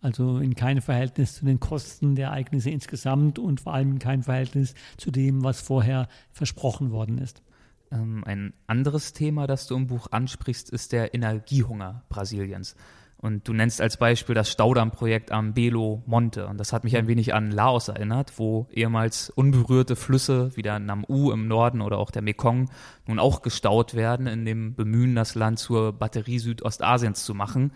also 0.00 0.38
in 0.38 0.54
keinem 0.54 0.82
Verhältnis 0.82 1.36
zu 1.36 1.46
den 1.46 1.60
Kosten 1.60 2.14
der 2.14 2.28
Ereignisse 2.28 2.68
insgesamt 2.68 3.38
und 3.38 3.62
vor 3.62 3.72
allem 3.72 3.92
in 3.92 3.98
keinem 3.98 4.22
Verhältnis 4.22 4.74
zu 4.98 5.10
dem, 5.10 5.42
was 5.44 5.62
vorher 5.62 6.08
versprochen 6.30 6.90
worden 6.90 7.16
ist. 7.16 7.42
Ähm, 7.90 8.22
ein 8.26 8.52
anderes 8.66 9.14
Thema, 9.14 9.46
das 9.46 9.66
du 9.66 9.76
im 9.76 9.86
Buch 9.86 10.08
ansprichst, 10.10 10.68
ist 10.68 10.92
der 10.92 11.14
Energiehunger 11.14 12.04
Brasiliens. 12.10 12.76
Und 13.24 13.48
du 13.48 13.54
nennst 13.54 13.80
als 13.80 13.96
Beispiel 13.96 14.34
das 14.34 14.50
Staudammprojekt 14.50 15.32
am 15.32 15.54
Belo 15.54 16.02
Monte. 16.04 16.46
Und 16.46 16.58
das 16.58 16.74
hat 16.74 16.84
mich 16.84 16.94
ein 16.98 17.06
wenig 17.06 17.32
an 17.32 17.50
Laos 17.50 17.88
erinnert, 17.88 18.34
wo 18.36 18.68
ehemals 18.70 19.30
unberührte 19.30 19.96
Flüsse 19.96 20.54
wie 20.56 20.60
der 20.60 20.78
Nam-U 20.78 21.32
im 21.32 21.48
Norden 21.48 21.80
oder 21.80 21.96
auch 21.96 22.10
der 22.10 22.20
Mekong 22.20 22.68
nun 23.06 23.18
auch 23.18 23.40
gestaut 23.40 23.94
werden, 23.94 24.26
in 24.26 24.44
dem 24.44 24.74
Bemühen, 24.74 25.14
das 25.14 25.34
Land 25.36 25.58
zur 25.58 25.94
Batterie 25.94 26.38
Südostasiens 26.38 27.24
zu 27.24 27.32
machen. 27.32 27.72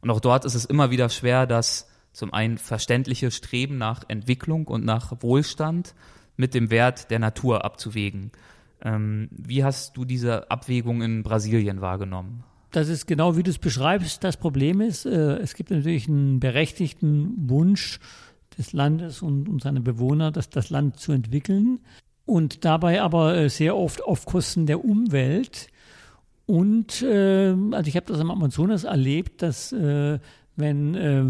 Und 0.00 0.10
auch 0.10 0.18
dort 0.18 0.44
ist 0.44 0.56
es 0.56 0.64
immer 0.64 0.90
wieder 0.90 1.10
schwer, 1.10 1.46
das 1.46 1.88
zum 2.10 2.34
einen 2.34 2.58
verständliche 2.58 3.30
Streben 3.30 3.78
nach 3.78 4.02
Entwicklung 4.08 4.66
und 4.66 4.84
nach 4.84 5.12
Wohlstand 5.20 5.94
mit 6.36 6.54
dem 6.54 6.70
Wert 6.70 7.12
der 7.12 7.20
Natur 7.20 7.64
abzuwägen. 7.64 8.32
Ähm, 8.82 9.28
wie 9.30 9.62
hast 9.62 9.96
du 9.96 10.04
diese 10.04 10.50
Abwägung 10.50 11.02
in 11.02 11.22
Brasilien 11.22 11.80
wahrgenommen? 11.80 12.42
Das 12.70 12.88
ist 12.88 13.06
genau 13.06 13.36
wie 13.36 13.42
du 13.42 13.50
es 13.50 13.58
beschreibst. 13.58 14.22
Das 14.24 14.36
Problem 14.36 14.80
ist, 14.80 15.06
äh, 15.06 15.36
es 15.38 15.54
gibt 15.54 15.70
natürlich 15.70 16.08
einen 16.08 16.40
berechtigten 16.40 17.48
Wunsch 17.48 18.00
des 18.56 18.72
Landes 18.72 19.22
und, 19.22 19.48
und 19.48 19.62
seiner 19.62 19.80
Bewohner, 19.80 20.30
das, 20.30 20.50
das 20.50 20.70
Land 20.70 20.98
zu 20.98 21.12
entwickeln 21.12 21.80
und 22.26 22.64
dabei 22.64 23.00
aber 23.00 23.36
äh, 23.36 23.48
sehr 23.48 23.76
oft 23.76 24.04
auf 24.04 24.26
Kosten 24.26 24.66
der 24.66 24.84
Umwelt. 24.84 25.68
Und 26.46 27.02
äh, 27.02 27.54
also 27.72 27.88
ich 27.88 27.96
habe 27.96 28.06
das 28.06 28.20
am 28.20 28.30
Amazonas 28.30 28.84
erlebt, 28.84 29.42
dass 29.42 29.72
äh, 29.72 30.18
wenn 30.56 30.94
äh, 30.94 31.24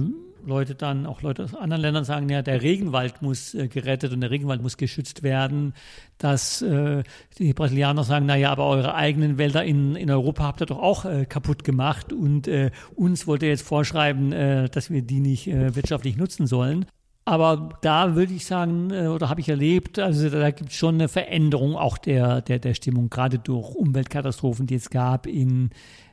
Leute 0.49 0.75
dann, 0.75 1.07
auch 1.07 1.23
Leute 1.23 1.45
aus 1.45 1.55
anderen 1.55 1.83
Ländern 1.83 2.05
sagen, 2.05 2.29
ja, 2.29 2.43
der 2.43 2.63
Regenwald 2.63 3.23
muss 3.23 3.55
äh, 3.55 3.69
gerettet 3.69 4.13
und 4.13 4.21
der 4.21 4.31
Regenwald 4.31 4.63
muss 4.63 4.77
geschützt 4.77 5.23
werden, 5.23 5.75
dass 6.19 6.63
äh, 6.63 7.03
die 7.39 7.53
Brasilianer 7.53 8.03
sagen, 8.03 8.27
naja, 8.27 8.51
aber 8.51 8.67
eure 8.67 8.95
eigenen 8.95 9.39
Wälder 9.39 9.63
in, 9.65 9.95
in 9.95 10.11
Europa 10.11 10.45
habt 10.45 10.63
ihr 10.63 10.67
doch 10.67 10.81
auch 10.81 11.05
äh, 11.05 11.27
kaputt 11.27 11.63
gemacht 11.63 12.13
und 12.13 12.49
äh, 12.49 12.71
uns 12.97 13.27
wollt 13.27 13.43
ihr 13.43 13.51
jetzt 13.51 13.63
vorschreiben, 13.63 14.33
äh, 14.33 14.69
dass 14.69 14.91
wir 14.91 15.03
die 15.03 15.21
nicht 15.21 15.47
äh, 15.47 15.77
wirtschaftlich 15.77 16.17
nutzen 16.17 16.47
sollen. 16.47 16.87
Aber 17.29 17.79
da 17.83 18.17
würde 18.17 18.33
ich 18.33 18.47
sagen, 18.47 18.91
äh, 18.91 19.09
oder 19.09 19.29
habe 19.29 19.43
ich 19.43 19.51
erlebt, 19.51 19.99
also 19.99 20.31
da 20.31 20.51
gibt 20.51 20.71
es 20.71 20.77
schon 20.77 20.95
eine 20.95 21.09
Veränderung 21.09 21.77
auch 21.77 21.99
der, 21.99 22.41
der, 22.41 22.59
der 22.59 22.73
Stimmung, 22.73 23.11
gerade 23.11 23.39
durch 23.39 23.75
Umweltkatastrophen, 23.75 24.67
die 24.67 24.77
es 24.77 24.89
gab 24.89 25.27
in 25.27 25.69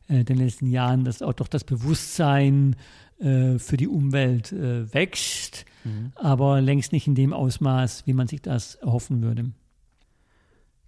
äh, 0.09 0.25
den 0.25 0.37
letzten 0.37 0.67
Jahren, 0.67 1.05
dass 1.05 1.21
auch 1.21 1.33
doch 1.33 1.47
das 1.47 1.63
Bewusstsein 1.63 2.75
äh, 3.19 3.59
für 3.59 3.77
die 3.77 3.87
Umwelt 3.87 4.51
äh, 4.51 4.93
wächst, 4.93 5.65
mhm. 5.83 6.11
aber 6.15 6.61
längst 6.61 6.91
nicht 6.91 7.07
in 7.07 7.15
dem 7.15 7.33
Ausmaß, 7.33 8.07
wie 8.07 8.13
man 8.13 8.27
sich 8.27 8.41
das 8.41 8.75
erhoffen 8.75 9.21
würde. 9.21 9.51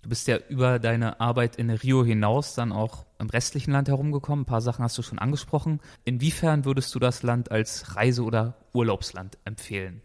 Du 0.01 0.09
bist 0.09 0.27
ja 0.27 0.37
über 0.49 0.79
deine 0.79 1.19
Arbeit 1.19 1.57
in 1.57 1.69
Rio 1.69 2.05
hinaus 2.05 2.53
dann 2.53 2.71
auch 2.71 3.05
im 3.19 3.29
restlichen 3.29 3.71
Land 3.71 3.89
herumgekommen. 3.89 4.43
Ein 4.43 4.45
paar 4.45 4.61
Sachen 4.61 4.83
hast 4.83 4.97
du 4.97 5.01
schon 5.01 5.19
angesprochen. 5.19 5.81
Inwiefern 6.05 6.65
würdest 6.65 6.95
du 6.95 6.99
das 6.99 7.23
Land 7.23 7.51
als 7.51 7.95
Reise- 7.95 8.23
oder 8.23 8.55
Urlaubsland 8.73 9.37
empfehlen? 9.43 10.01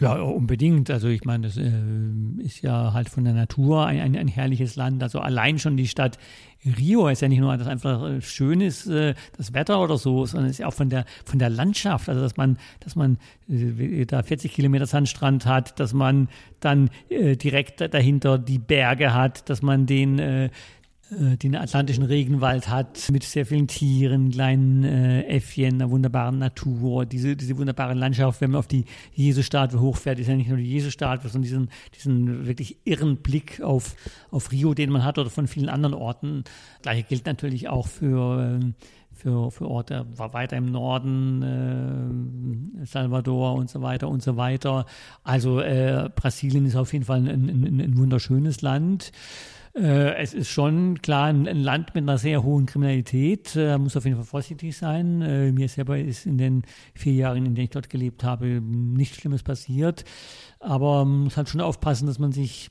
Ja, 0.00 0.14
unbedingt. 0.14 0.90
Also 0.90 1.08
ich 1.08 1.24
meine, 1.24 1.46
das 1.46 1.56
äh, 1.58 1.70
ist 2.38 2.62
ja 2.62 2.92
halt 2.94 3.10
von 3.10 3.24
der 3.24 3.34
Natur 3.34 3.86
ein, 3.86 4.00
ein, 4.00 4.16
ein, 4.16 4.28
herrliches 4.28 4.76
Land. 4.76 5.02
Also 5.02 5.20
allein 5.20 5.58
schon 5.58 5.76
die 5.76 5.86
Stadt 5.86 6.18
Rio 6.64 7.06
ist 7.08 7.22
ja 7.22 7.28
nicht 7.28 7.38
nur, 7.38 7.56
dass 7.56 7.68
einfach 7.68 8.02
äh, 8.02 8.20
schön 8.22 8.60
ist, 8.60 8.86
äh, 8.86 9.14
das 9.36 9.52
Wetter 9.52 9.80
oder 9.80 9.98
so, 9.98 10.24
sondern 10.24 10.46
es 10.46 10.52
ist 10.52 10.58
ja 10.60 10.66
auch 10.66 10.74
von 10.74 10.88
der 10.88 11.04
von 11.24 11.38
der 11.38 11.50
Landschaft. 11.50 12.08
Also 12.08 12.22
dass 12.22 12.36
man, 12.36 12.58
dass 12.80 12.96
man 12.96 13.18
äh, 13.48 14.06
da 14.06 14.22
40 14.22 14.52
Kilometer 14.52 14.86
Sandstrand 14.86 15.44
hat, 15.44 15.78
dass 15.78 15.92
man 15.92 16.28
dann 16.60 16.90
äh, 17.10 17.36
direkt 17.36 17.80
dahinter 17.92 18.38
die 18.38 18.58
Berge 18.58 19.12
hat, 19.12 19.48
dass 19.50 19.60
man 19.62 19.86
den 19.86 20.50
äh, 21.10 21.36
einen 21.42 21.56
atlantischen 21.56 22.04
Regenwald 22.04 22.68
hat 22.68 23.08
mit 23.10 23.22
sehr 23.22 23.46
vielen 23.46 23.66
Tieren, 23.66 24.30
kleinen 24.30 24.84
äh, 24.84 25.22
Äffchen, 25.22 25.74
einer 25.74 25.90
wunderbaren 25.90 26.38
Natur, 26.38 27.06
diese, 27.06 27.36
diese 27.36 27.56
wunderbare 27.56 27.94
Landschaft, 27.94 28.40
wenn 28.40 28.50
man 28.50 28.58
auf 28.58 28.66
die 28.66 28.84
Jesusstatue 29.14 29.80
hochfährt, 29.80 30.18
ist 30.18 30.28
ja 30.28 30.36
nicht 30.36 30.48
nur 30.48 30.58
die 30.58 30.70
Jesusstatue, 30.70 31.30
sondern 31.30 31.42
diesen, 31.42 31.70
diesen 31.94 32.46
wirklich 32.46 32.78
irren 32.84 33.16
Blick 33.16 33.60
auf, 33.60 33.94
auf 34.30 34.52
Rio, 34.52 34.74
den 34.74 34.90
man 34.90 35.04
hat 35.04 35.18
oder 35.18 35.30
von 35.30 35.46
vielen 35.46 35.68
anderen 35.68 35.94
Orten. 35.94 36.44
Gleiche 36.82 37.04
gilt 37.04 37.26
natürlich 37.26 37.68
auch 37.68 37.86
für, 37.86 38.60
äh, 38.60 38.72
für, 39.12 39.50
für 39.50 39.68
Orte 39.68 40.06
weiter 40.16 40.56
im 40.56 40.70
Norden, 40.70 42.82
äh, 42.82 42.86
Salvador 42.86 43.54
und 43.54 43.70
so 43.70 43.82
weiter 43.82 44.08
und 44.08 44.22
so 44.22 44.36
weiter. 44.36 44.86
Also 45.24 45.60
äh, 45.60 46.10
Brasilien 46.14 46.66
ist 46.66 46.76
auf 46.76 46.92
jeden 46.92 47.04
Fall 47.04 47.18
ein, 47.18 47.48
ein, 47.48 47.80
ein 47.80 47.96
wunderschönes 47.96 48.62
Land. 48.62 49.12
Äh, 49.74 50.14
es 50.16 50.34
ist 50.34 50.48
schon 50.48 51.00
klar 51.02 51.26
ein, 51.26 51.44
Land 51.44 51.94
mit 51.94 52.02
einer 52.02 52.18
sehr 52.18 52.42
hohen 52.42 52.66
Kriminalität, 52.66 53.54
äh, 53.56 53.78
muss 53.78 53.96
auf 53.96 54.04
jeden 54.04 54.16
Fall 54.16 54.24
vorsichtig 54.24 54.76
sein. 54.76 55.22
Äh, 55.22 55.52
mir 55.52 55.68
selber 55.68 55.98
ist 55.98 56.26
in 56.26 56.38
den 56.38 56.62
vier 56.94 57.14
Jahren, 57.14 57.38
in 57.38 57.54
denen 57.54 57.64
ich 57.64 57.70
dort 57.70 57.90
gelebt 57.90 58.24
habe, 58.24 58.60
nichts 58.60 59.18
Schlimmes 59.18 59.42
passiert. 59.42 60.04
Aber 60.60 61.04
man 61.04 61.24
muss 61.24 61.36
halt 61.36 61.48
schon 61.48 61.60
aufpassen, 61.60 62.06
dass 62.06 62.18
man 62.18 62.32
sich 62.32 62.70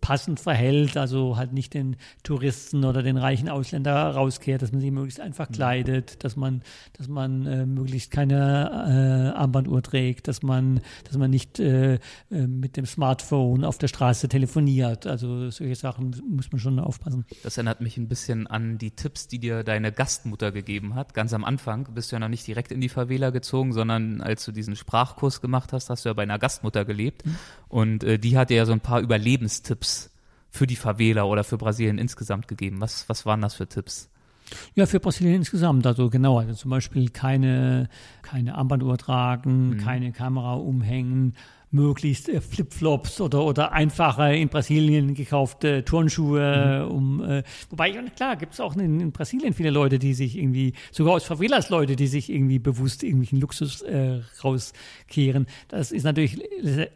passend 0.00 0.40
verhält, 0.40 0.96
also 0.96 1.36
halt 1.36 1.52
nicht 1.52 1.74
den 1.74 1.96
Touristen 2.22 2.84
oder 2.84 3.02
den 3.02 3.16
reichen 3.16 3.48
Ausländer 3.48 3.94
rauskehrt, 4.10 4.62
dass 4.62 4.72
man 4.72 4.80
sich 4.80 4.90
möglichst 4.90 5.20
einfach 5.20 5.48
mhm. 5.48 5.54
kleidet, 5.54 6.24
dass 6.24 6.36
man, 6.36 6.62
dass 6.94 7.08
man 7.08 7.46
äh, 7.46 7.66
möglichst 7.66 8.10
keine 8.10 9.32
äh, 9.34 9.38
Armbanduhr 9.38 9.82
trägt, 9.82 10.28
dass 10.28 10.42
man, 10.42 10.80
dass 11.04 11.16
man 11.16 11.30
nicht 11.30 11.60
äh, 11.60 11.94
äh, 11.94 11.98
mit 12.30 12.76
dem 12.76 12.86
Smartphone 12.86 13.64
auf 13.64 13.78
der 13.78 13.88
Straße 13.88 14.28
telefoniert. 14.28 15.06
Also 15.06 15.50
solche 15.50 15.74
Sachen 15.74 16.16
muss 16.28 16.50
man 16.50 16.60
schon 16.60 16.78
aufpassen. 16.78 17.24
Das 17.42 17.56
erinnert 17.56 17.80
mich 17.80 17.96
ein 17.96 18.08
bisschen 18.08 18.46
an 18.46 18.78
die 18.78 18.92
Tipps, 18.92 19.28
die 19.28 19.38
dir 19.38 19.64
deine 19.64 19.92
Gastmutter 19.92 20.52
gegeben 20.52 20.94
hat. 20.94 21.14
Ganz 21.14 21.32
am 21.32 21.44
Anfang 21.44 21.88
bist 21.94 22.10
du 22.10 22.16
ja 22.16 22.20
noch 22.20 22.28
nicht 22.28 22.46
direkt 22.46 22.72
in 22.72 22.80
die 22.80 22.88
Favela 22.88 23.30
gezogen, 23.30 23.72
sondern 23.72 24.20
als 24.20 24.44
du 24.44 24.52
diesen 24.52 24.76
Sprachkurs 24.76 25.40
gemacht 25.40 25.72
hast, 25.72 25.90
hast 25.90 26.04
du 26.04 26.08
ja 26.08 26.12
bei 26.14 26.22
einer 26.22 26.38
Gastmutter 26.38 26.84
gelebt. 26.84 27.26
Mhm. 27.26 27.36
Und 27.68 28.04
äh, 28.04 28.18
die 28.18 28.36
hat 28.36 28.50
dir 28.50 28.56
ja 28.56 28.66
so 28.66 28.72
ein 28.72 28.80
paar 28.80 29.00
Überlebenstipps 29.00 29.89
für 30.50 30.66
die 30.66 30.76
Favela 30.76 31.24
oder 31.24 31.44
für 31.44 31.58
Brasilien 31.58 31.98
insgesamt 31.98 32.48
gegeben? 32.48 32.80
Was, 32.80 33.08
was 33.08 33.26
waren 33.26 33.40
das 33.40 33.54
für 33.54 33.68
Tipps? 33.68 34.10
Ja, 34.74 34.86
für 34.86 35.00
Brasilien 35.00 35.36
insgesamt, 35.36 35.86
also 35.86 36.10
genau, 36.10 36.38
also 36.38 36.54
zum 36.54 36.70
Beispiel 36.70 37.08
keine, 37.10 37.88
keine 38.22 38.56
Armbanduhr 38.56 38.98
tragen, 38.98 39.70
mhm. 39.70 39.78
keine 39.78 40.12
Kamera 40.12 40.54
umhängen, 40.54 41.34
möglichst 41.70 42.28
äh, 42.28 42.40
Flipflops 42.40 43.20
oder, 43.20 43.44
oder 43.44 43.72
einfache 43.72 44.34
in 44.34 44.48
Brasilien 44.48 45.14
gekaufte 45.14 45.84
Turnschuhe. 45.84 46.86
Mhm. 46.86 46.90
Um, 46.90 47.24
äh, 47.24 47.42
wobei, 47.70 47.92
klar, 48.16 48.36
gibt 48.36 48.54
es 48.54 48.60
auch 48.60 48.74
in, 48.76 49.00
in, 49.00 49.12
Brasilien 49.12 49.54
viele 49.54 49.70
Leute, 49.70 49.98
die 49.98 50.14
sich 50.14 50.36
irgendwie, 50.36 50.72
sogar 50.90 51.14
aus 51.14 51.24
Favelas 51.24 51.70
Leute, 51.70 51.96
die 51.96 52.06
sich 52.06 52.30
irgendwie 52.30 52.58
bewusst 52.58 53.02
irgendwelchen 53.02 53.40
Luxus 53.40 53.82
äh, 53.82 54.20
rauskehren. 54.42 55.46
Das 55.68 55.92
ist 55.92 56.04
natürlich 56.04 56.40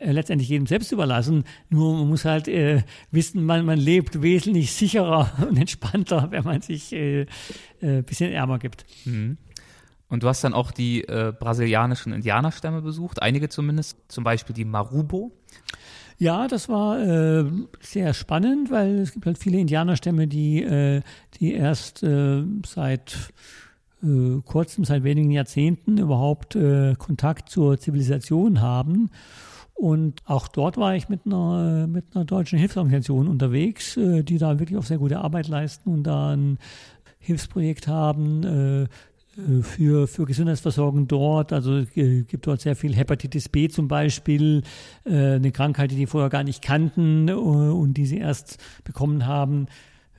letztendlich 0.01 0.49
jedem 0.49 0.66
selbst 0.66 0.91
überlassen. 0.93 1.45
Nur 1.70 1.97
man 1.97 2.09
muss 2.09 2.25
halt 2.25 2.49
äh, 2.49 2.83
wissen, 3.11 3.45
man, 3.45 3.64
man 3.64 3.79
lebt 3.79 4.22
wesentlich 4.22 4.72
sicherer 4.72 5.31
und 5.49 5.57
entspannter, 5.57 6.31
wenn 6.31 6.45
man 6.45 6.61
sich 6.62 6.93
äh, 6.93 7.27
äh, 7.81 8.03
bisschen 8.03 8.33
ärmer 8.33 8.59
gibt. 8.59 8.85
Mhm. 9.05 9.39
Und 10.09 10.23
du 10.23 10.29
hast 10.29 10.45
dann 10.45 10.55
auch 10.55 10.71
die 10.71 11.03
äh, 11.09 11.33
brasilianischen 11.39 12.13
Indianerstämme 12.13 12.83
besucht, 12.83 13.23
einige 13.23 13.49
zumindest, 13.49 13.99
zum 14.09 14.25
Beispiel 14.25 14.55
die 14.55 14.65
Marubo. 14.65 15.33
Ja, 16.19 16.47
das 16.47 16.69
war 16.69 17.01
äh, 17.01 17.45
sehr 17.81 18.15
spannend, 18.15 18.71
weil 18.71 19.01
es 19.01 19.13
gibt 19.13 19.27
halt 19.27 19.39
viele 19.39 19.59
Indianerstämme, 19.59 20.29
die, 20.29 20.63
äh, 20.63 21.03
die 21.41 21.55
erst 21.55 22.03
äh, 22.03 22.45
seit 22.65 23.33
äh, 24.03 24.41
kurzem, 24.45 24.85
seit 24.85 25.03
wenigen 25.03 25.31
Jahrzehnten 25.31 25.99
überhaupt 25.99 26.55
äh, 26.55 26.95
Kontakt 26.97 27.49
zur 27.49 27.79
Zivilisation 27.79 28.61
haben. 28.61 29.11
Und 29.75 30.23
auch 30.25 30.47
dort 30.47 30.77
war 30.77 30.95
ich 30.95 31.09
mit 31.09 31.27
einer, 31.27 31.89
mit 31.89 32.15
einer 32.15 32.25
deutschen 32.25 32.61
Hilfsorganisation 32.61 33.27
unterwegs, 33.27 33.97
die 33.97 34.39
da 34.39 34.61
wirklich 34.61 34.79
auch 34.79 34.85
sehr 34.85 34.99
gute 34.99 35.19
Arbeit 35.19 35.49
leisten 35.49 35.91
und 35.91 36.05
da 36.05 36.31
ein 36.31 36.59
Hilfsprojekt 37.19 37.89
haben, 37.89 38.89
für, 39.62 40.07
für 40.07 40.24
Gesundheitsversorgung 40.24 41.09
dort. 41.09 41.53
Also 41.53 41.78
äh, 41.95 42.22
gibt 42.22 42.47
dort 42.47 42.61
sehr 42.61 42.76
viel 42.76 42.95
Hepatitis 42.95 43.49
B 43.49 43.68
zum 43.68 43.89
Beispiel, 43.89 44.62
äh, 45.05 45.35
eine 45.35 45.53
Krankheit, 45.53 45.91
die 45.91 45.97
die 45.97 46.07
vorher 46.07 46.30
gar 46.30 46.45
nicht 46.45 46.62
kannten 46.62 47.30
und 47.30 47.95
die 47.95 48.07
sie 48.07 48.18
erst 48.18 48.59
bekommen 48.85 49.26
haben 49.26 49.66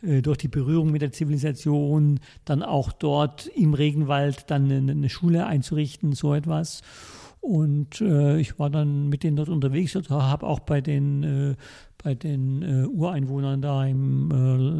durch 0.02 0.38
die 0.38 0.50
Berührung 0.50 0.92
mit 0.92 1.02
der 1.02 1.12
Zivilisation, 1.12 2.20
dann 2.44 2.62
auch 2.62 2.92
dort 2.92 3.48
im 3.48 3.74
Regenwald 3.74 4.52
dann 4.52 4.70
eine, 4.70 4.92
eine 4.92 5.10
Schule 5.10 5.48
einzurichten, 5.48 6.14
so 6.14 6.36
etwas. 6.36 6.84
Und 7.46 8.02
äh, 8.02 8.40
ich 8.40 8.58
war 8.58 8.72
dann 8.72 9.08
mit 9.08 9.22
denen 9.22 9.38
dort 9.38 9.50
unterwegs 9.50 9.96
und 9.96 10.10
habe 10.10 10.48
auch 10.48 10.62
bei 10.62 10.82
den, 10.82 11.24
äh, 11.24 11.56
bei 12.06 12.14
den 12.14 12.62
äh, 12.62 12.86
Ureinwohnern 12.86 13.64
da 13.64 13.84
im 13.84 14.30
äh, 14.30 14.36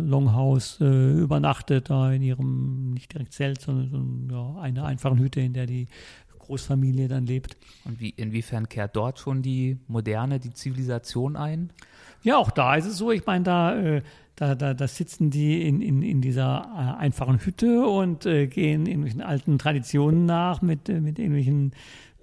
Longhouse 0.08 0.78
äh, 0.80 1.12
übernachtet, 1.14 1.90
da 1.90 2.12
in 2.12 2.22
ihrem, 2.22 2.92
nicht 2.92 3.12
direkt 3.14 3.34
Zelt, 3.34 3.62
sondern 3.62 4.28
so, 4.30 4.36
ja, 4.36 4.62
einer 4.62 4.86
einfachen 4.86 5.18
Hütte, 5.18 5.42
in 5.42 5.54
der 5.54 5.66
die 5.66 5.88
Großfamilie 6.38 7.08
dann 7.08 7.26
lebt. 7.26 7.58
Und 7.84 8.00
wie, 8.00 8.12
inwiefern 8.12 8.70
kehrt 8.70 8.96
dort 8.96 9.18
schon 9.18 9.42
die 9.42 9.80
Moderne, 9.88 10.40
die 10.40 10.54
Zivilisation 10.54 11.36
ein? 11.36 11.72
Ja, 12.22 12.38
auch 12.38 12.52
da 12.52 12.76
ist 12.76 12.86
es 12.86 12.98
so. 12.98 13.10
Ich 13.10 13.26
meine, 13.26 13.44
da, 13.44 13.76
äh, 13.76 14.02
da, 14.36 14.54
da, 14.54 14.76
da 14.76 14.88
sitzen 14.88 15.32
die 15.32 15.68
in, 15.68 15.82
in, 15.82 16.04
in 16.04 16.22
dieser 16.22 16.70
äh, 16.76 17.02
einfachen 17.02 17.44
Hütte 17.44 17.88
und 17.88 18.28
äh, 18.28 18.46
gehen 18.46 18.86
irgendwelchen 18.86 19.22
alten 19.22 19.58
Traditionen 19.58 20.28
nach 20.28 20.62
mit, 20.62 20.90
äh, 20.90 21.02
mit 21.02 21.18
irgendwelchen 21.18 21.72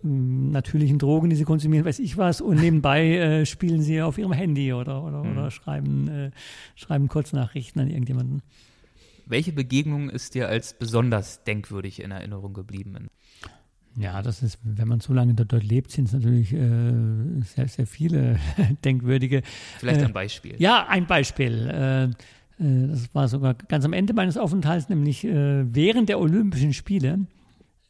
natürlichen 0.02 0.98
Drogen, 0.98 1.30
die 1.30 1.36
sie 1.36 1.44
konsumieren, 1.44 1.84
weiß 1.84 1.98
ich 1.98 2.16
was, 2.16 2.40
und 2.40 2.60
nebenbei 2.60 3.16
äh, 3.16 3.46
spielen 3.46 3.82
sie 3.82 4.02
auf 4.02 4.18
ihrem 4.18 4.32
Handy 4.32 4.72
oder, 4.72 5.02
oder, 5.04 5.22
mhm. 5.22 5.32
oder 5.32 5.50
schreiben, 5.50 6.08
äh, 6.08 6.30
schreiben 6.74 7.08
Kurznachrichten 7.08 7.80
an 7.80 7.88
irgendjemanden. 7.88 8.42
Welche 9.26 9.52
Begegnung 9.52 10.10
ist 10.10 10.34
dir 10.34 10.48
als 10.48 10.74
besonders 10.74 11.44
denkwürdig 11.44 12.02
in 12.02 12.10
Erinnerung 12.10 12.52
geblieben? 12.52 13.08
Ja, 13.96 14.22
das 14.22 14.42
ist, 14.42 14.58
wenn 14.62 14.88
man 14.88 15.00
so 15.00 15.12
lange 15.12 15.34
dort, 15.34 15.52
dort 15.52 15.64
lebt, 15.64 15.90
sind 15.90 16.06
es 16.06 16.14
natürlich 16.14 16.52
äh, 16.52 16.92
sehr, 17.42 17.68
sehr 17.68 17.86
viele 17.86 18.38
denkwürdige. 18.84 19.42
Vielleicht 19.78 20.00
ein 20.00 20.10
äh, 20.10 20.12
Beispiel. 20.12 20.54
Ja, 20.58 20.86
ein 20.88 21.06
Beispiel. 21.06 21.68
Äh, 21.68 22.04
äh, 22.04 22.88
das 22.88 23.14
war 23.14 23.28
sogar 23.28 23.54
ganz 23.54 23.84
am 23.84 23.92
Ende 23.92 24.14
meines 24.14 24.36
Aufenthalts, 24.38 24.88
nämlich 24.88 25.24
während 25.24 26.08
der 26.08 26.20
Olympischen 26.20 26.72
Spiele 26.72 27.26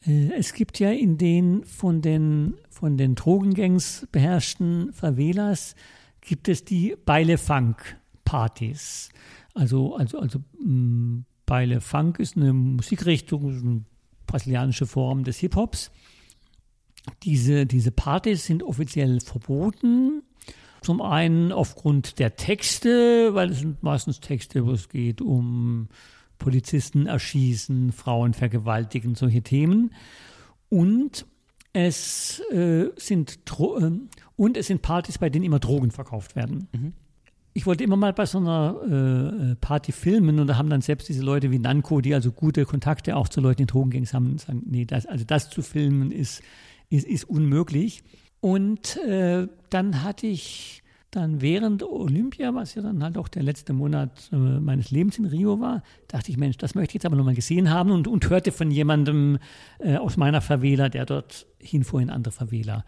es 0.05 0.53
gibt 0.53 0.79
ja 0.79 0.91
in 0.91 1.17
den 1.17 1.65
von 1.65 2.03
den, 2.03 2.55
von 2.71 2.97
den 2.97 3.15
Drogengangs 3.15 4.07
beherrschten 4.11 4.93
Favelas 4.93 5.77
gibt 6.21 6.49
es 6.49 6.65
die 6.65 6.97
Beile 7.05 7.39
Funk 7.39 7.97
Partys. 8.25 9.11
Also, 9.55 9.95
also, 9.97 10.19
also 10.19 10.41
mm, 10.61 11.25
Beile 11.47 11.81
Funk 11.81 12.19
ist 12.19 12.37
eine 12.37 12.53
Musikrichtung, 12.53 13.51
eine 13.51 13.85
brasilianische 14.27 14.87
Form 14.87 15.25
des 15.25 15.39
Hip-Hops. 15.39 15.91
Diese, 17.23 17.67
diese 17.67 17.91
Partys 17.91 18.47
sind 18.47 18.63
offiziell 18.63 19.21
verboten. 19.21 20.23
Zum 20.81 21.01
einen 21.01 21.53
aufgrund 21.53 22.19
der 22.19 22.35
Texte, 22.37 23.35
weil 23.35 23.51
es 23.51 23.61
sind 23.61 23.83
meistens 23.83 24.21
Texte, 24.21 24.67
wo 24.67 24.73
es 24.73 24.89
geht 24.89 25.21
um 25.21 25.89
Polizisten 26.43 27.07
erschießen, 27.07 27.93
Frauen 27.93 28.35
vergewaltigen, 28.35 29.15
solche 29.15 29.43
Themen. 29.43 29.95
Und 30.69 31.27
es 31.73 32.41
äh, 32.51 32.91
sind 32.97 33.41
Dro 33.47 33.79
äh, 33.79 33.93
und 34.37 34.57
es 34.57 34.67
sind 34.67 34.83
Partys, 34.83 35.19
bei 35.19 35.31
denen 35.31 35.45
immer 35.45 35.59
Drogen 35.59 35.91
verkauft 35.91 36.37
werden. 36.37 36.69
Mhm. 36.73 36.93
Ich 37.55 37.67
wollte 37.67 37.85
immer 37.85 37.97
mal 37.97 38.13
bei 38.13 38.25
so 38.25 38.39
einer 38.39 39.53
äh, 39.53 39.55
Party 39.57 39.93
filmen 39.93 40.39
und 40.41 40.47
da 40.47 40.57
haben 40.57 40.71
dann 40.71 40.81
selbst 40.81 41.09
diese 41.09 41.23
Leute 41.23 41.51
wie 41.51 41.59
Nanko, 41.59 42.01
die 42.01 42.15
also 42.15 42.33
gute 42.33 42.65
Kontakte 42.65 43.17
auch 43.17 43.29
zu 43.29 43.41
Leuten 43.41 43.63
in 43.63 43.67
Drogengangs 43.67 44.15
haben, 44.15 44.39
sagen, 44.39 44.63
nee, 44.67 44.87
das, 44.87 45.05
also 45.07 45.25
das 45.25 45.51
zu 45.51 45.63
filmen 45.63 46.13
ist, 46.13 46.43
ist, 46.89 47.07
ist 47.07 47.25
unmöglich. 47.25 48.03
Und 48.41 48.97
äh, 48.97 49.49
dann 49.71 50.03
hatte 50.03 50.27
ich 50.27 50.82
dann 51.13 51.43
während 51.43 51.83
Olympia, 51.83 52.55
was 52.55 52.75
ja 52.75 52.83
dann 52.83 53.03
halt 53.05 53.19
auch 53.19 53.29
der 53.29 53.43
letzte 53.43 53.75
Monat 53.75 54.31
äh, 54.33 54.37
meines 54.37 54.91
Lebens 54.91 55.19
in 55.19 55.27
Rio 55.27 55.61
war, 55.61 55.83
dachte 56.09 56.31
ich, 56.31 56.39
Mensch, 56.39 56.57
das 56.57 56.75
möchte 56.75 56.91
ich 56.91 56.95
jetzt 56.95 57.07
aber 57.07 57.17
nochmal 57.17 57.35
gesehen 57.35 57.71
haben 57.71 57.91
und, 57.91 58.09
und 58.09 58.29
hörte 58.29 58.51
von 58.51 58.71
jemandem 58.71 59.39
äh, 59.79 59.97
aus 59.97 60.17
meiner 60.17 60.41
Favela, 60.41 60.89
der 60.89 61.05
dort 61.05 61.47
hinfuhr 61.59 62.01
in 62.01 62.11
andere 62.11 62.33
Favela. 62.33 62.85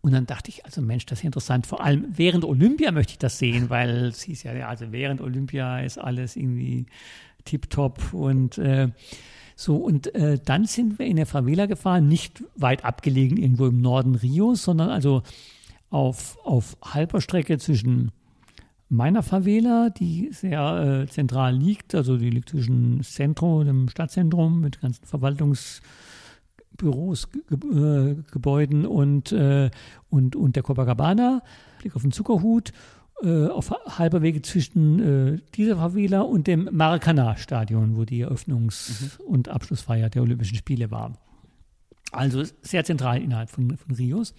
Und 0.00 0.12
dann 0.12 0.26
dachte 0.26 0.50
ich, 0.50 0.64
also 0.64 0.82
Mensch, 0.82 1.06
das 1.06 1.18
ist 1.20 1.24
interessant. 1.24 1.66
Vor 1.66 1.82
allem 1.82 2.06
während 2.10 2.44
Olympia 2.44 2.92
möchte 2.92 3.12
ich 3.12 3.18
das 3.18 3.38
sehen, 3.38 3.70
weil 3.70 4.06
es 4.06 4.22
hieß 4.22 4.44
ja, 4.44 4.52
also 4.68 4.92
während 4.92 5.20
Olympia 5.20 5.80
ist 5.80 5.98
alles 5.98 6.36
irgendwie 6.36 6.86
tipptopp 7.44 8.14
und 8.14 8.56
äh, 8.58 8.88
so, 9.56 9.76
und 9.76 10.14
äh, 10.14 10.38
dann 10.44 10.66
sind 10.66 10.98
wir 10.98 11.06
in 11.06 11.16
der 11.16 11.26
Favela 11.26 11.66
gefahren, 11.66 12.08
nicht 12.08 12.44
weit 12.56 12.84
abgelegen 12.84 13.36
irgendwo 13.36 13.66
im 13.66 13.80
Norden 13.80 14.14
Rios, 14.14 14.62
sondern 14.62 14.90
also 14.90 15.22
auf, 15.94 16.36
auf 16.44 16.76
halber 16.82 17.20
Strecke 17.20 17.58
zwischen 17.58 18.10
meiner 18.88 19.22
Favela, 19.22 19.90
die 19.90 20.30
sehr 20.32 21.04
äh, 21.04 21.10
zentral 21.10 21.54
liegt. 21.54 21.94
Also 21.94 22.16
die 22.16 22.30
liegt 22.30 22.48
zwischen 22.48 23.00
Zentrum, 23.02 23.64
dem 23.64 23.88
Stadtzentrum 23.88 24.60
mit 24.60 24.80
ganzen 24.80 25.06
Verwaltungsbüros, 25.06 27.28
Ge 27.48 27.58
äh, 27.58 28.16
Gebäuden 28.30 28.86
und, 28.86 29.32
äh, 29.32 29.70
und, 30.10 30.36
und 30.36 30.56
der 30.56 30.64
Copacabana. 30.64 31.42
Blick 31.78 31.96
auf 31.96 32.02
den 32.02 32.12
Zuckerhut. 32.12 32.72
Äh, 33.22 33.46
auf 33.46 33.70
halber 33.70 34.22
Wege 34.22 34.42
zwischen 34.42 35.34
äh, 35.34 35.38
dieser 35.54 35.76
Favela 35.76 36.22
und 36.22 36.48
dem 36.48 36.68
Maracanã-Stadion, 36.72 37.96
wo 37.96 38.04
die 38.04 38.26
Eröffnungs- 38.26 39.20
mhm. 39.20 39.26
und 39.26 39.48
Abschlussfeier 39.48 40.10
der 40.10 40.22
Olympischen 40.22 40.56
Spiele 40.56 40.90
war. 40.90 41.12
Also 42.10 42.42
sehr 42.62 42.84
zentral 42.84 43.22
innerhalb 43.22 43.50
von, 43.50 43.76
von 43.76 43.94
Rios. 43.94 44.34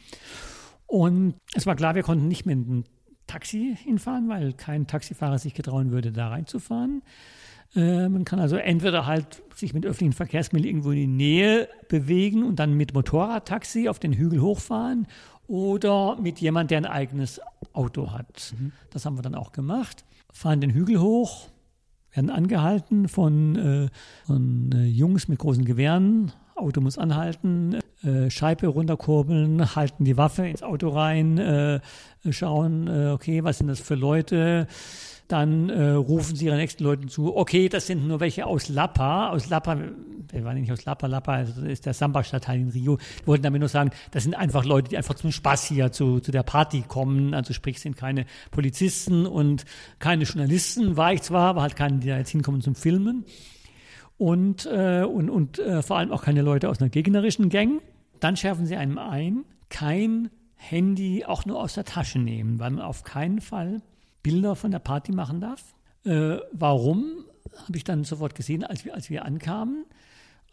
Und 0.88 1.36
es 1.54 1.66
war 1.66 1.76
klar, 1.76 1.96
wir 1.96 2.04
konnten 2.04 2.28
nicht 2.28 2.46
mit 2.46 2.58
einem 2.58 2.84
Taxi 3.28 3.76
hinfahren, 3.84 4.30
weil 4.30 4.54
kein 4.54 4.88
Taxifahrer 4.88 5.40
sich 5.40 5.54
getrauen 5.54 5.92
würde, 5.92 6.12
da 6.12 6.30
reinzufahren. 6.30 7.02
Äh, 7.76 8.08
man 8.10 8.26
kann 8.26 8.40
also 8.40 8.56
entweder 8.56 9.06
halt 9.06 9.42
sich 9.56 9.74
mit 9.74 9.86
öffentlichen 9.86 10.14
Verkehrsmitteln 10.14 10.70
irgendwo 10.70 10.92
in 10.92 10.98
die 10.98 11.08
Nähe 11.08 11.70
bewegen 11.90 12.44
und 12.44 12.58
dann 12.58 12.74
mit 12.74 12.94
Motorradtaxi 12.94 13.90
auf 13.90 14.00
den 14.00 14.14
Hügel 14.14 14.42
hochfahren 14.42 15.08
oder 15.48 16.20
mit 16.20 16.40
jemand, 16.40 16.72
der 16.72 16.80
ein 16.80 16.86
eigenes 16.86 17.42
Auto 17.74 18.12
hat. 18.12 18.54
Mhm. 18.58 18.72
Das 18.92 19.06
haben 19.06 19.18
wir 19.18 19.22
dann 19.22 19.36
auch 19.36 19.52
gemacht. 19.52 20.06
Fahren 20.32 20.62
den 20.62 20.72
Hügel 20.72 21.00
hoch, 21.00 21.50
werden 22.14 22.30
angehalten 22.30 23.08
von, 23.08 23.56
äh, 23.56 23.90
von 24.26 24.72
äh, 24.74 24.86
Jungs 24.86 25.28
mit 25.28 25.40
großen 25.40 25.66
Gewehren, 25.66 26.32
Auto 26.56 26.82
muss 26.82 26.98
anhalten, 26.98 27.80
äh, 28.04 28.30
Scheibe 28.30 28.68
runterkurbeln, 28.68 29.76
halten 29.76 30.06
die 30.06 30.18
Waffe 30.18 30.48
ins 30.48 30.64
Auto 30.64 30.90
rein, 30.90 31.38
äh, 31.38 31.80
schauen, 32.30 32.88
äh, 32.88 33.10
okay, 33.10 33.44
was 33.44 33.60
sind 33.60 33.68
das 33.68 33.80
für 33.80 33.96
Leute? 33.96 34.68
Dann 35.28 35.70
äh, 35.70 35.92
rufen 35.92 36.36
sie 36.36 36.46
ihren 36.46 36.58
nächsten 36.58 36.84
Leuten 36.84 37.08
zu, 37.08 37.36
okay, 37.36 37.68
das 37.68 37.88
sind 37.88 38.08
nur 38.08 38.20
welche 38.20 38.46
aus 38.46 38.70
Lapa. 38.70 39.30
Aus 39.30 39.50
Lapa, 39.50 39.76
wir 40.32 40.44
waren 40.44 40.60
nicht 40.60 40.72
aus 40.72 40.86
Lapa, 40.86 41.08
Lapa 41.08 41.34
also 41.34 41.62
ist 41.64 41.88
der 41.88 41.96
Samba-Stadtteil 41.96 42.60
in 42.60 42.70
Rio. 42.70 42.98
Die 43.22 43.28
wollten 43.28 43.44
damit 43.44 43.60
nur 43.60 43.70
sagen, 43.70 43.90
das 44.12 44.24
sind 44.24 44.36
einfach 44.36 44.66
Leute, 44.66 44.90
die 44.90 44.98
einfach 44.98 45.16
zum 45.16 45.32
Spaß 45.32 45.66
hier 45.66 45.92
zu, 45.92 46.20
zu 46.20 46.32
der 46.32 46.44
Party 46.44 46.84
kommen. 46.88 47.34
Also 47.34 47.54
sprich, 47.54 47.80
sind 47.80 47.98
keine 47.98 48.26
Polizisten 48.52 49.26
und 49.26 49.66
keine 49.98 50.26
Journalisten, 50.26 50.96
war 50.96 51.14
ich 51.14 51.24
zwar, 51.24 51.50
aber 51.50 51.64
halt 51.64 51.76
keine, 51.76 51.98
die 51.98 52.08
da 52.08 52.18
jetzt 52.18 52.30
hinkommen 52.30 52.62
zum 52.62 52.76
Filmen 52.76 53.26
und, 54.18 54.66
äh, 54.66 55.04
und, 55.04 55.30
und 55.30 55.60
äh, 55.60 55.82
vor 55.82 55.98
allem 55.98 56.12
auch 56.12 56.24
keine 56.24 56.42
Leute 56.42 56.70
aus 56.70 56.80
einer 56.80 56.90
gegnerischen 56.90 57.50
Gang. 57.50 57.82
Dann 58.20 58.38
schärfen 58.38 58.66
sie 58.66 58.76
einem 58.76 58.98
ein, 58.98 59.46
kein 59.70 60.30
Handy 60.56 61.26
auch 61.26 61.46
nur 61.46 61.62
aus 61.62 61.74
der 61.74 61.84
Tasche 61.84 62.20
nehmen, 62.20 62.60
weil 62.60 62.72
man 62.72 62.84
auf 62.84 63.04
keinen 63.04 63.42
Fall 63.42 63.82
Bilder 64.24 64.56
von 64.56 64.72
der 64.72 64.80
Party 64.80 65.12
machen 65.12 65.42
darf. 65.42 65.76
Äh, 66.06 66.38
warum? 66.52 67.06
Habe 67.64 67.78
ich 67.78 67.84
dann 67.84 68.04
sofort 68.04 68.36
gesehen, 68.36 68.64
als 68.64 68.86
wir, 68.86 68.96
als 68.96 69.10
wir 69.10 69.26
ankamen. 69.26 69.86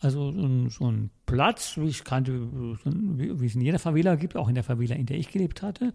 Also 0.01 0.33
so 0.33 0.47
ein, 0.47 0.69
so 0.69 0.91
ein 0.91 1.11
Platz, 1.27 1.77
wie 1.79 1.87
ich 1.87 2.05
kannte, 2.05 2.49
so 2.83 2.91
ein, 2.91 3.19
wie 3.41 3.47
es 3.47 3.55
in 3.55 3.61
jeder 3.61 3.79
Favela 3.79 4.17
gibt, 4.17 4.37
auch 4.37 4.49
in 4.49 4.55
der 4.55 4.65
Favela, 4.65 4.97
in 4.97 5.07
der 5.07 5.17
ich 5.17 5.31
gelebt 5.31 5.63
hatte. 5.63 5.95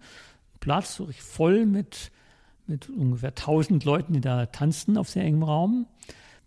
Platz 0.60 0.96
so 0.96 1.08
voll 1.12 1.66
mit, 1.66 2.10
mit 2.66 2.88
ungefähr 2.88 3.30
1000 3.30 3.84
Leuten, 3.84 4.14
die 4.14 4.20
da 4.20 4.46
tanzten 4.46 4.96
auf 4.96 5.08
sehr 5.08 5.24
engem 5.24 5.42
Raum. 5.42 5.86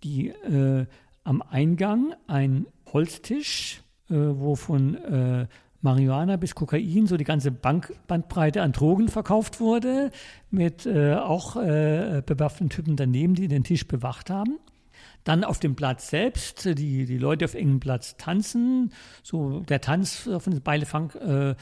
Die 0.04 0.30
äh, 0.30 0.88
am 1.24 1.42
Eingang 1.42 2.14
ein 2.28 2.66
Holztisch, 2.92 3.82
äh, 4.10 4.16
wo 4.16 4.56
von 4.56 4.96
äh, 4.96 5.48
Marihuana 5.82 6.38
bis 6.38 6.56
Kokain 6.56 7.08
so 7.08 7.18
die 7.18 7.24
ganze 7.24 7.52
Bank 7.52 7.94
Bandbreite 8.08 8.62
an 8.62 8.72
Drogen 8.72 9.10
verkauft 9.10 9.60
wurde, 9.60 10.12
mit 10.50 10.86
äh, 10.86 11.16
auch 11.16 11.56
äh, 11.56 12.22
bewaffneten 12.26 12.70
Typen 12.70 12.96
daneben, 12.96 13.34
die 13.34 13.48
den 13.48 13.64
Tisch 13.64 13.88
bewacht 13.88 14.30
haben. 14.30 14.60
Dann 15.24 15.44
auf 15.44 15.60
dem 15.60 15.76
Platz 15.76 16.10
selbst, 16.10 16.66
die, 16.66 17.06
die 17.06 17.18
Leute 17.18 17.46
auf 17.46 17.54
engem 17.54 17.80
Platz 17.80 18.18
tanzen. 18.18 18.92
So 19.24 19.60
der 19.62 19.82
Tanz 19.82 20.30
von 20.40 20.62
Beilefang 20.62 21.12
äh, 21.12 21.56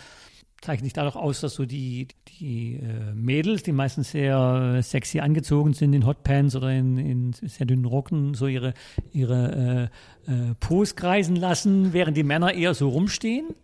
zeichnet 0.62 0.86
sich 0.86 0.94
dadurch 0.94 1.16
aus, 1.16 1.42
dass 1.42 1.54
so 1.54 1.66
die, 1.66 2.08
die 2.40 2.76
äh, 2.76 3.14
Mädels, 3.14 3.64
die 3.64 3.72
meistens 3.72 4.12
sehr 4.12 4.82
sexy 4.84 5.20
angezogen 5.20 5.74
sind 5.74 5.94
in 5.94 6.06
Hotpants 6.06 6.56
oder 6.56 6.72
in, 6.72 6.98
in 6.98 7.34
sehr 7.34 7.66
dünnen 7.66 7.86
Rocken, 7.86 8.34
so 8.34 8.48
ihre, 8.48 8.74
ihre 9.12 9.90
äh, 10.28 10.32
äh, 10.32 10.56
Pose 10.60 10.96
kreisen 10.96 11.36
lassen, 11.36 11.94
während 11.94 12.18
die 12.18 12.24
Männer 12.24 12.54
eher 12.54 12.74
so 12.74 12.90
rumstehen. 12.90 13.56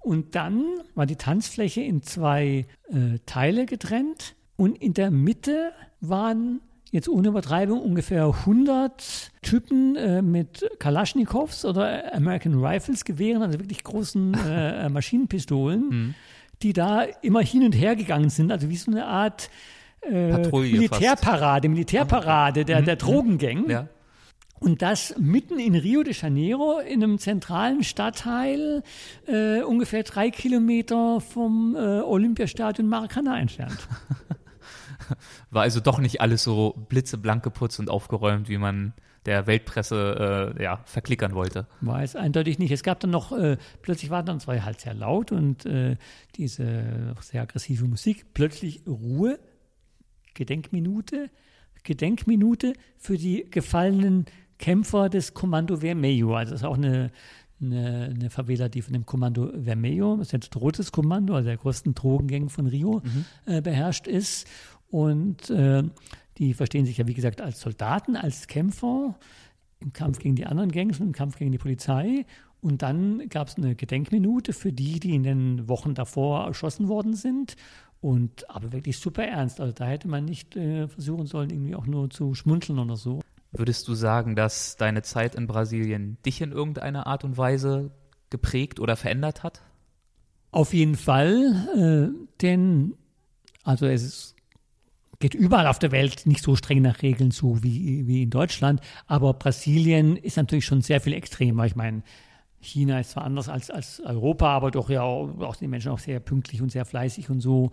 Und 0.00 0.34
dann 0.34 0.64
war 0.94 1.06
die 1.06 1.16
Tanzfläche 1.16 1.82
in 1.82 2.02
zwei 2.02 2.66
äh, 2.88 3.18
Teile 3.26 3.66
getrennt 3.66 4.34
und 4.56 4.76
in 4.82 4.94
der 4.94 5.10
Mitte 5.10 5.72
waren 6.00 6.60
jetzt 6.90 7.08
ohne 7.08 7.28
Übertreibung 7.28 7.80
ungefähr 7.80 8.26
100 8.26 9.30
Typen 9.42 9.96
äh, 9.96 10.22
mit 10.22 10.68
Kalaschnikows 10.78 11.64
oder 11.64 12.14
American 12.14 12.54
Rifles 12.54 13.04
Gewehren, 13.04 13.42
also 13.42 13.58
wirklich 13.58 13.84
großen 13.84 14.34
äh, 14.46 14.88
Maschinenpistolen. 14.88 15.88
Mhm 15.88 16.14
die 16.62 16.72
da 16.72 17.02
immer 17.22 17.40
hin 17.40 17.64
und 17.64 17.72
her 17.72 17.96
gegangen 17.96 18.30
sind, 18.30 18.52
also 18.52 18.68
wie 18.68 18.76
so 18.76 18.90
eine 18.90 19.06
Art 19.06 19.50
äh, 20.02 20.48
Militärparade, 20.50 21.68
fast. 21.68 21.74
Militärparade 21.74 22.64
der, 22.64 22.80
mhm. 22.80 22.84
der 22.84 22.96
Drogengang. 22.96 23.70
Ja. 23.70 23.88
Und 24.58 24.82
das 24.82 25.14
mitten 25.18 25.58
in 25.58 25.74
Rio 25.74 26.02
de 26.02 26.12
Janeiro, 26.12 26.80
in 26.80 27.02
einem 27.02 27.18
zentralen 27.18 27.82
Stadtteil, 27.82 28.82
äh, 29.26 29.62
ungefähr 29.62 30.02
drei 30.02 30.30
Kilometer 30.30 31.20
vom 31.22 31.74
äh, 31.74 31.78
Olympiastadion 31.78 32.86
Maracanã 32.86 33.38
entfernt. 33.38 33.88
War 35.50 35.62
also 35.62 35.80
doch 35.80 35.98
nicht 35.98 36.20
alles 36.20 36.42
so 36.42 36.74
blitzeblank 36.88 37.42
geputzt 37.42 37.80
und 37.80 37.90
aufgeräumt, 37.90 38.48
wie 38.48 38.58
man 38.58 38.94
der 39.26 39.46
Weltpresse 39.46 40.54
äh, 40.58 40.62
ja, 40.62 40.80
verklickern 40.84 41.34
wollte. 41.34 41.66
War 41.80 42.02
es 42.02 42.16
eindeutig 42.16 42.58
nicht. 42.58 42.70
Es 42.70 42.82
gab 42.82 43.00
dann 43.00 43.10
noch, 43.10 43.32
äh, 43.32 43.58
plötzlich 43.82 44.10
war 44.10 44.22
dann, 44.22 44.38
es 44.38 44.46
war 44.46 44.64
halt 44.64 44.80
sehr 44.80 44.94
laut 44.94 45.30
und 45.30 45.66
äh, 45.66 45.96
diese 46.36 47.14
sehr 47.20 47.42
aggressive 47.42 47.84
Musik, 47.86 48.32
plötzlich 48.32 48.82
Ruhe, 48.86 49.38
Gedenkminute, 50.34 51.30
Gedenkminute 51.82 52.72
für 52.96 53.18
die 53.18 53.46
gefallenen 53.50 54.26
Kämpfer 54.58 55.08
des 55.08 55.34
Kommando 55.34 55.78
Vermelho. 55.78 56.34
Also 56.34 56.52
das 56.52 56.60
ist 56.62 56.66
auch 56.66 56.76
eine, 56.76 57.10
eine, 57.60 58.14
eine 58.14 58.30
Favela, 58.30 58.68
die 58.68 58.82
von 58.82 58.92
dem 58.92 59.04
Kommando 59.04 59.50
Vermelho, 59.64 60.16
das 60.16 60.28
ist 60.28 60.32
jetzt 60.32 60.56
rotes 60.56 60.92
Kommando, 60.92 61.34
also 61.34 61.46
der 61.46 61.56
größten 61.58 61.94
Drogengang 61.94 62.48
von 62.48 62.66
Rio, 62.66 63.02
mhm. 63.04 63.24
äh, 63.46 63.60
beherrscht 63.60 64.06
ist. 64.06 64.46
Und 64.90 65.50
äh, 65.50 65.82
die 66.38 66.54
verstehen 66.54 66.86
sich 66.86 66.98
ja, 66.98 67.06
wie 67.06 67.14
gesagt, 67.14 67.40
als 67.40 67.60
Soldaten, 67.60 68.16
als 68.16 68.46
Kämpfer 68.46 69.18
im 69.80 69.92
Kampf 69.92 70.18
gegen 70.18 70.36
die 70.36 70.46
anderen 70.46 70.72
Gangs 70.72 71.00
und 71.00 71.06
im 71.06 71.12
Kampf 71.12 71.38
gegen 71.38 71.52
die 71.52 71.58
Polizei. 71.58 72.26
Und 72.60 72.82
dann 72.82 73.28
gab 73.28 73.48
es 73.48 73.56
eine 73.56 73.74
Gedenkminute 73.74 74.52
für 74.52 74.72
die, 74.72 75.00
die 75.00 75.14
in 75.14 75.22
den 75.22 75.68
Wochen 75.68 75.94
davor 75.94 76.46
erschossen 76.46 76.88
worden 76.88 77.14
sind. 77.14 77.56
Und 78.00 78.48
aber 78.48 78.72
wirklich 78.72 78.98
super 78.98 79.24
ernst. 79.24 79.60
Also 79.60 79.72
da 79.72 79.86
hätte 79.86 80.08
man 80.08 80.24
nicht 80.24 80.56
äh, 80.56 80.88
versuchen 80.88 81.26
sollen, 81.26 81.50
irgendwie 81.50 81.74
auch 81.74 81.86
nur 81.86 82.10
zu 82.10 82.34
schmunzeln 82.34 82.78
oder 82.78 82.96
so. 82.96 83.20
Würdest 83.52 83.88
du 83.88 83.94
sagen, 83.94 84.36
dass 84.36 84.76
deine 84.76 85.02
Zeit 85.02 85.34
in 85.34 85.46
Brasilien 85.46 86.16
dich 86.24 86.40
in 86.40 86.52
irgendeiner 86.52 87.06
Art 87.06 87.24
und 87.24 87.36
Weise 87.36 87.90
geprägt 88.30 88.80
oder 88.80 88.96
verändert 88.96 89.42
hat? 89.42 89.62
Auf 90.52 90.72
jeden 90.72 90.96
Fall, 90.96 92.12
äh, 92.12 92.26
denn 92.40 92.94
also 93.62 93.86
es 93.86 94.02
ist 94.02 94.36
geht 95.20 95.34
überall 95.34 95.66
auf 95.66 95.78
der 95.78 95.92
Welt 95.92 96.26
nicht 96.26 96.42
so 96.42 96.56
streng 96.56 96.82
nach 96.82 97.02
Regeln 97.02 97.30
zu 97.30 97.62
wie, 97.62 98.06
wie 98.06 98.22
in 98.22 98.30
Deutschland. 98.30 98.80
Aber 99.06 99.34
Brasilien 99.34 100.16
ist 100.16 100.36
natürlich 100.36 100.64
schon 100.64 100.80
sehr 100.82 101.00
viel 101.00 101.12
extremer. 101.12 101.66
Ich 101.66 101.76
meine, 101.76 102.02
China 102.62 103.00
ist 103.00 103.12
zwar 103.12 103.24
anders 103.24 103.48
als, 103.48 103.70
als 103.70 104.00
Europa, 104.00 104.48
aber 104.48 104.70
doch 104.70 104.90
ja 104.90 105.02
auch, 105.02 105.56
die 105.56 105.66
Menschen 105.66 105.92
auch 105.92 105.98
sehr 105.98 106.20
pünktlich 106.20 106.60
und 106.60 106.70
sehr 106.70 106.84
fleißig 106.84 107.30
und 107.30 107.40
so. 107.40 107.70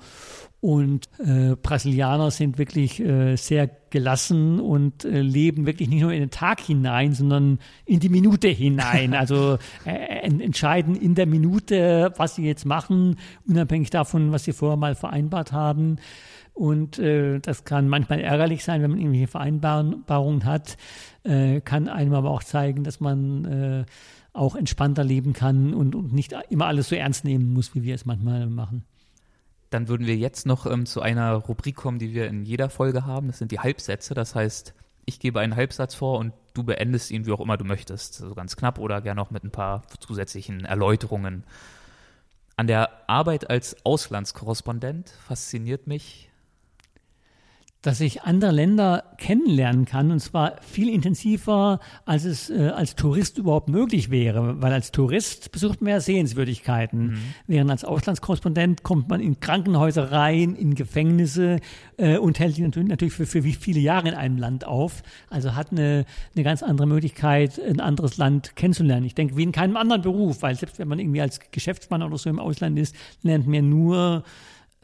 Und 0.62 1.10
äh, 1.20 1.56
Brasilianer 1.56 2.32
sind 2.32 2.58
wirklich 2.58 3.00
äh, 3.02 3.36
sehr 3.36 3.70
gelassen 3.90 4.60
und 4.60 5.04
äh, 5.04 5.22
leben 5.22 5.66
wirklich 5.66 5.90
nicht 5.90 6.02
nur 6.02 6.14
in 6.14 6.22
den 6.22 6.32
Tag 6.32 6.62
hinein, 6.62 7.14
sondern 7.14 7.60
in 7.86 8.00
die 8.00 8.10
Minute 8.10 8.48
hinein. 8.48 9.14
Also 9.18 9.58
äh, 9.84 10.22
entscheiden 10.22 10.96
in 10.96 11.16
der 11.16 11.26
Minute, 11.26 12.14
was 12.18 12.36
sie 12.36 12.46
jetzt 12.46 12.66
machen, 12.66 13.18
unabhängig 13.48 13.90
davon, 13.90 14.32
was 14.32 14.44
sie 14.44 14.54
vorher 14.54 14.78
mal 14.78 14.96
vereinbart 14.96 15.52
haben. 15.52 15.98
Und 16.58 16.98
äh, 16.98 17.38
das 17.40 17.66
kann 17.66 17.88
manchmal 17.88 18.20
ärgerlich 18.20 18.64
sein, 18.64 18.82
wenn 18.82 18.90
man 18.90 19.00
irgendwelche 19.00 19.28
Vereinbarungen 19.28 20.44
hat, 20.44 20.76
äh, 21.24 21.62
kann 21.62 21.88
einem 21.88 22.16
aber 22.16 22.32
auch 22.32 22.42
zeigen, 22.42 22.84
dass 22.84 23.00
man 23.00 23.46
äh, 23.46 23.86
auch 24.34 24.56
entspannter 24.56 25.04
leben 25.04 25.34
kann 25.34 25.76
und, 25.76 25.94
und 25.94 26.14
nicht 26.14 26.34
immer 26.50 26.66
alles 26.66 26.90
so 26.90 26.96
ernst 26.96 27.26
nehmen 27.26 27.54
muss, 27.54 27.76
wie 27.76 27.84
wir 27.84 27.94
es 27.94 28.06
manchmal 28.06 28.48
machen. 28.48 28.86
Dann 29.70 29.88
würden 29.88 30.08
wir 30.08 30.16
jetzt 30.16 30.48
noch 30.48 30.66
ähm, 30.66 30.88
zu 30.88 31.00
einer 31.00 31.34
Rubrik 31.34 31.76
kommen, 31.76 32.00
die 32.00 32.16
wir 32.16 32.28
in 32.28 32.44
jeder 32.44 32.72
Folge 32.72 33.06
haben. 33.06 33.28
Das 33.28 33.38
sind 33.38 33.52
die 33.52 33.60
Halbsätze. 33.60 34.16
Das 34.16 34.34
heißt, 34.34 34.74
ich 35.06 35.20
gebe 35.20 35.40
einen 35.40 35.56
Halbsatz 35.56 35.94
vor 35.94 36.18
und 36.18 36.34
du 36.56 36.64
beendest 36.64 37.12
ihn, 37.12 37.28
wie 37.28 37.34
auch 37.34 37.40
immer 37.40 37.58
du 37.58 37.66
möchtest. 37.66 38.16
So 38.16 38.24
also 38.24 38.36
ganz 38.36 38.56
knapp 38.56 38.80
oder 38.80 39.02
gerne 39.02 39.22
auch 39.22 39.30
mit 39.30 39.44
ein 39.44 39.52
paar 39.52 39.84
zusätzlichen 40.00 40.66
Erläuterungen. 40.66 41.44
An 42.56 42.66
der 42.66 43.08
Arbeit 43.08 43.48
als 43.52 43.76
Auslandskorrespondent 43.86 45.10
fasziniert 45.10 45.86
mich 45.86 46.27
dass 47.82 48.02
ich 48.02 48.24
andere 48.24 48.52
Länder 48.52 49.04
kennenlernen 49.18 49.86
kann 49.86 50.12
und 50.12 50.20
zwar 50.20 50.56
viel 50.62 50.90
intensiver, 50.90 51.80
als 52.06 52.26
es 52.26 52.50
äh, 52.50 52.70
als 52.70 52.96
Tourist 52.96 53.38
überhaupt 53.38 53.70
möglich 53.70 54.10
wäre, 54.10 54.62
weil 54.62 54.74
als 54.74 54.92
Tourist 54.92 55.52
besucht 55.52 55.82
man 55.82 55.92
ja 55.92 56.00
Sehenswürdigkeiten, 56.00 57.08
mhm. 57.08 57.18
während 57.46 57.70
als 57.70 57.86
Auslandskorrespondent 57.86 58.84
kommt 58.84 59.10
man 59.10 59.22
in 59.22 59.40
Krankenhäuser 59.40 60.12
rein, 60.12 60.56
in 60.56 60.76
Gefängnisse 60.76 61.60
äh, 61.98 62.18
und 62.18 62.40
hält 62.40 62.56
sich 62.56 62.64
natürlich, 62.64 62.90
natürlich 62.90 63.14
für, 63.14 63.26
für 63.26 63.44
wie 63.44 63.54
viele 63.54 63.80
Jahre 63.80 64.10
in 64.10 64.16
einem 64.16 64.38
Land 64.38 64.66
auf, 64.66 65.04
also 65.30 65.56
hat 65.56 65.72
eine, 65.72 66.06
eine 66.36 66.44
ganz 66.44 66.64
andere 66.64 66.88
Möglichkeit, 66.88 67.60
ein 67.60 67.80
anderes 67.80 68.18
Land 68.18 68.56
kennenzulernen. 68.56 69.06
Ich 69.06 69.16
denke, 69.16 69.38
wie 69.38 69.44
in 69.44 69.52
keinem 69.52 69.78
anderen 69.78 70.02
Beruf, 70.02 70.42
weil 70.42 70.56
selbst 70.56 70.80
wenn 70.80 70.88
man 70.88 71.00
irgendwie 71.00 71.22
als 71.22 71.40
Geschäftsmann 71.52 72.02
oder 72.02 72.18
so 72.18 72.30
im 72.30 72.40
Ausland 72.40 72.78
ist, 72.80 72.96
lernt 73.22 73.48
man 73.48 73.70
nur 73.70 74.24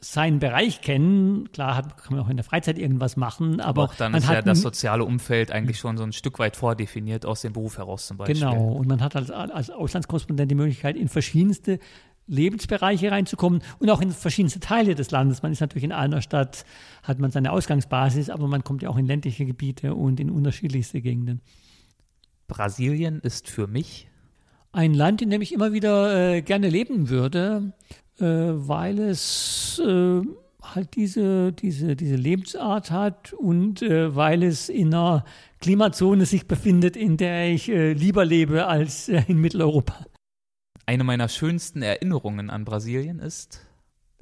seinen 0.04 0.40
Bereich 0.40 0.82
kennen. 0.82 1.52
Klar 1.52 1.76
hat, 1.76 1.98
kann 1.98 2.16
man 2.16 2.26
auch 2.26 2.30
in 2.30 2.38
der 2.38 2.44
Freizeit 2.44 2.78
irgendwas 2.78 3.16
machen, 3.16 3.60
aber, 3.60 3.84
auch 3.84 3.96
dann 3.96 4.14
ist 4.14 4.30
ja 4.30 4.42
das 4.42 4.62
soziale 4.62 5.06
Umfeld 5.06 5.52
eigentlich 5.52 5.80
schon 5.80 5.98
so 5.98 6.04
ein 6.04 6.12
Stück 6.12 6.40
weit 6.40 6.56
vordefiniert 6.58 7.26
aus 7.26 7.42
dem 7.42 7.54
Beruf 7.54 7.78
heraus 7.78 8.08
zum 8.08 8.18
Beispiel. 8.18 8.36
Genau, 8.36 8.74
und 8.74 8.88
man 8.88 9.02
hat 9.02 9.16
als, 9.16 9.32
als 9.32 9.70
Auslandskorrespondent 9.70 10.52
die 10.52 10.56
Möglichkeit, 10.56 10.98
in 10.98 11.08
verschiedenste 11.08 11.80
Lebensbereiche 12.28 13.12
reinzukommen 13.12 13.62
und 13.80 13.90
auch 13.90 14.02
in 14.02 14.12
verschiedenste 14.12 14.60
Teile 14.60 14.96
des 14.96 15.12
Landes. 15.12 15.42
Man 15.42 15.52
ist 15.52 15.60
natürlich 15.60 15.84
in 15.84 15.92
einer 15.92 16.22
Stadt, 16.22 16.66
hat 17.04 17.20
man 17.20 17.32
seine 17.32 17.52
Ausgangsbasis, 17.52 18.30
aber 18.30 18.48
man 18.48 18.64
kommt 18.64 18.82
ja 18.82 18.90
auch 18.90 18.98
in 18.98 19.06
ländliche 19.06 19.46
Gebiete 19.46 19.96
und 19.96 20.20
in 20.20 20.30
unterschiedlichste 20.30 21.02
Gegenden. 21.02 21.42
Brasilien 22.48 23.20
ist 23.20 23.50
für 23.50 23.68
mich 23.68 24.10
ein 24.72 24.94
Land, 24.94 25.22
in 25.22 25.30
dem 25.30 25.42
ich 25.42 25.54
immer 25.54 25.72
wieder 25.72 26.34
äh, 26.34 26.42
gerne 26.42 26.70
leben 26.70 27.10
würde 27.10 27.74
weil 28.26 29.00
es 29.00 29.82
äh, 29.86 30.22
halt 30.62 30.96
diese, 30.96 31.52
diese, 31.52 31.96
diese 31.96 32.16
Lebensart 32.16 32.92
hat 32.92 33.34
und 33.34 33.82
äh, 33.82 34.16
weil 34.16 34.44
es 34.44 34.70
in 34.70 34.94
einer 34.94 35.26
Klimazone 35.60 36.26
sich 36.26 36.48
befindet, 36.48 36.96
in 36.96 37.18
der 37.18 37.52
ich 37.52 37.70
äh, 37.70 37.94
lieber 37.94 38.26
lebe 38.26 38.66
als 38.68 39.10
äh, 39.10 39.24
in 39.28 39.40
Mitteleuropa. 39.40 40.06
Eine 40.86 41.04
meiner 41.04 41.30
schönsten 41.30 41.82
Erinnerungen 41.82 42.50
an 42.50 42.66
Brasilien 42.66 43.20
ist, 43.20 43.66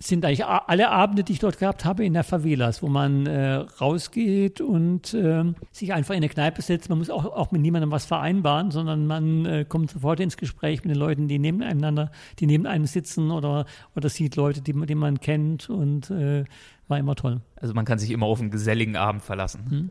sind 0.02 0.26
eigentlich 0.26 0.46
alle 0.46 0.90
Abende, 0.90 1.24
die 1.24 1.34
ich 1.34 1.40
dort 1.40 1.60
gehabt 1.60 1.86
habe, 1.86 2.04
in 2.04 2.14
der 2.14 2.24
Favelas, 2.24 2.82
wo 2.82 2.88
man 2.88 3.28
äh, 3.28 3.54
rausgeht 3.54 4.60
und 4.60 5.14
äh, 5.14 5.44
sich 5.72 5.94
einfach 5.94 6.14
in 6.14 6.18
eine 6.18 6.30
Kneipe 6.30 6.62
setzt. 6.62 6.90
Man 6.90 6.98
muss 6.98 7.10
auch, 7.10 7.26
auch 7.26 7.52
mit 7.52 7.62
niemandem 7.62 7.92
was 7.92 8.06
vereinbaren, 8.06 8.72
sondern 8.72 9.06
man 9.06 9.46
äh, 9.46 9.66
kommt 9.68 9.92
sofort 9.92 10.20
ins 10.20 10.38
Gespräch 10.38 10.84
mit 10.84 10.96
den 10.96 11.00
Leuten, 11.00 11.28
die 11.28 11.38
nebeneinander, 11.38 12.12
die 12.40 12.48
neben 12.48 12.66
einem 12.66 12.88
sitzen 12.88 13.32
oder, 13.32 13.66
oder 13.96 14.10
sieht 14.10 14.36
Leute, 14.36 14.62
die, 14.62 14.74
die 14.74 14.96
man 14.96 15.20
kennt 15.20 15.70
und 15.70 16.10
äh, 16.10 16.46
war 16.88 16.98
immer 16.98 17.16
toll. 17.16 17.42
Also 17.56 17.74
man 17.74 17.86
kann 17.86 18.00
sich 18.00 18.12
immer 18.12 18.26
auf 18.26 18.42
einen 18.42 18.52
geselligen 18.52 18.96
Abend 18.96 19.22
verlassen. 19.22 19.66
Hm. 19.70 19.90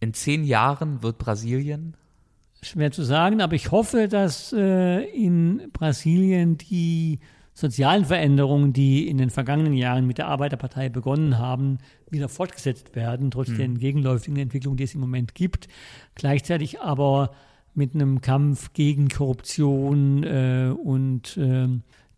In 0.00 0.14
zehn 0.14 0.44
Jahren 0.44 1.02
wird 1.02 1.18
Brasilien 1.18 1.96
Schwer 2.62 2.92
zu 2.92 3.02
sagen, 3.02 3.42
aber 3.42 3.54
ich 3.54 3.70
hoffe, 3.70 4.08
dass 4.08 4.52
äh, 4.52 5.04
in 5.04 5.70
Brasilien 5.72 6.56
die 6.56 7.18
sozialen 7.54 8.04
Veränderungen, 8.04 8.72
die 8.72 9.08
in 9.08 9.16
den 9.16 9.30
vergangenen 9.30 9.74
Jahren 9.74 10.06
mit 10.06 10.18
der 10.18 10.26
Arbeiterpartei 10.26 10.88
begonnen 10.88 11.38
haben, 11.38 11.78
wieder 12.10 12.28
fortgesetzt 12.28 12.94
werden, 12.96 13.30
trotz 13.30 13.48
mhm. 13.48 13.56
der 13.56 13.68
gegenläufigen 13.68 14.36
Entwicklung, 14.36 14.76
die 14.76 14.84
es 14.84 14.94
im 14.94 15.00
Moment 15.00 15.34
gibt. 15.34 15.68
Gleichzeitig 16.16 16.80
aber 16.80 17.30
mit 17.72 17.94
einem 17.94 18.20
Kampf 18.20 18.72
gegen 18.72 19.08
Korruption 19.08 20.24
äh, 20.24 20.72
und 20.76 21.36
äh, 21.36 21.68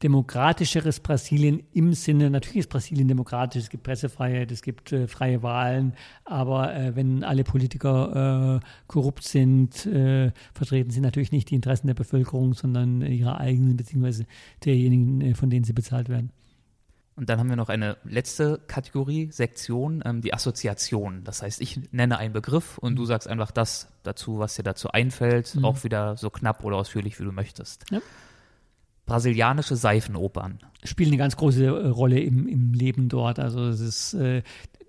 demokratischeres 0.03 1.01
Brasilien 1.01 1.62
im 1.72 1.94
Sinne, 1.94 2.30
natürlich 2.30 2.59
ist 2.59 2.70
Brasilien 2.70 3.09
demokratisch, 3.09 3.64
es 3.64 3.70
gibt 3.70 3.84
Pressefreiheit, 3.84 4.53
es 4.53 4.62
gibt 4.62 4.92
äh, 4.92 5.07
freie 5.07 5.42
Wahlen, 5.42 5.94
aber 6.24 6.74
äh, 6.74 6.97
wenn 6.97 7.24
alle 7.24 7.44
Politiker 7.44 8.61
äh, 8.61 8.66
korrupt 8.86 9.24
sind, 9.24 9.86
äh, 9.86 10.32
vertreten 10.53 10.90
sie 10.90 11.01
natürlich 11.01 11.32
nicht 11.32 11.51
die 11.51 11.55
Interessen 11.55 11.86
der 11.86 11.94
Bevölkerung, 11.94 12.55
sondern 12.55 13.01
ihre 13.01 13.38
eigenen, 13.38 13.76
beziehungsweise 13.76 14.26
derjenigen, 14.64 15.20
äh, 15.20 15.34
von 15.34 15.51
denen 15.51 15.64
sie 15.64 15.72
bezahlt 15.72 16.09
werden. 16.09 16.30
Und 17.14 17.30
dann 17.30 17.38
haben 17.38 17.49
wir 17.49 17.57
noch 17.57 17.70
eine 17.70 17.97
letzte 18.05 18.61
Kategorie, 18.66 19.30
Sektion, 19.32 20.03
ähm, 20.05 20.20
die 20.20 20.34
Assoziation. 20.34 21.24
Das 21.24 21.40
heißt, 21.40 21.62
ich 21.62 21.80
nenne 21.90 22.18
einen 22.18 22.34
Begriff 22.34 22.76
und 22.76 22.97
du 22.97 23.03
mhm. 23.03 23.07
sagst 23.07 23.26
einfach 23.26 23.51
das 23.51 23.88
dazu, 24.03 24.38
was 24.38 24.57
dir 24.57 24.62
dazu 24.62 24.90
einfällt, 24.90 25.55
mhm. 25.55 25.64
auch 25.64 25.82
wieder 25.82 26.18
so 26.18 26.28
knapp 26.28 26.62
oder 26.62 26.76
ausführlich, 26.76 27.18
wie 27.18 27.24
du 27.24 27.32
möchtest. 27.32 27.86
Ja 27.90 28.03
brasilianische 29.07 29.76
Seifenopern. 29.76 30.59
Spielen 30.84 31.11
eine 31.11 31.16
ganz 31.16 31.36
große 31.36 31.64
äh, 31.64 31.88
Rolle 31.88 32.20
im, 32.20 32.46
im 32.46 32.72
Leben 32.74 33.09
dort. 33.09 33.38
Also 33.38 33.64
es 33.66 33.80
ist 33.80 34.14
äh, 34.14 34.42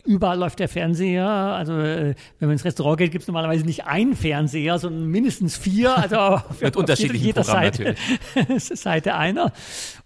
überall 0.07 0.39
läuft 0.39 0.59
der 0.59 0.69
Fernseher. 0.69 1.27
Also 1.27 1.73
äh, 1.73 2.15
wenn 2.39 2.47
man 2.47 2.51
ins 2.51 2.65
Restaurant 2.65 2.97
geht, 2.97 3.11
gibt 3.11 3.23
es 3.23 3.27
normalerweise 3.27 3.65
nicht 3.65 3.85
einen 3.85 4.15
Fernseher, 4.15 4.79
sondern 4.79 5.07
mindestens 5.07 5.57
vier. 5.57 5.95
Also 5.95 6.41
mit 6.61 6.75
unterschiedlichen 6.75 7.25
jeder 7.25 7.43
Seite, 7.43 7.95
Seite 8.57 9.15
einer. 9.15 9.51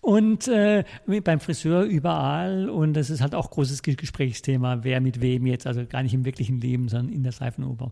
Und 0.01 0.47
äh, 0.47 0.83
beim 1.23 1.39
Friseur 1.39 1.83
überall. 1.83 2.69
Und 2.69 2.93
das 2.93 3.09
ist 3.09 3.21
halt 3.21 3.35
auch 3.35 3.49
großes 3.51 3.83
Gesprächsthema, 3.83 4.83
wer 4.83 4.99
mit 4.99 5.21
wem 5.21 5.45
jetzt. 5.45 5.67
Also 5.67 5.85
gar 5.85 6.03
nicht 6.03 6.13
im 6.13 6.25
wirklichen 6.25 6.59
Leben, 6.59 6.89
sondern 6.89 7.13
in 7.13 7.23
der 7.23 7.31
Seifenoper. 7.31 7.91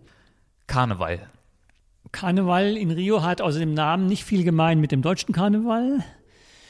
Karneval. 0.67 1.20
Karneval 2.12 2.76
in 2.76 2.91
Rio 2.91 3.22
hat 3.22 3.41
außer 3.41 3.60
dem 3.60 3.74
Namen 3.74 4.08
nicht 4.08 4.24
viel 4.24 4.43
gemein 4.43 4.80
mit 4.80 4.91
dem 4.91 5.02
deutschen 5.02 5.34
Karneval. 5.34 6.04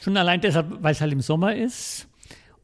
Schon 0.02 0.16
allein 0.16 0.40
deshalb, 0.40 0.82
weil 0.82 0.92
es 0.92 1.00
halt 1.00 1.12
im 1.12 1.20
Sommer 1.20 1.54
ist. 1.56 2.08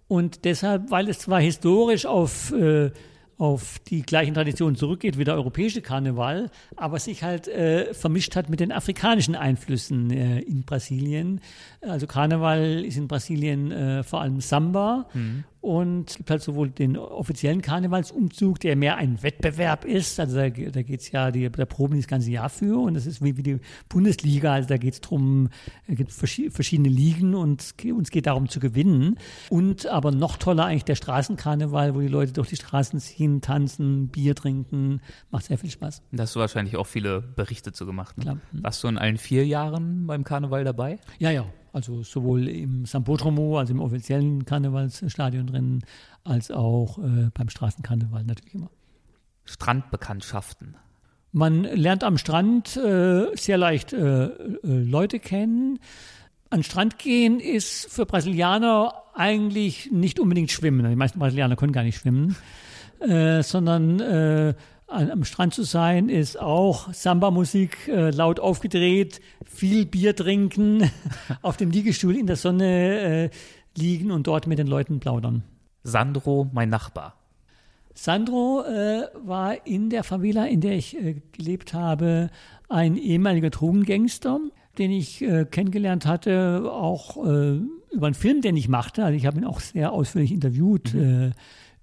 Und 0.09 0.45
deshalb, 0.45 0.91
weil 0.91 1.09
es 1.09 1.19
zwar 1.19 1.41
historisch 1.41 2.07
auf, 2.07 2.53
äh, 2.53 2.91
auf 3.39 3.79
die 3.81 4.03
gleichen 4.03 4.35
Traditionen 4.35 4.77
zurückgeht 4.77 5.19
wie 5.19 5.25
der 5.25 5.35
europäische 5.35 5.83
Karneval, 5.83 6.51
aber 6.77 6.99
sich 6.99 7.23
halt 7.23 7.49
äh, 7.49 7.93
vermischt 7.93 8.37
hat 8.37 8.49
mit 8.49 8.61
den 8.61 8.73
afrikanischen 8.73 9.35
Einflüssen 9.35 10.11
äh, 10.11 10.41
in 10.41 10.63
Brasilien. 10.63 11.41
Also 11.83 12.07
Karneval 12.07 12.85
ist 12.85 12.97
in 12.97 13.09
Brasilien 13.09 13.73
äh, 13.73 14.03
vor 14.05 14.23
allem 14.23 14.41
Samba 14.41 15.09
mhm. 15.13 15.45
Und 15.67 16.11
es 16.11 16.17
gibt 16.19 16.31
halt 16.31 16.43
sowohl 16.43 16.71
den 16.71 16.97
offiziellen 16.97 17.61
Karnevalsumzug, 17.61 18.61
der 18.61 18.77
mehr 18.77 18.99
ein 18.99 19.21
Wettbewerb 19.25 19.85
ist. 19.85 20.21
Also 20.21 20.37
da, 20.37 20.49
da 20.49 20.83
geht 20.83 21.01
es 21.01 21.11
ja, 21.11 21.33
die, 21.33 21.51
da 21.51 21.65
proben 21.65 21.95
die 21.95 22.03
das 22.03 22.07
ganze 22.07 22.31
Jahr 22.31 22.51
für. 22.51 22.79
Und 22.79 22.95
das 22.95 23.05
ist 23.05 23.21
wie, 23.21 23.37
wie 23.37 23.43
die 23.43 23.59
Bundesliga. 23.89 24.53
Also 24.53 24.69
da 24.69 24.77
geht 24.77 24.95
es 24.95 25.01
darum, 25.01 25.49
es 25.89 25.97
gibt 25.97 26.13
verschiedene 26.13 26.89
Ligen 26.89 27.35
und 27.35 27.75
uns 27.85 28.11
geht 28.13 28.27
darum 28.27 28.49
zu 28.49 28.61
gewinnen. 28.61 29.19
Und 29.51 29.89
aber 29.89 30.13
noch 30.13 30.37
toller 30.37 30.67
eigentlich 30.67 30.85
der 30.85 30.95
Straßenkarneval, 30.95 31.97
wo 31.97 32.01
die 32.01 32.07
Leute 32.07 32.33
durch 32.33 32.51
die 32.51 32.57
Straßen 32.57 33.01
ziehen, 33.01 33.41
tanzen, 33.41 34.07
Bier 34.07 34.37
trinken. 34.37 35.01
Macht 35.33 35.47
sehr 35.47 35.59
viel 35.59 35.71
Spaß. 35.71 36.01
Da 36.13 36.23
hast 36.23 36.37
du 36.37 36.39
wahrscheinlich 36.39 36.77
auch 36.77 36.87
viele 36.87 37.23
Berichte 37.23 37.73
zu 37.73 37.87
gemacht. 37.87 38.19
Ne? 38.19 38.23
Klar. 38.23 38.39
Warst 38.53 38.85
du 38.85 38.87
in 38.87 38.99
allen 38.99 39.17
vier 39.17 39.45
Jahren 39.45 40.07
beim 40.07 40.23
Karneval 40.23 40.63
dabei? 40.63 41.01
Ja, 41.19 41.33
ja. 41.33 41.45
Also 41.77 42.03
sowohl 42.03 42.49
im 42.49 42.87
Sambodromo, 42.87 43.59
also 43.59 43.75
im 43.75 43.81
offiziellen 43.81 44.47
Karnevalsstadion 44.47 45.47
drin, 45.47 45.83
als 46.25 46.51
auch 46.51 46.97
äh, 46.97 47.29
beim 47.35 47.51
Straßenkarneval 47.51 48.25
natürlich 48.25 48.55
immer. 48.55 48.71
Strandbekanntschaften. 49.45 50.77
Man 51.33 51.65
lernt 51.65 52.03
am 52.03 52.17
Strand 52.17 52.79
äh, 52.79 53.27
sehr 53.37 53.59
leicht 53.59 53.93
äh, 53.93 54.25
äh 54.25 54.59
Leute 54.63 55.19
kennen. 55.19 55.79
An 56.49 56.63
Strand 56.63 56.99
gehen 56.99 57.41
ist 57.41 57.93
für 57.93 58.07
Brasilianer 58.07 58.95
eigentlich 59.13 59.91
nicht 59.93 60.19
unbedingt 60.19 60.51
Schwimmen. 60.51 60.89
Die 60.89 60.97
meisten 60.97 61.19
Brasilianer 61.19 61.57
können 61.57 61.73
gar 61.73 61.83
nicht 61.83 61.99
schwimmen, 61.99 62.37
äh, 63.01 63.43
sondern 63.43 64.01
am 64.89 65.25
Strand 65.25 65.55
zu 65.55 65.65
sein, 65.65 66.09
ist 66.09 66.41
auch 66.41 66.93
Samba-Musik 66.93 67.89
äh, 67.89 68.11
laut 68.11 68.39
aufgedreht, 68.41 69.21
viel 69.45 69.85
Bier 69.87 70.15
trinken, 70.15 70.91
auf 71.43 71.57
dem 71.57 71.71
Liegestuhl 71.71 72.17
in 72.17 72.27
der 72.27 72.37
Sonne 72.37 73.01
äh, 73.01 73.31
liegen 73.77 74.11
und 74.11 74.27
dort 74.27 74.47
mit 74.47 74.59
den 74.59 74.67
Leuten 74.67 75.01
plaudern. 75.01 75.43
Sandro, 75.83 76.49
mein 76.53 76.69
Nachbar. 76.69 77.15
Sandro 77.95 78.63
äh, 78.63 79.09
war 79.25 79.67
in 79.67 79.91
der 79.91 80.05
Favela, 80.05 80.47
in 80.47 80.61
der 80.61 80.77
ich 80.77 80.97
äh, 80.97 81.17
gelebt 81.33 81.75
habe, 81.75 82.31
ein 82.69 82.97
ehemaliger 82.97 83.51
Drogengangster, 83.51 84.39
den 84.79 84.91
ich 84.91 85.23
äh, 85.23 85.47
kennengelernt 85.47 86.07
hatte, 86.07 86.71
auch 86.71 87.17
äh, 87.25 87.59
über 87.91 88.07
einen 88.07 88.15
Film, 88.15 88.43
den 88.43 88.57
ich 88.57 88.69
machte. 88.69 89.05
Also 89.05 89.17
ich 89.17 89.27
habe 89.27 89.39
ihn 89.39 89.45
auch 89.45 89.61
sehr 89.61 89.93
ausführlich 89.93 90.33
interviewt. 90.33 90.95
Mhm 90.95 91.33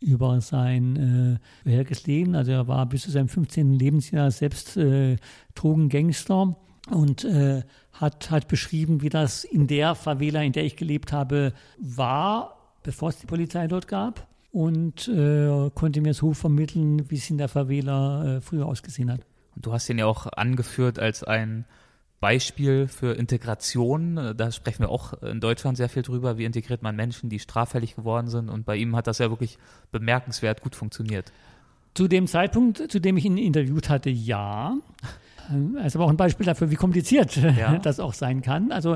über 0.03 0.41
sein 0.41 1.39
äh, 1.39 1.63
vorheriges 1.63 2.05
Leben. 2.05 2.35
Also 2.35 2.51
er 2.51 2.67
war 2.67 2.85
bis 2.85 3.03
zu 3.03 3.11
seinem 3.11 3.29
15. 3.29 3.73
Lebensjahr 3.73 4.31
selbst 4.31 4.77
äh, 4.77 5.17
Drogengangster 5.55 6.55
und 6.89 7.23
äh, 7.23 7.63
hat, 7.93 8.31
hat 8.31 8.47
beschrieben, 8.47 9.01
wie 9.01 9.09
das 9.09 9.43
in 9.43 9.67
der 9.67 9.95
Favela, 9.95 10.41
in 10.41 10.51
der 10.51 10.65
ich 10.65 10.75
gelebt 10.75 11.13
habe, 11.13 11.53
war, 11.79 12.57
bevor 12.83 13.09
es 13.09 13.17
die 13.17 13.27
Polizei 13.27 13.67
dort 13.67 13.87
gab. 13.87 14.27
Und 14.51 15.07
äh, 15.07 15.71
konnte 15.73 16.01
mir 16.01 16.13
so 16.13 16.33
vermitteln, 16.33 17.09
wie 17.09 17.15
es 17.15 17.29
in 17.29 17.39
der 17.39 17.47
Favela 17.47 18.37
äh, 18.37 18.41
früher 18.41 18.67
ausgesehen 18.67 19.11
hat. 19.11 19.21
Und 19.55 19.65
du 19.65 19.73
hast 19.73 19.89
ihn 19.89 19.97
ja 19.97 20.05
auch 20.05 20.27
angeführt 20.27 20.99
als 20.99 21.23
ein 21.23 21.65
Beispiel 22.23 22.87
für 22.87 23.17
Integration. 23.17 24.33
Da 24.37 24.49
sprechen 24.49 24.83
wir 24.83 24.89
auch 24.89 25.11
in 25.23 25.41
Deutschland 25.41 25.75
sehr 25.75 25.89
viel 25.89 26.03
drüber. 26.03 26.37
Wie 26.37 26.45
integriert 26.45 26.81
man 26.81 26.95
Menschen, 26.95 27.27
die 27.27 27.37
straffällig 27.37 27.97
geworden 27.97 28.29
sind? 28.29 28.47
Und 28.47 28.65
bei 28.65 28.77
ihm 28.77 28.95
hat 28.95 29.07
das 29.07 29.17
ja 29.17 29.29
wirklich 29.29 29.57
bemerkenswert 29.91 30.61
gut 30.61 30.73
funktioniert. 30.73 31.33
Zu 31.95 32.07
dem 32.07 32.27
Zeitpunkt, 32.27 32.89
zu 32.89 33.01
dem 33.01 33.17
ich 33.17 33.25
ihn 33.25 33.37
interviewt 33.37 33.89
hatte, 33.89 34.09
ja. 34.09 34.77
Er 35.77 35.85
ist 35.85 35.97
aber 35.97 36.05
auch 36.05 36.09
ein 36.09 36.15
Beispiel 36.15 36.45
dafür, 36.45 36.71
wie 36.71 36.75
kompliziert 36.75 37.35
ja. 37.35 37.77
das 37.83 37.99
auch 37.99 38.13
sein 38.13 38.41
kann. 38.41 38.71
Also 38.71 38.95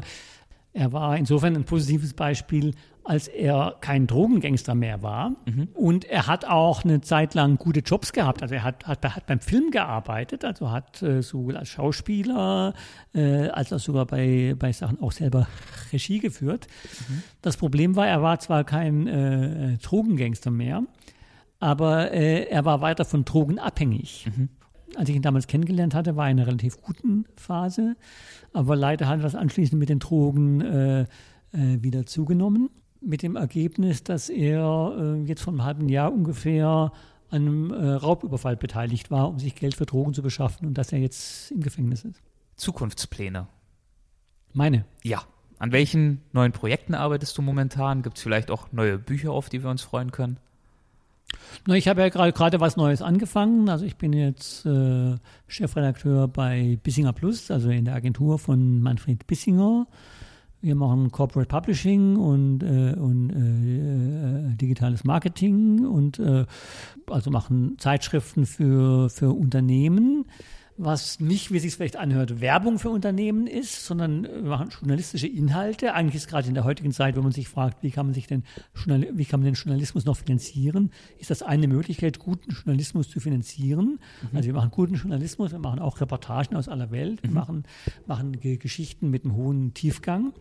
er 0.78 0.94
war 0.94 1.18
insofern 1.18 1.56
ein 1.56 1.64
positives 1.64 2.14
Beispiel, 2.14 2.76
als 3.04 3.28
er 3.28 3.78
kein 3.82 4.06
Drogengangster 4.06 4.76
mehr 4.76 5.02
war. 5.02 5.32
Mhm. 5.46 5.70
Und 5.74 6.06
er 6.06 6.28
hat 6.28 6.46
auch 6.46 6.84
eine 6.84 7.02
Zeit 7.02 7.34
lang 7.34 7.58
gute 7.58 7.80
Jobs 7.80 8.14
gehabt. 8.14 8.44
Also 8.44 8.54
er 8.54 8.64
hat, 8.64 8.86
hat, 8.86 9.04
hat 9.04 9.26
beim 9.26 9.40
Film 9.40 9.72
gearbeitet, 9.72 10.46
also 10.46 10.70
hat 10.70 11.02
äh, 11.02 11.24
sowohl 11.24 11.58
als 11.58 11.70
Schauspieler 11.70 12.76
äh, 13.16 13.48
als 13.50 13.74
auch 13.74 13.80
sogar 13.80 14.06
bei, 14.06 14.56
bei 14.58 14.72
Sachen 14.72 15.02
auch 15.02 15.12
selber 15.12 15.48
Regie 15.92 16.20
geführt. 16.20 16.68
Mhm. 17.10 17.24
Das 17.42 17.58
Problem 17.58 17.96
war, 17.96 18.06
er 18.06 18.22
war 18.22 18.40
zwar 18.40 18.64
kein 18.64 19.08
äh, 19.08 19.78
Drogengangster 19.78 20.52
mehr, 20.52 20.84
aber 21.60 22.12
äh, 22.12 22.44
er 22.44 22.66
war 22.66 22.82
weiter 22.82 23.04
von 23.04 23.26
Drogen 23.26 23.58
abhängig. 23.58 24.28
Mhm 24.28 24.50
als 24.96 25.10
ich 25.10 25.16
ihn 25.16 25.22
damals 25.22 25.48
kennengelernt 25.48 25.94
hatte, 25.94 26.16
war 26.16 26.26
er 26.26 26.32
in 26.32 26.40
einer 26.40 26.48
relativ 26.48 26.82
guten 26.82 27.26
Phase. 27.36 27.96
Aber 28.54 28.76
leider 28.76 29.08
hat 29.08 29.24
das 29.24 29.36
anschließend 29.36 29.80
mit 29.80 29.90
den 29.90 30.00
Drogen 30.00 30.62
äh, 30.62 31.02
äh, 31.02 31.06
wieder 31.52 32.06
zugenommen. 32.06 32.70
Mit 33.02 33.22
dem 33.22 33.36
Ergebnis, 33.36 34.04
dass 34.04 34.30
er 34.30 34.96
äh, 34.98 35.22
jetzt 35.24 35.42
vor 35.42 35.54
einem 35.54 35.64
halben 35.64 35.90
Jahr 35.90 36.12
ungefähr 36.12 36.92
an 37.30 37.42
einem 37.42 37.72
äh, 37.72 37.90
Raubüberfall 37.94 38.56
beteiligt 38.56 39.12
war, 39.12 39.30
um 39.30 39.40
sich 39.40 39.56
Geld 39.56 39.76
für 39.76 39.86
Drogen 39.86 40.14
zu 40.14 40.22
beschaffen 40.22 40.68
und 40.68 40.78
dass 40.78 40.94
er 40.94 41.00
jetzt 41.00 41.52
im 41.52 41.62
Gefängnis 41.62 42.06
ist. 42.06 42.22
Zukunftspläne. 42.56 43.48
Meine. 44.54 44.86
Ja. 45.04 45.22
An 45.60 45.72
welchen 45.72 46.22
neuen 46.34 46.52
Projekten 46.52 46.94
arbeitest 46.94 47.36
du 47.38 47.42
momentan? 47.42 48.04
Gibt 48.04 48.18
es 48.18 48.24
vielleicht 48.24 48.52
auch 48.52 48.72
neue 48.72 49.00
Bücher, 49.00 49.32
auf 49.32 49.50
die 49.50 49.64
wir 49.64 49.72
uns 49.72 49.82
freuen 49.82 50.12
können? 50.12 50.38
Na, 51.66 51.76
ich 51.76 51.88
habe 51.88 52.02
ja 52.02 52.10
gerade 52.10 52.60
was 52.60 52.78
Neues 52.78 53.02
angefangen. 53.02 53.70
Also 53.70 53.86
ich 53.86 53.98
bin 53.98 54.14
jetzt 54.14 54.66
äh, 54.66 55.16
Chefredakteur 55.48 56.28
bei 56.28 56.80
Bissinger 56.82 57.14
Plus, 57.14 57.52
also 57.52 57.70
in 57.70 57.86
der 57.86 57.96
Agentur 57.96 58.40
von 58.40 58.82
Manfred 58.82 59.28
Bissinger. 59.28 59.88
Wir 60.62 60.76
machen 60.76 61.12
Corporate 61.12 61.48
Publishing 61.48 62.16
und, 62.16 62.64
äh, 62.64 62.96
und 62.98 63.30
äh, 63.30 64.52
äh 64.52 64.56
digitales 64.56 65.04
Marketing 65.04 65.86
und 65.86 66.20
äh, 66.20 66.46
also 67.08 67.30
machen 67.30 67.78
Zeitschriften 67.78 68.46
für, 68.46 69.10
für 69.10 69.32
Unternehmen 69.32 70.26
was 70.78 71.20
nicht, 71.20 71.52
wie 71.52 71.58
es 71.58 71.64
sich 71.64 71.76
vielleicht 71.76 71.98
anhört, 71.98 72.40
Werbung 72.40 72.78
für 72.80 72.90
Unternehmen 72.90 73.48
ist, 73.48 73.86
sondern 73.86 74.24
wir 74.24 74.42
machen 74.44 74.70
journalistische 74.70 75.28
Inhalte. 75.28 75.94
Eigentlich 75.94 76.16
ist 76.16 76.28
gerade 76.28 76.48
in 76.48 76.54
der 76.54 76.64
heutigen 76.64 76.92
Zeit, 76.92 77.16
wenn 77.16 77.24
man 77.24 77.32
sich 77.32 77.50
fragt, 77.50 77.84
wie 77.84 77.92
kann 77.92 78.06
man 78.06 78.14
sich 78.14 78.28
denn, 78.28 78.44
wie 78.86 79.26
kann 79.26 79.40
man 79.40 79.46
den 79.46 79.56
Journalismus 79.56 80.06
noch 80.06 80.18
finanzieren, 80.18 80.92
ist 81.18 81.32
das 81.32 81.42
eine 81.42 81.68
Möglichkeit, 81.68 82.20
guten 82.20 82.52
Journalismus 82.52 83.10
zu 83.10 83.20
finanzieren. 83.20 84.00
Mhm. 84.22 84.38
Also 84.38 84.48
wir 84.48 84.54
machen 84.54 84.72
guten 84.72 84.96
Journalismus, 84.96 85.52
wir 85.52 85.60
machen 85.60 85.80
auch 85.80 86.00
Reportagen 86.00 86.56
aus 86.56 86.70
aller 86.70 86.92
Welt, 86.92 87.24
wir 87.24 87.30
mhm. 87.30 87.36
machen, 87.36 87.64
machen 88.06 88.40
Geschichten 88.40 89.10
mit 89.10 89.24
einem 89.24 89.36
hohen 89.36 89.74
Tiefgang. 89.74 90.34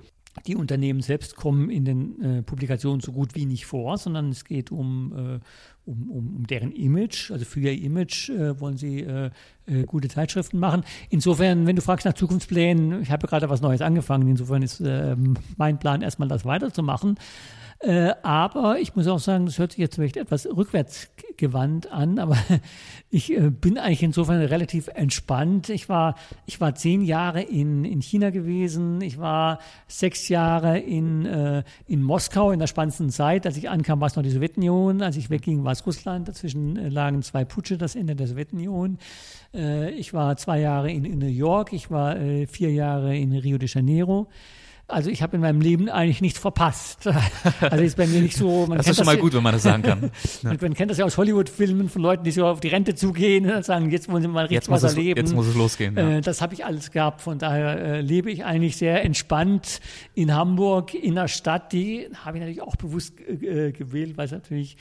Die 0.47 0.57
Unternehmen 0.57 1.01
selbst 1.01 1.37
kommen 1.37 1.71
in 1.71 1.85
den 1.85 2.23
äh, 2.23 2.43
Publikationen 2.43 3.01
so 3.01 3.13
gut 3.13 3.35
wie 3.35 3.47
nicht 3.47 3.67
vor, 3.67 3.97
sondern 3.99 4.31
es 4.31 4.45
geht 4.45 4.71
um, 4.71 5.13
äh, 5.13 5.91
um, 5.91 6.11
um, 6.11 6.37
um 6.37 6.47
deren 6.47 6.73
Image. 6.73 7.31
Also 7.31 7.45
für 7.45 7.61
ihr 7.61 7.73
Image 7.73 8.29
äh, 8.29 8.61
wollen 8.61 8.77
sie 8.77 9.01
äh, 9.01 9.31
äh, 9.67 9.85
gute 9.85 10.09
Zeitschriften 10.09 10.59
machen. 10.59 10.85
Insofern, 11.11 11.67
wenn 11.67 11.77
du 11.77 11.83
fragst 11.83 12.05
nach 12.05 12.15
Zukunftsplänen, 12.15 13.03
ich 13.03 13.11
habe 13.11 13.27
gerade 13.27 13.49
was 13.49 13.61
Neues 13.61 13.81
angefangen. 13.81 14.29
Insofern 14.29 14.63
ist 14.63 14.81
ähm, 14.81 15.37
mein 15.57 15.79
Plan 15.79 16.03
erstmal 16.03 16.29
das 16.29 16.45
weiterzumachen. 16.45 17.19
Äh, 17.81 18.15
aber 18.23 18.79
ich 18.79 18.97
muss 18.97 19.07
auch 19.07 19.19
sagen, 19.19 19.45
das 19.45 19.59
hört 19.59 19.73
sich 19.73 19.81
jetzt 19.81 19.97
vielleicht 19.97 20.17
etwas 20.17 20.47
rückwärtsgewandt 20.47 21.93
an, 21.93 22.19
aber 22.19 22.37
ich 23.11 23.37
äh, 23.37 23.51
bin 23.51 23.77
eigentlich 23.77 24.03
insofern 24.03 24.41
relativ 24.41 24.89
entspannt. 24.89 25.69
Ich 25.69 25.89
war, 25.89 26.15
ich 26.47 26.59
war 26.61 26.75
zehn 26.75 27.03
Jahre 27.03 27.43
in, 27.43 27.85
in 27.85 28.01
China 28.01 28.31
gewesen. 28.31 29.03
Ich 29.03 29.19
war 29.19 29.59
sechs 29.89 30.29
Jahre 30.29 30.79
in, 30.79 31.27
äh, 31.27 31.65
in 31.87 32.03
Moskau 32.03 32.51
in 32.51 32.61
der 32.61 32.67
spannendsten 32.67 33.11
Zeit. 33.11 33.45
Als 33.45 33.59
ich 33.59 33.69
ankam, 33.69 34.01
war 34.01 34.07
es 34.07 34.17
noch 34.17 34.23
die 34.23 34.31
Sowjetunion. 34.31 35.03
Als 35.03 35.19
ich 35.19 35.29
wegging, 35.29 35.63
war 35.65 35.73
es 35.73 35.87
Russland. 35.87 36.29
Dazwischen 36.29 36.77
äh, 36.77 36.89
lagen 36.89 37.23
zwei 37.23 37.45
Putsche, 37.45 37.77
das 37.77 37.95
Ende 37.95 38.17
der 38.17 38.27
Sowjetunion. 38.27 38.99
Äh, 39.53 39.91
ich 39.91 40.15
war 40.15 40.39
zwei 40.39 40.61
Jahre 40.61 40.91
in, 40.91 41.05
in 41.05 41.19
New 41.19 41.27
York. 41.27 41.75
Ich 41.75 41.91
war 41.91 42.17
äh, 42.17 42.47
vier 42.47 42.73
Jahre 42.73 43.15
in 43.17 43.33
Rio 43.33 43.59
de 43.59 43.69
Janeiro. 43.69 44.29
Also 44.89 45.11
ich 45.11 45.21
habe 45.21 45.35
in 45.35 45.43
meinem 45.43 45.61
Leben 45.61 45.89
eigentlich 45.89 46.21
nichts 46.21 46.39
verpasst. 46.39 47.09
Also 47.61 47.83
ist 47.83 47.97
bei 47.97 48.07
mir 48.07 48.21
nicht 48.21 48.37
so. 48.37 48.67
das 48.67 48.87
ist 48.87 48.97
schon 48.97 49.07
mal 49.07 49.17
gut, 49.17 49.33
wenn 49.35 49.43
man 49.43 49.53
das 49.53 49.63
sagen 49.63 49.83
kann. 49.83 50.11
man, 50.43 50.59
man 50.61 50.75
kennt 50.75 50.91
das 50.91 50.99
ja 50.99 51.05
aus 51.05 51.17
Hollywood-Filmen 51.17 51.89
von 51.89 52.03
Leuten, 52.03 52.23
die 52.25 52.31
so 52.31 52.47
auf 52.47 52.61
die 52.61 52.69
Rente 52.69 52.95
zugehen 52.95 53.51
und 53.51 53.65
sagen, 53.65 53.91
jetzt 53.91 54.09
wollen 54.09 54.23
sie 54.23 54.29
mal 54.29 54.47
richtig 54.47 54.71
was 54.71 54.83
erleben. 54.83 55.19
Jetzt 55.19 55.35
muss 55.35 55.47
es 55.47 55.55
losgehen. 55.55 55.97
Ja. 55.97 56.19
Äh, 56.19 56.21
das 56.21 56.41
habe 56.41 56.55
ich 56.55 56.65
alles 56.65 56.91
gehabt. 56.91 57.23
Von 57.23 57.39
daher 57.39 57.79
äh, 57.79 58.01
lebe 58.01 58.31
ich 58.31 58.45
eigentlich 58.45 58.77
sehr 58.77 59.05
entspannt 59.05 59.81
in 60.15 60.35
Hamburg, 60.35 60.95
in 60.95 61.19
einer 61.19 61.29
Stadt, 61.29 61.73
die 61.73 62.09
habe 62.25 62.37
ich 62.37 62.41
natürlich 62.41 62.63
auch 62.63 62.77
bewusst 62.77 63.15
äh, 63.21 63.73
gewählt, 63.73 64.17
weil 64.17 64.27
es 64.27 64.33
natürlich 64.33 64.77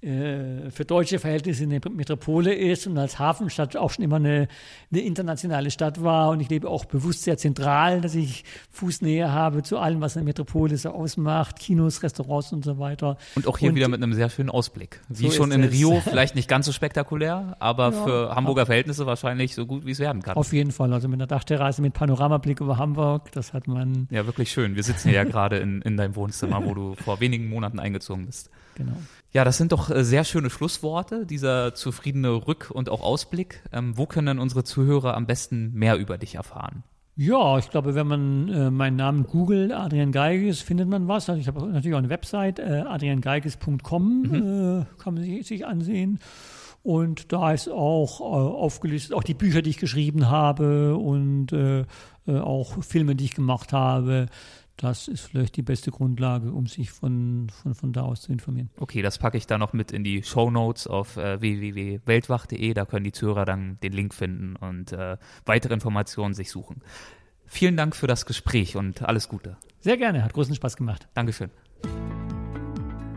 für 0.00 0.84
deutsche 0.86 1.18
Verhältnisse 1.18 1.64
eine 1.64 1.80
Metropole 1.90 2.54
ist 2.54 2.86
und 2.86 2.96
als 2.98 3.18
Hafenstadt 3.18 3.76
auch 3.76 3.90
schon 3.90 4.04
immer 4.04 4.16
eine, 4.16 4.46
eine, 4.92 5.00
internationale 5.00 5.72
Stadt 5.72 6.02
war. 6.04 6.30
Und 6.30 6.40
ich 6.40 6.48
lebe 6.48 6.68
auch 6.68 6.84
bewusst 6.84 7.24
sehr 7.24 7.36
zentral, 7.36 8.00
dass 8.00 8.14
ich 8.14 8.44
Fußnähe 8.70 9.32
habe 9.32 9.64
zu 9.64 9.76
allem, 9.78 10.00
was 10.00 10.16
eine 10.16 10.24
Metropole 10.24 10.76
so 10.76 10.90
ausmacht, 10.90 11.58
Kinos, 11.58 12.04
Restaurants 12.04 12.52
und 12.52 12.64
so 12.64 12.78
weiter. 12.78 13.16
Und 13.34 13.48
auch 13.48 13.58
hier 13.58 13.70
und, 13.70 13.74
wieder 13.74 13.88
mit 13.88 14.00
einem 14.00 14.14
sehr 14.14 14.30
schönen 14.30 14.50
Ausblick. 14.50 15.00
Wie 15.08 15.26
so 15.26 15.32
schon 15.32 15.50
in 15.50 15.64
Rio, 15.64 16.00
vielleicht 16.04 16.36
nicht 16.36 16.48
ganz 16.48 16.66
so 16.66 16.72
spektakulär, 16.72 17.56
aber 17.58 17.90
ja, 17.90 18.04
für 18.04 18.36
Hamburger 18.36 18.66
Verhältnisse 18.66 19.04
wahrscheinlich 19.04 19.56
so 19.56 19.66
gut, 19.66 19.84
wie 19.84 19.90
es 19.90 19.98
werden 19.98 20.22
kann. 20.22 20.36
Auf 20.36 20.52
jeden 20.52 20.70
Fall. 20.70 20.92
Also 20.92 21.08
mit 21.08 21.18
einer 21.18 21.26
Dachterrasse 21.26 21.82
mit 21.82 21.94
Panoramablick 21.94 22.60
über 22.60 22.78
Hamburg, 22.78 23.32
das 23.32 23.52
hat 23.52 23.66
man. 23.66 24.06
Ja, 24.12 24.26
wirklich 24.26 24.52
schön. 24.52 24.76
Wir 24.76 24.84
sitzen 24.84 25.10
ja 25.10 25.24
gerade 25.24 25.58
in, 25.58 25.82
in 25.82 25.96
deinem 25.96 26.14
Wohnzimmer, 26.14 26.64
wo 26.64 26.74
du 26.74 26.94
vor 26.94 27.18
wenigen 27.18 27.48
Monaten 27.48 27.80
eingezogen 27.80 28.26
bist. 28.26 28.48
Genau. 28.76 28.96
Ja, 29.30 29.44
das 29.44 29.58
sind 29.58 29.72
doch 29.72 29.90
äh, 29.90 30.04
sehr 30.04 30.24
schöne 30.24 30.48
Schlussworte, 30.48 31.26
dieser 31.26 31.74
zufriedene 31.74 32.28
Rück- 32.28 32.70
und 32.70 32.88
auch 32.88 33.02
Ausblick. 33.02 33.62
Ähm, 33.72 33.96
wo 33.96 34.06
können 34.06 34.38
unsere 34.38 34.64
Zuhörer 34.64 35.14
am 35.14 35.26
besten 35.26 35.72
mehr 35.74 35.96
über 35.96 36.16
dich 36.16 36.36
erfahren? 36.36 36.82
Ja, 37.20 37.58
ich 37.58 37.68
glaube, 37.68 37.94
wenn 37.94 38.06
man 38.06 38.48
äh, 38.48 38.70
meinen 38.70 38.96
Namen 38.96 39.24
googelt, 39.24 39.72
Adrian 39.72 40.12
Geiges, 40.12 40.62
findet 40.62 40.88
man 40.88 41.08
was. 41.08 41.28
Also 41.28 41.40
ich 41.40 41.48
habe 41.48 41.66
natürlich 41.66 41.94
auch 41.94 41.98
eine 41.98 42.10
Website, 42.10 42.58
äh, 42.58 42.84
adriangeiges.com, 42.86 44.22
mhm. 44.22 44.34
äh, 44.34 45.02
kann 45.02 45.14
man 45.14 45.24
sich, 45.24 45.46
sich, 45.46 45.66
ansehen. 45.66 46.20
Und 46.84 47.32
da 47.32 47.52
ist 47.52 47.68
auch 47.68 48.20
äh, 48.20 48.24
aufgelistet, 48.24 49.14
auch 49.14 49.24
die 49.24 49.34
Bücher, 49.34 49.62
die 49.62 49.70
ich 49.70 49.78
geschrieben 49.78 50.30
habe 50.30 50.96
und 50.96 51.52
äh, 51.52 51.80
äh, 52.28 52.38
auch 52.38 52.82
Filme, 52.84 53.16
die 53.16 53.24
ich 53.24 53.34
gemacht 53.34 53.72
habe 53.72 54.26
das 54.78 55.08
ist 55.08 55.22
vielleicht 55.22 55.56
die 55.56 55.62
beste 55.62 55.90
Grundlage, 55.90 56.52
um 56.52 56.66
sich 56.66 56.90
von, 56.90 57.50
von, 57.50 57.74
von 57.74 57.92
da 57.92 58.02
aus 58.02 58.22
zu 58.22 58.32
informieren. 58.32 58.70
Okay, 58.78 59.02
das 59.02 59.18
packe 59.18 59.36
ich 59.36 59.46
da 59.46 59.58
noch 59.58 59.72
mit 59.72 59.92
in 59.92 60.04
die 60.04 60.22
Show 60.22 60.50
Notes 60.50 60.86
auf 60.86 61.16
äh, 61.16 61.40
www.weltwach.de. 61.40 62.74
Da 62.74 62.84
können 62.86 63.04
die 63.04 63.12
Zuhörer 63.12 63.44
dann 63.44 63.78
den 63.82 63.92
Link 63.92 64.14
finden 64.14 64.56
und 64.56 64.92
äh, 64.92 65.16
weitere 65.44 65.74
Informationen 65.74 66.32
sich 66.32 66.50
suchen. 66.50 66.82
Vielen 67.46 67.76
Dank 67.76 67.96
für 67.96 68.06
das 68.06 68.24
Gespräch 68.24 68.76
und 68.76 69.02
alles 69.02 69.28
Gute. 69.28 69.56
Sehr 69.80 69.96
gerne, 69.96 70.22
hat 70.22 70.32
großen 70.32 70.54
Spaß 70.54 70.76
gemacht. 70.76 71.08
Dankeschön. 71.14 71.50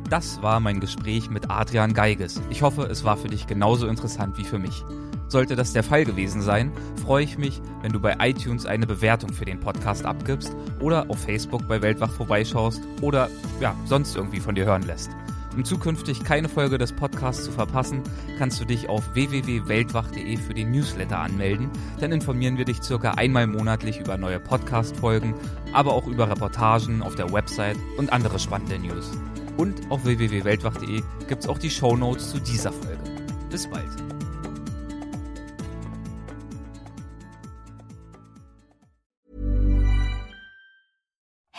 Das 0.09 0.41
war 0.41 0.59
mein 0.59 0.79
Gespräch 0.79 1.29
mit 1.29 1.49
Adrian 1.49 1.93
Geiges. 1.93 2.41
Ich 2.49 2.63
hoffe, 2.63 2.83
es 2.83 3.03
war 3.03 3.17
für 3.17 3.27
dich 3.27 3.45
genauso 3.45 3.87
interessant 3.87 4.37
wie 4.37 4.43
für 4.43 4.59
mich. 4.59 4.83
Sollte 5.31 5.55
das 5.55 5.71
der 5.71 5.83
Fall 5.83 6.03
gewesen 6.03 6.41
sein, 6.41 6.73
freue 7.01 7.23
ich 7.23 7.37
mich, 7.37 7.61
wenn 7.81 7.93
du 7.93 8.01
bei 8.01 8.17
iTunes 8.19 8.65
eine 8.65 8.85
Bewertung 8.85 9.31
für 9.31 9.45
den 9.45 9.61
Podcast 9.61 10.03
abgibst 10.03 10.53
oder 10.81 11.09
auf 11.09 11.19
Facebook 11.19 11.65
bei 11.69 11.81
Weltwach 11.81 12.11
vorbeischaust 12.11 12.81
oder 12.99 13.29
ja, 13.61 13.73
sonst 13.85 14.13
irgendwie 14.17 14.41
von 14.41 14.55
dir 14.55 14.65
hören 14.65 14.81
lässt. 14.81 15.09
Um 15.55 15.63
zukünftig 15.63 16.25
keine 16.25 16.49
Folge 16.49 16.77
des 16.77 16.91
Podcasts 16.91 17.45
zu 17.45 17.51
verpassen, 17.53 18.01
kannst 18.39 18.59
du 18.59 18.65
dich 18.65 18.89
auf 18.89 19.13
www.weltwach.de 19.13 20.35
für 20.35 20.53
den 20.53 20.71
Newsletter 20.71 21.19
anmelden. 21.19 21.69
Dann 22.01 22.11
informieren 22.11 22.57
wir 22.57 22.65
dich 22.65 22.83
circa 22.83 23.11
einmal 23.11 23.47
monatlich 23.47 24.01
über 24.01 24.17
neue 24.17 24.41
Podcast-Folgen, 24.41 25.33
aber 25.71 25.93
auch 25.93 26.07
über 26.07 26.29
Reportagen 26.29 27.01
auf 27.01 27.15
der 27.15 27.31
Website 27.31 27.77
und 27.97 28.11
andere 28.11 28.37
spannende 28.37 28.79
News. 28.79 29.11
Und 29.55 29.89
auf 29.89 30.03
www.weltwach.de 30.03 31.03
gibt 31.29 31.43
es 31.43 31.47
auch 31.47 31.57
die 31.57 31.69
Show 31.69 31.95
Notes 31.95 32.31
zu 32.31 32.39
dieser 32.39 32.73
Folge. 32.73 32.99
Bis 33.49 33.69
bald. 33.69 33.87